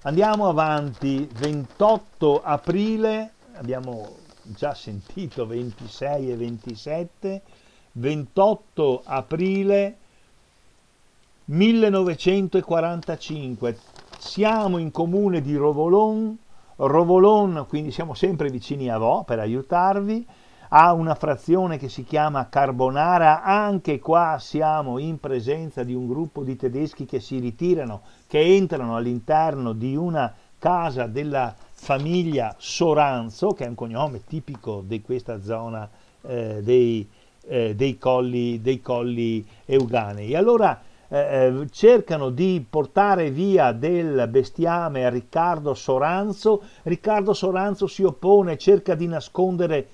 Andiamo 0.02 0.48
avanti, 0.48 1.26
28 1.32 2.42
aprile, 2.42 3.32
abbiamo 3.54 4.16
già 4.42 4.74
sentito 4.74 5.46
26 5.46 6.30
e 6.30 6.36
27, 6.36 7.42
28 7.92 9.02
aprile 9.04 9.96
1945, 11.46 13.78
siamo 14.18 14.78
in 14.78 14.90
comune 14.90 15.40
di 15.40 15.54
Rovolon, 15.54 16.36
Rovolon, 16.76 17.66
quindi 17.68 17.92
siamo 17.92 18.14
sempre 18.14 18.50
vicini 18.50 18.90
a 18.90 18.98
Vo 18.98 19.22
per 19.24 19.38
aiutarvi, 19.38 20.26
ha 20.68 20.92
una 20.92 21.14
frazione 21.14 21.78
che 21.78 21.88
si 21.88 22.04
chiama 22.04 22.48
Carbonara, 22.48 23.42
anche 23.42 23.98
qua 23.98 24.36
siamo 24.38 24.98
in 24.98 25.20
presenza 25.20 25.82
di 25.84 25.94
un 25.94 26.06
gruppo 26.06 26.42
di 26.42 26.56
tedeschi 26.56 27.04
che 27.04 27.20
si 27.20 27.38
ritirano, 27.38 28.02
che 28.26 28.40
entrano 28.40 28.96
all'interno 28.96 29.72
di 29.72 29.94
una 29.94 30.32
casa 30.58 31.06
della 31.06 31.54
famiglia 31.72 32.54
Soranzo, 32.58 33.48
che 33.50 33.64
è 33.64 33.68
un 33.68 33.74
cognome 33.74 34.24
tipico 34.24 34.82
di 34.84 35.02
questa 35.02 35.40
zona 35.40 35.88
eh, 36.22 36.60
dei, 36.62 37.08
eh, 37.46 37.74
dei, 37.74 37.98
colli, 37.98 38.60
dei 38.60 38.80
colli 38.80 39.46
euganei. 39.64 40.34
Allora 40.34 40.80
eh, 41.08 41.18
eh, 41.18 41.66
cercano 41.70 42.30
di 42.30 42.64
portare 42.68 43.30
via 43.30 43.70
del 43.70 44.26
bestiame 44.28 45.04
a 45.04 45.10
Riccardo 45.10 45.74
Soranzo, 45.74 46.62
Riccardo 46.82 47.32
Soranzo 47.32 47.86
si 47.86 48.02
oppone, 48.02 48.58
cerca 48.58 48.96
di 48.96 49.06
nascondere 49.06 49.88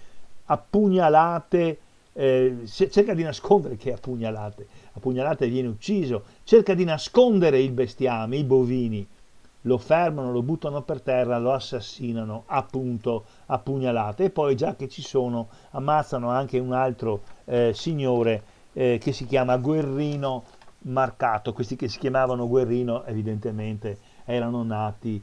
appugnalate, 0.53 1.79
eh, 2.13 2.59
cerca 2.67 3.15
di 3.15 3.23
nascondere 3.23 3.77
che 3.77 3.93
appugnalate, 3.93 4.67
appugnalate 4.93 5.49
viene 5.49 5.69
ucciso, 5.69 6.25
cerca 6.45 6.75
di 6.75 6.85
nascondere 6.85 7.61
il 7.61 7.73
bestiame, 7.73 8.37
i 8.37 8.45
bovini, 8.45 9.07
lo 9.63 9.79
fermano, 9.79 10.33
lo 10.33 10.43
buttano 10.43 10.83
per 10.83 11.01
terra, 11.01 11.39
lo 11.39 11.53
assassinano 11.53 12.45
appunto 12.47 13.25
a 13.47 13.59
pugnalate 13.59 14.25
e 14.25 14.31
poi 14.31 14.57
già 14.57 14.75
che 14.75 14.89
ci 14.89 15.03
sono 15.03 15.49
ammazzano 15.71 16.29
anche 16.31 16.59
un 16.59 16.73
altro 16.73 17.23
eh, 17.45 17.73
signore 17.73 18.43
eh, 18.73 18.99
che 19.01 19.13
si 19.13 19.25
chiama 19.25 19.57
Guerrino 19.59 20.45
marcato, 20.85 21.53
questi 21.53 21.77
che 21.77 21.89
si 21.89 21.99
chiamavano 21.99 22.49
Guerrino 22.49 23.05
evidentemente 23.05 23.99
erano 24.25 24.63
nati 24.65 25.23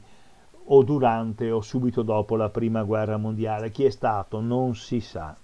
o 0.72 0.82
durante 0.82 1.50
o 1.50 1.60
subito 1.60 2.02
dopo 2.02 2.36
la 2.36 2.48
prima 2.48 2.82
guerra 2.82 3.16
mondiale. 3.16 3.70
Chi 3.70 3.84
è 3.84 3.90
stato 3.90 4.40
non 4.40 4.74
si 4.74 5.00
sa. 5.00 5.36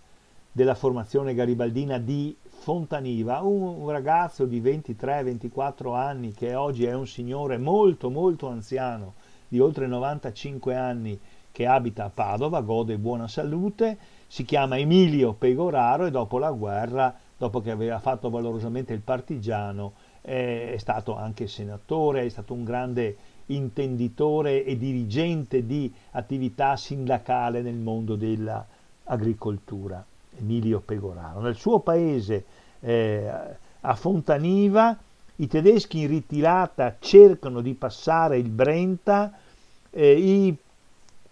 della 0.51 0.75
formazione 0.75 1.33
garibaldina 1.33 1.97
di 1.97 2.37
Fontaniva, 2.63 3.41
un 3.41 3.89
ragazzo 3.89 4.45
di 4.45 4.61
23-24 4.61 5.95
anni 5.97 6.31
che 6.31 6.55
oggi 6.55 6.85
è 6.85 6.93
un 6.93 7.05
signore 7.05 7.57
molto 7.57 8.09
molto 8.09 8.47
anziano, 8.47 9.15
di 9.49 9.59
oltre 9.59 9.85
95 9.85 10.73
anni, 10.73 11.19
che 11.51 11.65
abita 11.65 12.05
a 12.05 12.09
Padova, 12.09 12.61
gode 12.61 12.97
buona 12.97 13.27
salute, 13.27 13.97
si 14.27 14.45
chiama 14.45 14.77
Emilio 14.77 15.33
Pegoraro 15.33 16.05
e 16.05 16.11
dopo 16.11 16.37
la 16.37 16.51
guerra, 16.51 17.13
dopo 17.37 17.59
che 17.59 17.69
aveva 17.69 17.99
fatto 17.99 18.29
valorosamente 18.29 18.93
il 18.93 19.01
partigiano, 19.01 19.91
è 20.21 20.75
stato 20.77 21.17
anche 21.17 21.47
senatore, 21.47 22.23
è 22.23 22.29
stato 22.29 22.53
un 22.53 22.63
grande 22.63 23.17
intenditore 23.47 24.63
e 24.63 24.77
dirigente 24.77 25.65
di 25.65 25.93
attività 26.11 26.77
sindacale 26.77 27.61
nel 27.61 27.75
mondo 27.75 28.15
dell'agricoltura. 28.15 30.05
Emilio 30.39 30.79
Pegoraro. 30.79 31.39
Nel 31.39 31.55
suo 31.55 31.79
paese, 31.79 32.45
eh, 32.79 33.31
a 33.81 33.95
Fontaniva, 33.95 34.97
i 35.37 35.47
tedeschi 35.47 36.01
in 36.01 36.07
ritirata 36.07 36.97
cercano 36.99 37.61
di 37.61 37.73
passare 37.73 38.37
il 38.37 38.49
Brenta, 38.49 39.33
eh, 39.89 40.11
i 40.13 40.55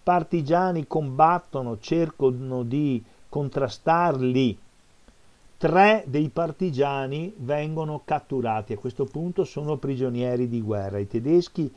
partigiani 0.02 0.86
combattono, 0.86 1.78
cercano 1.78 2.62
di 2.62 3.02
contrastarli. 3.28 4.58
Tre 5.56 6.04
dei 6.06 6.28
partigiani 6.28 7.32
vengono 7.38 8.02
catturati, 8.04 8.72
a 8.72 8.78
questo 8.78 9.04
punto 9.04 9.44
sono 9.44 9.76
prigionieri 9.76 10.48
di 10.48 10.60
guerra. 10.60 10.98
I 10.98 11.06
tedeschi, 11.06 11.72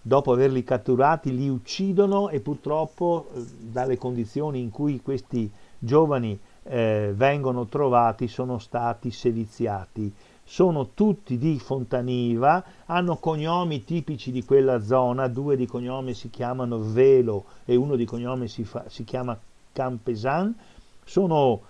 dopo 0.00 0.32
averli 0.32 0.62
catturati, 0.62 1.34
li 1.34 1.48
uccidono 1.48 2.28
e 2.28 2.38
purtroppo, 2.38 3.30
eh, 3.34 3.42
dalle 3.58 3.98
condizioni 3.98 4.60
in 4.60 4.70
cui 4.70 5.00
questi 5.02 5.50
giovani 5.78 6.38
eh, 6.64 7.12
vengono 7.14 7.66
trovati 7.66 8.28
sono 8.28 8.58
stati 8.58 9.10
seviziati. 9.10 10.12
Sono 10.46 10.90
tutti 10.92 11.38
di 11.38 11.58
Fontaniva, 11.58 12.62
hanno 12.86 13.16
cognomi 13.16 13.82
tipici 13.84 14.30
di 14.30 14.44
quella 14.44 14.82
zona, 14.82 15.26
due 15.28 15.56
di 15.56 15.66
cognome 15.66 16.12
si 16.12 16.28
chiamano 16.28 16.78
Velo 16.80 17.44
e 17.64 17.76
uno 17.76 17.96
di 17.96 18.04
cognome 18.04 18.48
si, 18.48 18.64
fa, 18.64 18.84
si 18.88 19.04
chiama 19.04 19.38
Campesan, 19.72 20.54
sono 21.02 21.60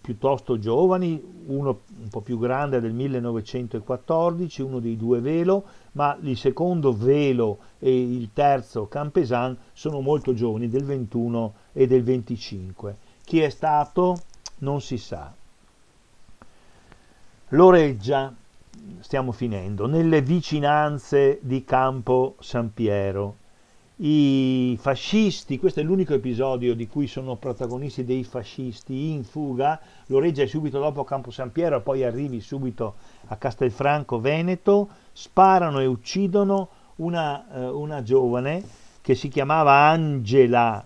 piuttosto 0.00 0.58
giovani, 0.58 1.22
uno 1.46 1.80
un 2.00 2.08
po' 2.08 2.22
più 2.22 2.38
grande 2.38 2.80
del 2.80 2.92
1914, 2.92 4.62
uno 4.62 4.80
dei 4.80 4.96
due 4.96 5.20
Velo, 5.20 5.64
ma 5.92 6.16
il 6.22 6.36
secondo 6.36 6.92
Velo 6.92 7.58
e 7.78 8.00
il 8.00 8.30
terzo 8.32 8.88
Campesan 8.88 9.56
sono 9.72 10.00
molto 10.00 10.34
giovani, 10.34 10.68
del 10.68 10.84
21 10.84 11.54
e 11.72 11.86
del 11.86 12.02
25. 12.02 12.96
Chi 13.24 13.40
è 13.40 13.48
stato? 13.48 14.16
Non 14.64 14.80
si 14.80 14.98
sa. 14.98 15.32
Loreggia, 17.48 18.34
stiamo 18.98 19.30
finendo, 19.30 19.86
nelle 19.86 20.22
vicinanze 20.22 21.38
di 21.42 21.62
Campo 21.62 22.34
San 22.40 22.72
Piero. 22.72 23.36
I 23.96 24.76
fascisti, 24.80 25.60
questo 25.60 25.78
è 25.78 25.84
l'unico 25.84 26.14
episodio 26.14 26.74
di 26.74 26.88
cui 26.88 27.06
sono 27.06 27.36
protagonisti 27.36 28.04
dei 28.04 28.24
fascisti 28.24 29.12
in 29.12 29.22
fuga, 29.22 29.78
Loreggia 30.06 30.42
è 30.42 30.46
subito 30.46 30.80
dopo 30.80 31.04
Campo 31.04 31.30
San 31.30 31.52
Piero, 31.52 31.80
poi 31.80 32.02
arrivi 32.02 32.40
subito 32.40 32.94
a 33.28 33.36
Castelfranco 33.36 34.18
Veneto, 34.18 34.88
sparano 35.12 35.78
e 35.78 35.86
uccidono 35.86 36.68
una, 36.96 37.46
eh, 37.54 37.68
una 37.68 38.02
giovane 38.02 38.64
che 39.00 39.14
si 39.14 39.28
chiamava 39.28 39.74
Angela 39.74 40.84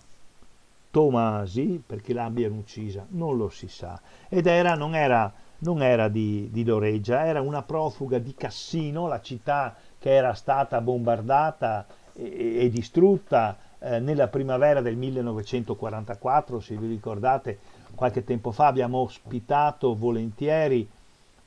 Tomasi, 0.91 1.83
perché 1.85 2.13
l'abbiano 2.13 2.57
uccisa, 2.57 3.07
non 3.11 3.37
lo 3.37 3.49
si 3.49 3.69
sa. 3.69 4.01
Ed 4.29 4.47
era, 4.47 4.75
non 4.75 4.95
era, 4.95 5.33
non 5.59 5.83
era 5.83 6.09
di, 6.09 6.49
di 6.51 6.65
Loreggia, 6.65 7.27
era 7.27 7.41
una 7.41 7.63
profuga 7.63 8.19
di 8.19 8.35
Cassino, 8.35 9.07
la 9.07 9.21
città 9.21 9.77
che 9.99 10.15
era 10.15 10.35
stata 10.35 10.81
bombardata 10.81 11.87
e, 12.15 12.65
e 12.65 12.71
distrutta 12.71 13.57
eh, 13.81 14.01
nella 14.01 14.29
primavera 14.29 14.81
del 14.81 14.97
1944, 14.97 16.61
se 16.61 16.77
vi 16.77 16.89
ricordate, 16.89 17.59
qualche 17.95 18.25
tempo 18.25 18.51
fa 18.51 18.67
abbiamo 18.67 18.99
ospitato 18.99 19.95
volentieri 19.95 20.89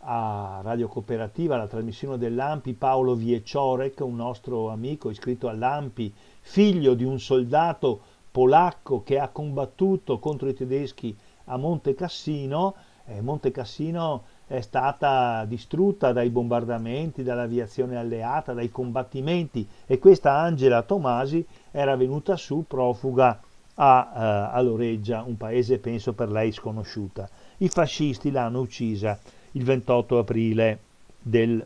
a 0.04 0.62
Radio 0.64 0.88
Cooperativa 0.88 1.58
la 1.58 1.68
trasmissione 1.68 2.18
dell'AMPI 2.18 2.74
Paolo 2.74 3.14
Vieciorek, 3.14 4.00
un 4.00 4.16
nostro 4.16 4.70
amico 4.70 5.10
iscritto 5.10 5.48
all'AMPI, 5.48 6.14
figlio 6.42 6.94
di 6.94 7.04
un 7.04 7.20
soldato 7.20 8.02
polacco 8.32 9.04
che 9.04 9.20
ha 9.20 9.28
combattuto 9.28 10.20
contro 10.20 10.48
i 10.48 10.54
tedeschi 10.54 11.16
a 11.46 11.58
Monte 11.58 11.94
Cassino. 11.94 12.76
Eh, 13.06 13.22
Monte 13.22 13.52
Cassino 13.52 14.24
è 14.48 14.62
stata 14.62 15.46
distrutta 15.46 16.14
dai 16.14 16.30
bombardamenti, 16.30 17.24
dall'aviazione 17.24 17.98
alleata, 17.98 18.54
dai 18.54 18.70
combattimenti 18.70 19.68
e 19.86 20.00
questa 20.00 20.38
Angela 20.38 20.84
Tomasi 20.84 21.46
era 21.72 21.96
venuta 21.96 22.36
su 22.36 22.66
profuga 22.68 23.42
a, 23.76 24.12
uh, 24.14 24.56
a 24.56 24.62
Loreggia, 24.62 25.24
un 25.24 25.38
paese 25.38 25.80
penso 25.80 26.14
per 26.14 26.30
lei 26.30 26.52
sconosciuta. 26.52 27.30
I 27.58 27.70
fascisti 27.70 28.32
l'hanno 28.32 28.60
uccisa 28.60 29.18
il 29.52 29.64
28 29.64 30.18
aprile 30.18 30.80
del 31.20 31.64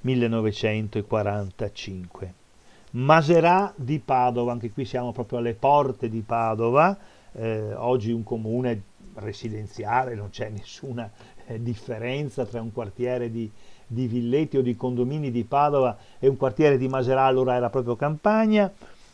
1945. 0.00 2.34
Maserà 2.92 3.72
di 3.76 3.98
Padova, 3.98 4.52
anche 4.52 4.70
qui 4.70 4.86
siamo 4.86 5.12
proprio 5.12 5.38
alle 5.38 5.54
porte 5.54 6.08
di 6.08 6.22
Padova, 6.22 6.96
eh, 7.32 7.74
oggi 7.74 8.12
un 8.12 8.22
comune 8.22 8.82
residenziale, 9.16 10.14
non 10.14 10.30
c'è 10.30 10.48
nessuna 10.48 11.10
eh, 11.46 11.62
differenza 11.62 12.46
tra 12.46 12.62
un 12.62 12.72
quartiere 12.72 13.30
di, 13.30 13.50
di, 13.86 14.06
villetti 14.06 14.56
o 14.56 14.62
di 14.62 14.74
condomini 14.74 15.30
di 15.30 15.44
Padova 15.44 15.98
e 16.18 16.28
un 16.28 16.38
quartiere 16.38 16.78
di 16.78 16.88
Maserà, 16.88 17.24
allora 17.24 17.54
era 17.54 17.68
proprio 17.68 17.94
campagna. 17.94 18.72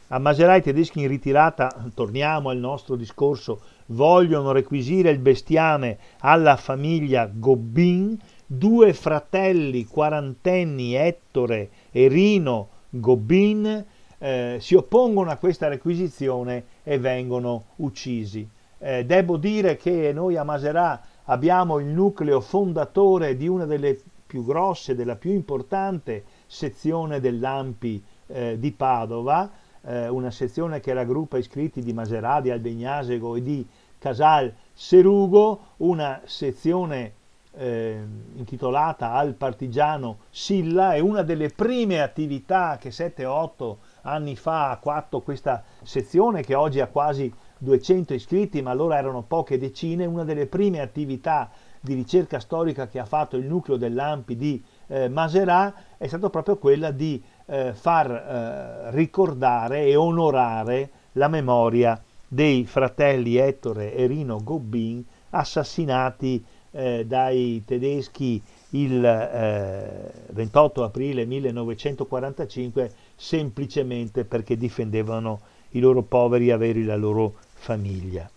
A 0.08 0.18
Maserà 0.18 0.54
i 0.54 0.62
tedeschi 0.62 1.00
in 1.00 1.08
ritirata, 1.08 1.74
torniamo 1.94 2.50
al 2.50 2.58
nostro 2.58 2.94
discorso, 2.94 3.60
vogliono 3.86 4.52
requisire 4.52 5.10
il 5.10 5.18
bestiame 5.18 5.98
alla 6.20 6.56
famiglia 6.56 7.28
Gobbin, 7.32 8.16
due 8.46 8.92
fratelli 8.92 9.86
quarantenni, 9.86 10.94
Ettore 10.94 11.70
e 11.90 12.06
Rino, 12.06 12.68
Gobin 13.00 13.84
eh, 14.18 14.56
si 14.60 14.74
oppongono 14.74 15.30
a 15.30 15.36
questa 15.36 15.68
requisizione 15.68 16.64
e 16.82 16.98
vengono 16.98 17.64
uccisi. 17.76 18.48
Eh, 18.78 19.04
devo 19.04 19.36
dire 19.36 19.76
che 19.76 20.12
noi 20.12 20.36
a 20.36 20.44
Maserà 20.44 21.00
abbiamo 21.24 21.78
il 21.78 21.86
nucleo 21.86 22.40
fondatore 22.40 23.36
di 23.36 23.48
una 23.48 23.64
delle 23.64 23.98
più 24.26 24.44
grosse, 24.44 24.94
della 24.94 25.16
più 25.16 25.32
importante 25.32 26.24
sezione 26.46 27.20
dell'AMPI 27.20 28.04
eh, 28.26 28.56
di 28.58 28.72
Padova, 28.72 29.50
eh, 29.82 30.08
una 30.08 30.30
sezione 30.30 30.80
che 30.80 30.92
raggruppa 30.92 31.38
iscritti 31.38 31.82
di 31.82 31.92
Maserà, 31.92 32.40
di 32.40 32.50
Albegnasego 32.50 33.36
e 33.36 33.42
di 33.42 33.66
Casal 33.98 34.52
Serugo, 34.72 35.60
una 35.78 36.20
sezione 36.24 37.12
eh, 37.56 38.02
intitolata 38.34 39.12
al 39.12 39.34
partigiano 39.34 40.18
Silla, 40.30 40.94
è 40.94 40.98
una 40.98 41.22
delle 41.22 41.48
prime 41.50 42.00
attività 42.00 42.76
che 42.80 42.90
7-8 42.90 43.76
anni 44.02 44.36
fa 44.36 44.70
ha 44.70 44.78
fatto 44.80 45.20
questa 45.20 45.62
sezione 45.82 46.42
che 46.42 46.54
oggi 46.54 46.80
ha 46.80 46.88
quasi 46.88 47.32
200 47.58 48.14
iscritti, 48.14 48.62
ma 48.62 48.70
allora 48.70 48.98
erano 48.98 49.22
poche 49.22 49.58
decine, 49.58 50.04
una 50.04 50.24
delle 50.24 50.46
prime 50.46 50.80
attività 50.80 51.50
di 51.80 51.94
ricerca 51.94 52.40
storica 52.40 52.88
che 52.88 52.98
ha 52.98 53.04
fatto 53.04 53.36
il 53.36 53.44
nucleo 53.44 53.76
dell'AMPI 53.76 54.36
di 54.36 54.64
eh, 54.86 55.08
Maserà 55.08 55.74
è 55.98 56.06
stata 56.06 56.30
proprio 56.30 56.56
quella 56.56 56.90
di 56.90 57.22
eh, 57.46 57.74
far 57.74 58.10
eh, 58.10 58.90
ricordare 58.92 59.84
e 59.84 59.96
onorare 59.96 60.90
la 61.12 61.28
memoria 61.28 62.02
dei 62.26 62.64
fratelli 62.64 63.36
Ettore 63.36 63.94
e 63.94 64.06
Rino 64.06 64.40
Gobbin 64.42 65.04
assassinati 65.30 66.44
eh, 66.74 67.04
dai 67.06 67.62
tedeschi 67.64 68.42
il 68.70 69.04
eh, 69.04 70.10
28 70.32 70.82
aprile 70.82 71.24
1945 71.24 72.92
semplicemente 73.14 74.24
perché 74.24 74.56
difendevano 74.56 75.40
i 75.70 75.78
loro 75.80 76.02
poveri 76.02 76.50
averi, 76.50 76.82
la 76.84 76.96
loro 76.96 77.34
famiglia. 77.54 78.28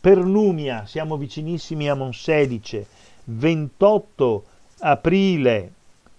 Per 0.00 0.18
Numia, 0.18 0.84
siamo 0.86 1.16
vicinissimi 1.16 1.88
a 1.88 1.94
Monselice, 1.94 2.86
28 3.24 4.44
aprile 4.80 5.72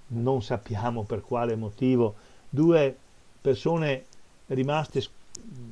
non 0.08 0.42
sappiamo 0.42 1.02
per 1.02 1.22
quale 1.22 1.54
motivo, 1.54 2.14
due 2.48 2.96
persone 3.40 4.04
rimaste 4.46 5.02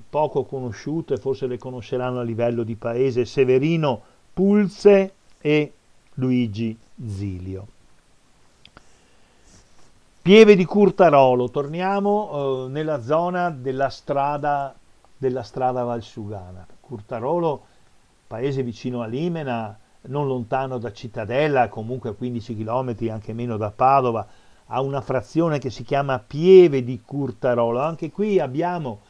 poco 0.08 0.44
conosciute, 0.44 1.16
forse 1.16 1.46
le 1.46 1.58
conosceranno 1.58 2.20
a 2.20 2.22
livello 2.22 2.62
di 2.62 2.76
paese, 2.76 3.24
Severino 3.24 4.00
Pulse 4.32 5.12
e 5.40 5.72
Luigi 6.14 6.76
Zilio. 7.06 7.66
Pieve 10.22 10.54
di 10.54 10.64
Curtarolo, 10.64 11.50
torniamo 11.50 12.66
eh, 12.66 12.68
nella 12.68 13.02
zona 13.02 13.50
della 13.50 13.88
strada, 13.88 14.72
della 15.16 15.42
strada 15.42 15.82
Valsugana. 15.82 16.64
Curtarolo, 16.78 17.64
paese 18.28 18.62
vicino 18.62 19.02
a 19.02 19.06
Limena, 19.06 19.76
non 20.02 20.28
lontano 20.28 20.78
da 20.78 20.92
Cittadella, 20.92 21.68
comunque 21.68 22.10
a 22.10 22.12
15 22.12 22.56
km, 22.56 22.94
anche 23.10 23.32
meno 23.32 23.56
da 23.56 23.72
Padova, 23.72 24.24
ha 24.66 24.80
una 24.80 25.00
frazione 25.00 25.58
che 25.58 25.70
si 25.70 25.82
chiama 25.82 26.20
Pieve 26.20 26.84
di 26.84 27.02
Curtarolo. 27.04 27.80
Anche 27.80 28.12
qui 28.12 28.38
abbiamo 28.38 29.00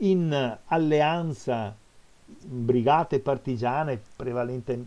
in 0.00 0.58
alleanza 0.66 1.74
brigate 2.50 3.20
partigiane 3.20 4.00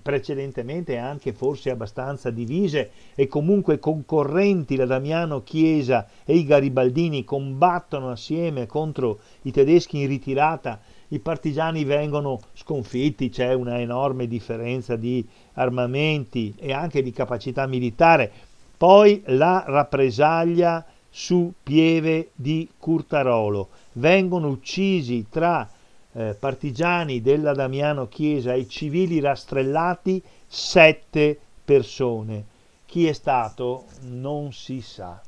precedentemente 0.01 0.97
anche 0.97 1.33
forse 1.33 1.71
abbastanza 1.71 2.29
divise 2.29 2.91
e 3.15 3.27
comunque 3.27 3.79
concorrenti, 3.79 4.75
la 4.75 4.85
Damiano 4.85 5.41
Chiesa 5.41 6.07
e 6.23 6.35
i 6.35 6.45
Garibaldini 6.45 7.23
combattono 7.23 8.11
assieme 8.11 8.67
contro 8.67 9.19
i 9.43 9.51
tedeschi 9.51 10.01
in 10.01 10.07
ritirata, 10.07 10.79
i 11.09 11.19
partigiani 11.19 11.83
vengono 11.83 12.39
sconfitti, 12.53 13.29
c'è 13.29 13.53
una 13.53 13.79
enorme 13.79 14.27
differenza 14.27 14.95
di 14.95 15.27
armamenti 15.53 16.53
e 16.57 16.73
anche 16.73 17.01
di 17.01 17.11
capacità 17.11 17.65
militare, 17.65 18.31
poi 18.77 19.21
la 19.27 19.63
rappresaglia 19.65 20.85
su 21.09 21.53
Pieve 21.61 22.31
di 22.35 22.69
Curtarolo, 22.77 23.69
vengono 23.93 24.47
uccisi 24.47 25.25
tra 25.29 25.69
eh, 26.13 26.35
partigiani 26.37 27.21
della 27.21 27.53
Damiano 27.53 28.07
Chiesa 28.07 28.53
e 28.53 28.67
civili 28.67 29.19
rastrellati 29.19 30.21
sette 30.45 31.39
persone. 31.63 32.45
Chi 32.85 33.07
è 33.07 33.13
stato 33.13 33.85
non 34.01 34.51
si 34.51 34.81
sa. 34.81 35.21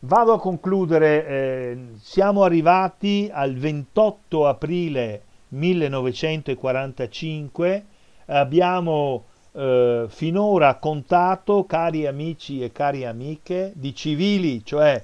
Vado 0.00 0.32
a 0.32 0.38
concludere, 0.38 1.26
eh, 1.26 1.78
siamo 2.00 2.44
arrivati 2.44 3.28
al 3.32 3.54
28 3.54 4.46
aprile 4.46 5.22
1945, 5.48 7.84
abbiamo 8.26 9.24
eh, 9.52 10.04
finora 10.08 10.74
contato, 10.76 11.64
cari 11.64 12.06
amici 12.06 12.62
e 12.62 12.70
cari 12.72 13.04
amiche, 13.04 13.72
di 13.74 13.94
civili, 13.94 14.64
cioè 14.64 15.02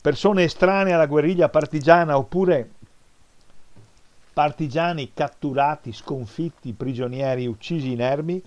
persone 0.00 0.44
estranee 0.44 0.92
alla 0.92 1.06
guerriglia 1.06 1.48
partigiana 1.48 2.18
oppure 2.18 2.70
partigiani 4.32 5.12
catturati, 5.12 5.92
sconfitti, 5.92 6.72
prigionieri, 6.72 7.46
uccisi 7.46 7.92
inermi, 7.92 8.42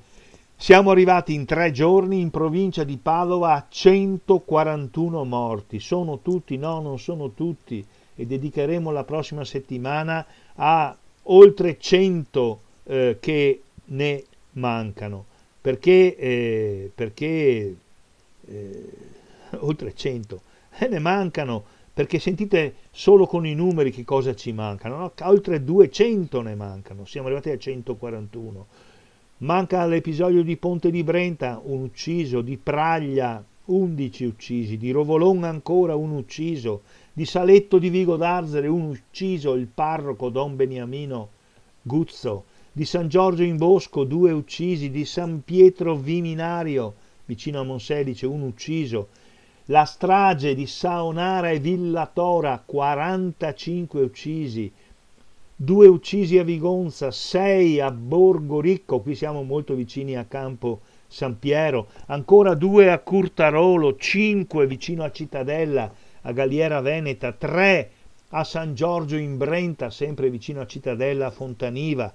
siamo 0.58 0.92
arrivati 0.92 1.34
in 1.34 1.46
tre 1.46 1.72
giorni 1.72 2.22
in 2.22 2.32
provincia 2.32 2.84
di 2.84 2.98
Padova 2.98 3.54
a 3.54 3.66
141 3.68 5.24
morti. 5.26 5.80
Sono 5.80 6.20
tutti? 6.20 6.58
No, 6.58 6.80
non 6.80 6.98
sono 6.98 7.32
tutti. 7.32 7.86
E 8.16 8.26
dedicheremo 8.26 8.90
la 8.90 9.04
prossima 9.04 9.44
settimana 9.44 10.26
a 10.56 10.96
oltre 11.24 11.78
100 11.78 12.62
eh, 12.84 13.18
che 13.20 13.62
ne 13.86 14.24
mancano. 14.52 15.26
Perché, 15.60 16.16
eh, 16.16 16.92
perché 16.96 17.76
eh, 18.48 18.90
oltre 19.60 19.94
100 19.94 20.42
eh, 20.78 20.88
ne 20.88 21.00
mancano 21.00 21.66
perché 21.96 22.20
sentite 22.20 22.76
solo 22.92 23.26
con 23.26 23.48
i 23.48 23.54
numeri 23.54 23.90
che 23.90 24.04
cosa 24.04 24.36
ci 24.36 24.52
mancano, 24.52 24.98
no? 24.98 25.14
oltre 25.22 25.64
200 25.64 26.42
ne 26.42 26.54
mancano, 26.54 27.06
siamo 27.06 27.28
arrivati 27.28 27.52
a 27.52 27.58
141. 27.58 28.68
Manca 29.38 29.86
l'episodio 29.86 30.44
di 30.44 30.58
Ponte 30.58 30.92
di 30.92 31.06
Brenta, 31.06 31.62
un 31.64 31.84
ucciso, 31.84 32.42
di 32.42 32.58
Praglia, 32.58 33.42
11 33.64 34.26
uccisi, 34.26 34.76
di 34.76 34.92
Rovolon 34.92 35.46
ancora 35.46 35.96
un 35.96 36.12
ucciso, 36.12 36.82
di 37.14 37.24
Saletto 37.24 37.78
di 37.78 37.88
Vigo 37.88 38.18
d'Arzere 38.18 38.68
un 38.68 38.90
ucciso, 38.90 39.54
il 39.54 39.68
parroco 39.68 40.28
Don 40.28 40.58
Beniamino 40.58 41.30
Guzzo, 41.82 42.44
di 42.74 42.84
San 42.84 43.08
Giorgio 43.08 43.44
in 43.44 43.56
Bosco 43.56 44.04
due 44.04 44.34
uccisi, 44.34 44.92
di 44.92 45.06
San 45.06 45.44
Pietro 45.46 45.96
Viminario 45.96 46.94
vicino 47.24 47.62
a 47.62 47.64
Monselice 47.64 48.26
un 48.26 48.42
ucciso, 48.42 49.08
la 49.70 49.86
strage 49.86 50.54
di 50.54 50.68
Saonara 50.68 51.50
e 51.50 51.60
Villa 51.60 52.08
Tora, 52.12 52.62
45 52.64 54.02
uccisi, 54.02 54.72
due 55.56 55.88
uccisi 55.88 56.38
a 56.38 56.44
Vigonza, 56.44 57.10
sei 57.10 57.80
a 57.80 57.90
Borgo 57.90 58.62
Ricco, 58.62 59.00
qui 59.00 59.16
siamo 59.16 59.42
molto 59.42 59.74
vicini 59.74 60.16
a 60.16 60.26
Campo 60.26 60.82
San 61.08 61.40
Piero, 61.40 61.88
ancora 62.08 62.54
due 62.54 62.92
a 62.92 63.00
Curtarolo, 63.00 63.96
cinque 63.96 64.68
vicino 64.68 65.04
a 65.04 65.12
Cittadella, 65.12 65.92
a 66.22 66.32
Galliera 66.32 66.82
Veneta, 66.82 67.32
tre 67.32 67.90
a 68.30 68.44
San 68.44 68.76
Giorgio 68.76 69.16
in 69.16 69.38
Brenta, 69.38 69.90
sempre 69.90 70.30
vicino 70.30 70.62
a 70.62 70.68
Cittadella 70.68 71.32
Fontaniva, 71.32 72.14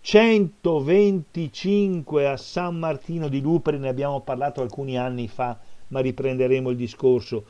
125 0.00 2.26
a 2.26 2.38
San 2.38 2.78
Martino 2.78 3.28
di 3.28 3.42
Lupere, 3.42 3.76
ne 3.76 3.88
abbiamo 3.88 4.20
parlato 4.20 4.62
alcuni 4.62 4.96
anni 4.96 5.28
fa, 5.28 5.58
ma 5.88 6.00
riprenderemo 6.00 6.70
il 6.70 6.76
discorso. 6.76 7.44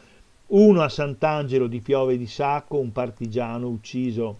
Uno 0.49 0.83
a 0.83 0.89
Sant'Angelo 0.89 1.67
di 1.67 1.81
Piove 1.81 2.17
di 2.17 2.27
Sacco, 2.27 2.79
un 2.79 2.93
partigiano 2.93 3.67
ucciso 3.69 4.39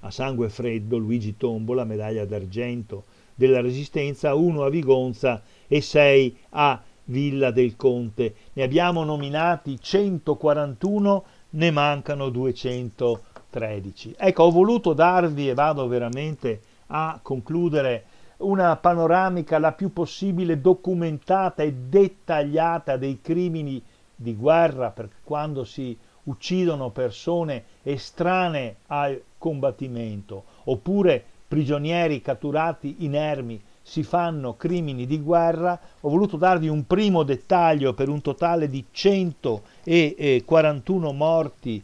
a 0.00 0.10
sangue 0.10 0.48
freddo, 0.48 0.96
Luigi 0.96 1.36
Tombola, 1.36 1.84
medaglia 1.84 2.24
d'argento 2.24 3.04
della 3.34 3.60
Resistenza, 3.60 4.34
uno 4.34 4.64
a 4.64 4.70
Vigonza 4.70 5.42
e 5.66 5.80
sei 5.80 6.36
a 6.50 6.82
Villa 7.04 7.50
del 7.50 7.76
Conte. 7.76 8.34
Ne 8.54 8.62
abbiamo 8.62 9.04
nominati 9.04 9.78
141, 9.80 11.24
ne 11.50 11.70
mancano 11.70 12.28
213. 12.28 14.14
Ecco, 14.18 14.42
ho 14.42 14.50
voluto 14.50 14.92
darvi, 14.92 15.48
e 15.48 15.54
vado 15.54 15.86
veramente 15.86 16.60
a 16.88 17.18
concludere, 17.22 18.04
una 18.38 18.76
panoramica 18.76 19.58
la 19.58 19.72
più 19.72 19.92
possibile 19.92 20.60
documentata 20.60 21.62
e 21.62 21.72
dettagliata 21.72 22.96
dei 22.96 23.20
crimini 23.20 23.82
di 24.14 24.36
guerra, 24.36 24.90
perché 24.90 25.16
quando 25.24 25.64
si 25.64 25.96
uccidono 26.24 26.90
persone 26.90 27.64
estranee 27.82 28.76
al 28.86 29.20
combattimento, 29.38 30.44
oppure 30.64 31.24
prigionieri 31.48 32.20
catturati 32.20 32.96
inermi 32.98 33.58
si 33.82 34.02
fanno 34.02 34.56
crimini 34.56 35.06
di 35.06 35.18
guerra, 35.20 35.80
ho 36.00 36.10
voluto 36.10 36.36
darvi 36.36 36.68
un 36.68 36.86
primo 36.86 37.22
dettaglio 37.22 37.94
per 37.94 38.10
un 38.10 38.20
totale 38.20 38.68
di 38.68 38.84
141 38.90 41.12
morti 41.12 41.82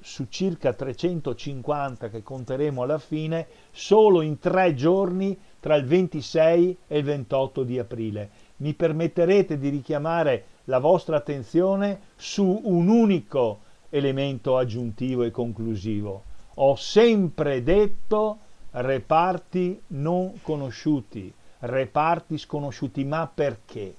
su 0.00 0.26
circa 0.28 0.74
350 0.74 2.10
che 2.10 2.22
conteremo 2.22 2.82
alla 2.82 2.98
fine, 2.98 3.46
solo 3.70 4.20
in 4.20 4.38
tre 4.38 4.74
giorni 4.74 5.34
tra 5.60 5.74
il 5.74 5.84
26 5.84 6.76
e 6.86 6.98
il 6.98 7.04
28 7.04 7.62
di 7.62 7.78
aprile. 7.78 8.30
Mi 8.56 8.74
permetterete 8.74 9.58
di 9.58 9.68
richiamare 9.68 10.44
la 10.64 10.78
vostra 10.78 11.16
attenzione 11.16 12.00
su 12.16 12.60
un 12.64 12.88
unico 12.88 13.60
elemento 13.90 14.56
aggiuntivo 14.56 15.22
e 15.22 15.30
conclusivo. 15.30 16.22
Ho 16.54 16.76
sempre 16.76 17.62
detto 17.62 18.38
reparti 18.72 19.80
non 19.88 20.40
conosciuti, 20.42 21.32
reparti 21.60 22.36
sconosciuti, 22.36 23.04
ma 23.04 23.30
perché? 23.32 23.94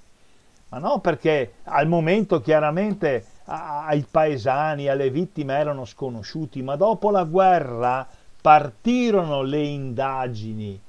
Ma 0.69 0.77
no 0.77 0.99
perché 0.99 1.53
al 1.63 1.87
momento 1.87 2.41
chiaramente 2.41 3.25
ai 3.45 4.05
paesani, 4.09 4.87
alle 4.87 5.09
vittime 5.09 5.55
erano 5.57 5.85
sconosciuti, 5.85 6.61
ma 6.61 6.75
dopo 6.75 7.09
la 7.09 7.23
guerra 7.23 8.07
partirono 8.41 9.41
le 9.41 9.63
indagini 9.63 10.79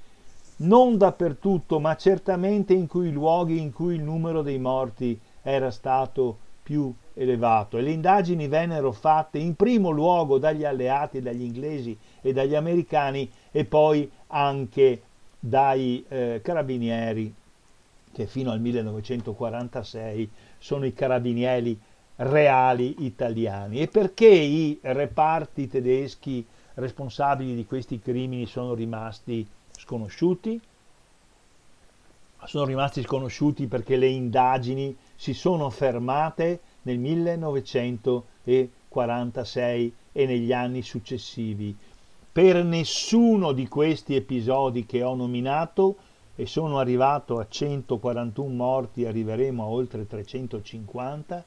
non 0.61 0.97
dappertutto, 0.97 1.78
ma 1.78 1.97
certamente 1.97 2.74
in 2.74 2.87
quei 2.87 3.12
luoghi 3.12 3.61
in 3.61 3.73
cui 3.73 3.95
il 3.95 4.03
numero 4.03 4.43
dei 4.43 4.59
morti 4.59 5.19
era 5.43 5.70
stato 5.70 6.39
più 6.62 6.93
elevato. 7.15 7.78
E 7.78 7.82
le 7.82 7.91
indagini 7.91 8.49
vennero 8.49 8.93
fatte 8.93 9.39
in 9.39 9.55
primo 9.55 9.91
luogo 9.91 10.39
dagli 10.39 10.65
alleati, 10.65 11.20
dagli 11.20 11.43
inglesi 11.43 11.97
e 12.20 12.32
dagli 12.32 12.55
americani 12.55 13.31
e 13.51 13.65
poi 13.65 14.11
anche 14.28 15.03
dai 15.39 16.05
eh, 16.09 16.41
carabinieri 16.43 17.35
che 18.12 18.27
fino 18.27 18.51
al 18.51 18.61
1946 18.61 20.31
sono 20.59 20.85
i 20.85 20.93
carabinieri 20.93 21.78
reali 22.16 23.05
italiani. 23.05 23.81
E 23.81 23.89
perché 23.89 24.28
i 24.28 24.78
reparti 24.82 25.69
tedeschi 25.69 26.45
responsabili 26.74 27.55
di 27.55 27.65
questi 27.65 27.99
crimini 27.99 28.47
sono 28.47 28.74
rimasti 28.74 29.47
sconosciuti, 29.81 30.61
sono 32.44 32.65
rimasti 32.65 33.02
sconosciuti 33.02 33.66
perché 33.66 33.97
le 33.97 34.09
indagini 34.09 34.97
si 35.15 35.35
sono 35.35 35.69
fermate 35.70 36.61
nel 36.82 36.98
1945. 36.98 38.78
46 38.90 39.94
e 40.12 40.27
negli 40.27 40.52
anni 40.52 40.82
successivi. 40.82 41.74
Per 42.32 42.65
nessuno 42.65 43.52
di 43.52 43.69
questi 43.69 44.16
episodi 44.16 44.85
che 44.85 45.02
ho 45.02 45.15
nominato, 45.15 45.97
e 46.35 46.47
sono 46.47 46.78
arrivato 46.78 47.39
a 47.39 47.47
141 47.48 48.52
morti, 48.52 49.05
arriveremo 49.05 49.62
a 49.62 49.66
oltre 49.66 50.07
350, 50.07 51.44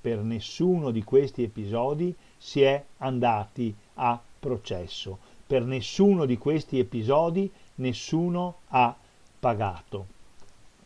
per 0.00 0.18
nessuno 0.18 0.90
di 0.90 1.02
questi 1.02 1.42
episodi 1.42 2.14
si 2.36 2.60
è 2.60 2.82
andati 2.98 3.74
a 3.94 4.20
processo. 4.38 5.18
Per 5.46 5.64
nessuno 5.64 6.26
di 6.26 6.36
questi 6.36 6.78
episodi 6.78 7.50
nessuno 7.76 8.60
ha 8.68 8.94
pagato. 9.38 10.06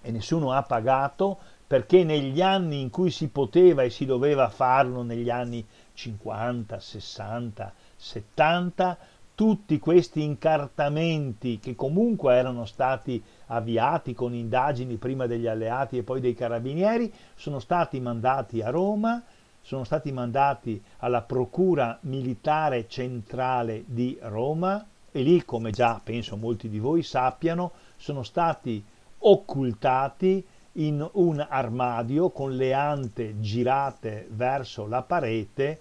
E 0.01 0.10
nessuno 0.10 0.52
ha 0.52 0.62
pagato 0.62 1.39
perché 1.66 2.02
negli 2.02 2.40
anni 2.40 2.81
in 2.81 2.90
cui 2.90 3.10
si 3.10 3.28
poteva 3.28 3.82
e 3.82 3.90
si 3.90 4.06
doveva 4.06 4.48
farlo, 4.48 5.02
negli 5.02 5.28
anni 5.28 5.65
50, 5.93 6.81
60, 6.81 7.73
70, 7.94 8.98
tutti 9.35 9.78
questi 9.78 10.23
incartamenti 10.23 11.59
che 11.59 11.77
comunque 11.77 12.35
erano 12.35 12.65
stati 12.65 13.23
avviati 13.48 14.15
con 14.15 14.35
indagini 14.35 14.97
prima 14.97 15.27
degli 15.27 15.47
alleati 15.47 15.98
e 15.98 16.02
poi 16.02 16.20
dei 16.20 16.35
carabinieri, 16.35 17.12
sono 17.36 17.59
stati 17.59 18.01
mandati 18.01 18.62
a 18.62 18.70
Roma, 18.70 19.23
sono 19.60 19.85
stati 19.85 20.10
mandati 20.10 20.82
alla 20.98 21.20
Procura 21.20 21.98
Militare 22.02 22.89
Centrale 22.89 23.85
di 23.86 24.19
Roma 24.23 24.85
e 25.19 25.23
lì, 25.23 25.45
come 25.45 25.70
già 25.70 26.01
penso 26.03 26.36
molti 26.36 26.69
di 26.69 26.78
voi 26.78 27.03
sappiano, 27.03 27.73
sono 27.97 28.23
stati 28.23 28.82
occultati 29.19 30.45
in 30.74 31.07
un 31.15 31.45
armadio 31.49 32.31
con 32.31 32.55
le 32.55 32.73
ante 32.73 33.40
girate 33.40 34.28
verso 34.31 34.86
la 34.86 35.03
parete, 35.03 35.81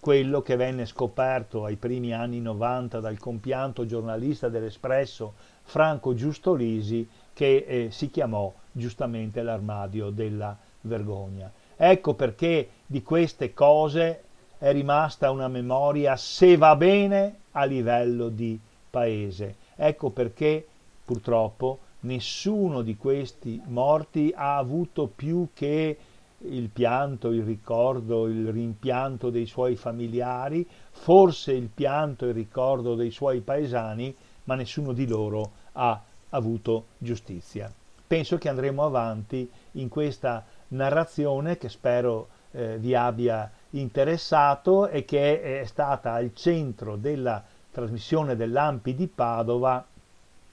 quello 0.00 0.40
che 0.40 0.56
venne 0.56 0.86
scoperto 0.86 1.64
ai 1.66 1.76
primi 1.76 2.14
anni 2.14 2.40
90 2.40 2.98
dal 2.98 3.18
compianto 3.18 3.84
giornalista 3.84 4.48
dell'Espresso 4.48 5.34
Franco 5.64 6.14
Giustolisi 6.14 7.06
che 7.34 7.64
eh, 7.68 7.90
si 7.90 8.10
chiamò 8.10 8.52
giustamente 8.72 9.42
l'armadio 9.42 10.08
della 10.08 10.56
vergogna. 10.80 11.52
Ecco 11.76 12.14
perché 12.14 12.68
di 12.86 13.02
queste 13.02 13.52
cose 13.52 14.22
è 14.56 14.72
rimasta 14.72 15.30
una 15.30 15.48
memoria, 15.48 16.16
se 16.16 16.56
va 16.56 16.74
bene, 16.74 17.40
a 17.52 17.64
livello 17.64 18.28
di 18.28 18.58
paese. 18.90 19.56
Ecco 19.76 20.10
perché 20.10 20.66
purtroppo 21.04 21.78
nessuno 22.00 22.82
di 22.82 22.96
questi 22.96 23.60
morti 23.66 24.32
ha 24.34 24.56
avuto 24.56 25.06
più 25.06 25.48
che 25.54 25.96
il 26.44 26.68
pianto, 26.68 27.30
il 27.30 27.44
ricordo, 27.44 28.26
il 28.26 28.50
rimpianto 28.50 29.30
dei 29.30 29.46
suoi 29.46 29.76
familiari, 29.76 30.66
forse 30.90 31.52
il 31.52 31.68
pianto 31.72 32.24
e 32.24 32.28
il 32.28 32.34
ricordo 32.34 32.94
dei 32.94 33.10
suoi 33.10 33.40
paesani, 33.40 34.14
ma 34.44 34.54
nessuno 34.54 34.92
di 34.92 35.06
loro 35.06 35.52
ha 35.72 36.02
avuto 36.30 36.86
giustizia. 36.98 37.72
Penso 38.06 38.38
che 38.38 38.48
andremo 38.48 38.84
avanti 38.84 39.48
in 39.72 39.88
questa 39.88 40.44
narrazione 40.68 41.56
che 41.56 41.68
spero 41.68 42.28
eh, 42.50 42.78
vi 42.78 42.94
abbia 42.94 43.50
interessato 43.72 44.88
e 44.88 45.04
che 45.04 45.60
è 45.60 45.64
stata 45.64 46.12
al 46.12 46.32
centro 46.34 46.96
della 46.96 47.42
trasmissione 47.70 48.36
dell'Ampi 48.36 48.94
di 48.94 49.06
Padova 49.06 49.84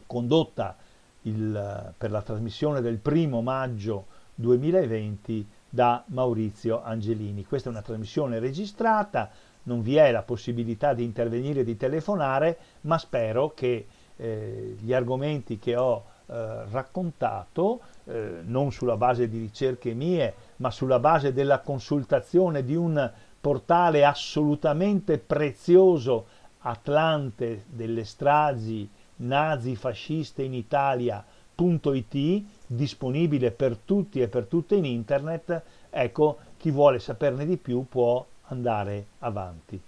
condotta 0.05 0.75
il, 1.23 1.93
per 1.97 2.11
la 2.11 2.21
trasmissione 2.21 2.81
del 2.81 2.97
primo 2.97 3.41
maggio 3.41 4.05
2020 4.35 5.47
da 5.69 6.03
Maurizio 6.07 6.81
Angelini. 6.81 7.45
Questa 7.45 7.69
è 7.69 7.71
una 7.71 7.81
trasmissione 7.81 8.39
registrata, 8.39 9.29
non 9.63 9.81
vi 9.81 9.97
è 9.97 10.11
la 10.11 10.23
possibilità 10.23 10.93
di 10.93 11.03
intervenire 11.03 11.61
e 11.61 11.63
di 11.63 11.77
telefonare, 11.77 12.57
ma 12.81 12.97
spero 12.97 13.53
che 13.53 13.85
eh, 14.15 14.75
gli 14.79 14.93
argomenti 14.93 15.59
che 15.59 15.75
ho 15.75 16.05
eh, 16.25 16.65
raccontato, 16.69 17.81
eh, 18.05 18.41
non 18.43 18.71
sulla 18.71 18.97
base 18.97 19.27
di 19.27 19.39
ricerche 19.39 19.93
mie, 19.93 20.33
ma 20.60 20.72
sulla 20.72 20.99
base 20.99 21.34
della 21.34 21.60
consultazione 21.60 22.64
di 22.64 22.76
un 22.76 23.11
portale 23.40 24.06
assolutamente 24.06 25.18
prezioso, 25.18 26.38
Atlante 26.61 27.64
delle 27.69 28.03
stragi 28.03 28.90
nazifasciste 29.18 30.44
in 30.44 30.53
Italia.it, 30.53 32.44
disponibile 32.68 33.52
per 33.52 33.77
tutti 33.77 34.22
e 34.22 34.27
per 34.27 34.45
tutte 34.45 34.76
in 34.76 34.86
internet, 34.86 35.64
ecco, 35.90 36.38
chi 36.57 36.72
vuole 36.72 36.99
saperne 36.99 37.45
di 37.45 37.56
più 37.56 37.86
può 37.88 38.26
andare 38.48 39.07
avanti. 39.19 39.81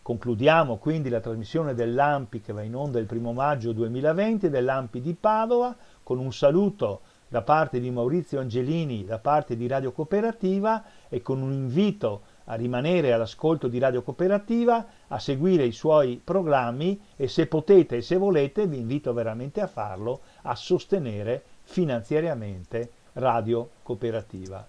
Concludiamo 0.00 0.76
quindi 0.76 1.08
la 1.08 1.20
trasmissione 1.20 1.74
dell'AMPI 1.74 2.40
che 2.40 2.52
va 2.52 2.62
in 2.62 2.76
onda 2.76 2.98
il 2.98 3.06
primo 3.06 3.32
maggio 3.32 3.72
2020 3.72 4.48
dell'AMPI 4.48 5.00
di 5.00 5.14
Padova 5.14 5.74
con 6.02 6.18
un 6.18 6.32
saluto 6.32 7.00
da 7.28 7.42
parte 7.42 7.80
di 7.80 7.90
Maurizio 7.90 8.40
Angelini, 8.40 9.04
da 9.04 9.18
parte 9.18 9.56
di 9.56 9.66
Radio 9.66 9.92
Cooperativa 9.92 10.84
e 11.08 11.22
con 11.22 11.42
un 11.42 11.52
invito 11.52 12.22
a 12.44 12.54
rimanere 12.54 13.12
all'ascolto 13.12 13.66
di 13.66 13.78
Radio 13.78 14.02
Cooperativa, 14.02 14.86
a 15.08 15.18
seguire 15.18 15.64
i 15.64 15.72
suoi 15.72 16.20
programmi 16.22 17.00
e 17.16 17.26
se 17.26 17.46
potete 17.46 17.96
e 17.96 18.02
se 18.02 18.16
volete, 18.16 18.66
vi 18.66 18.78
invito 18.78 19.12
veramente 19.12 19.60
a 19.60 19.66
farlo, 19.66 20.20
a 20.42 20.54
sostenere 20.54 21.42
finanziariamente 21.62 22.90
Radio 23.14 23.70
Cooperativa. 23.82 24.64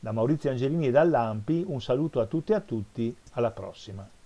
Da 0.00 0.12
Maurizio 0.12 0.50
Angelini 0.50 0.88
e 0.88 0.90
dall'Ampi 0.90 1.64
un 1.66 1.80
saluto 1.80 2.20
a 2.20 2.26
tutte 2.26 2.52
e 2.52 2.56
a 2.56 2.60
tutti, 2.60 3.16
alla 3.32 3.52
prossima. 3.52 4.06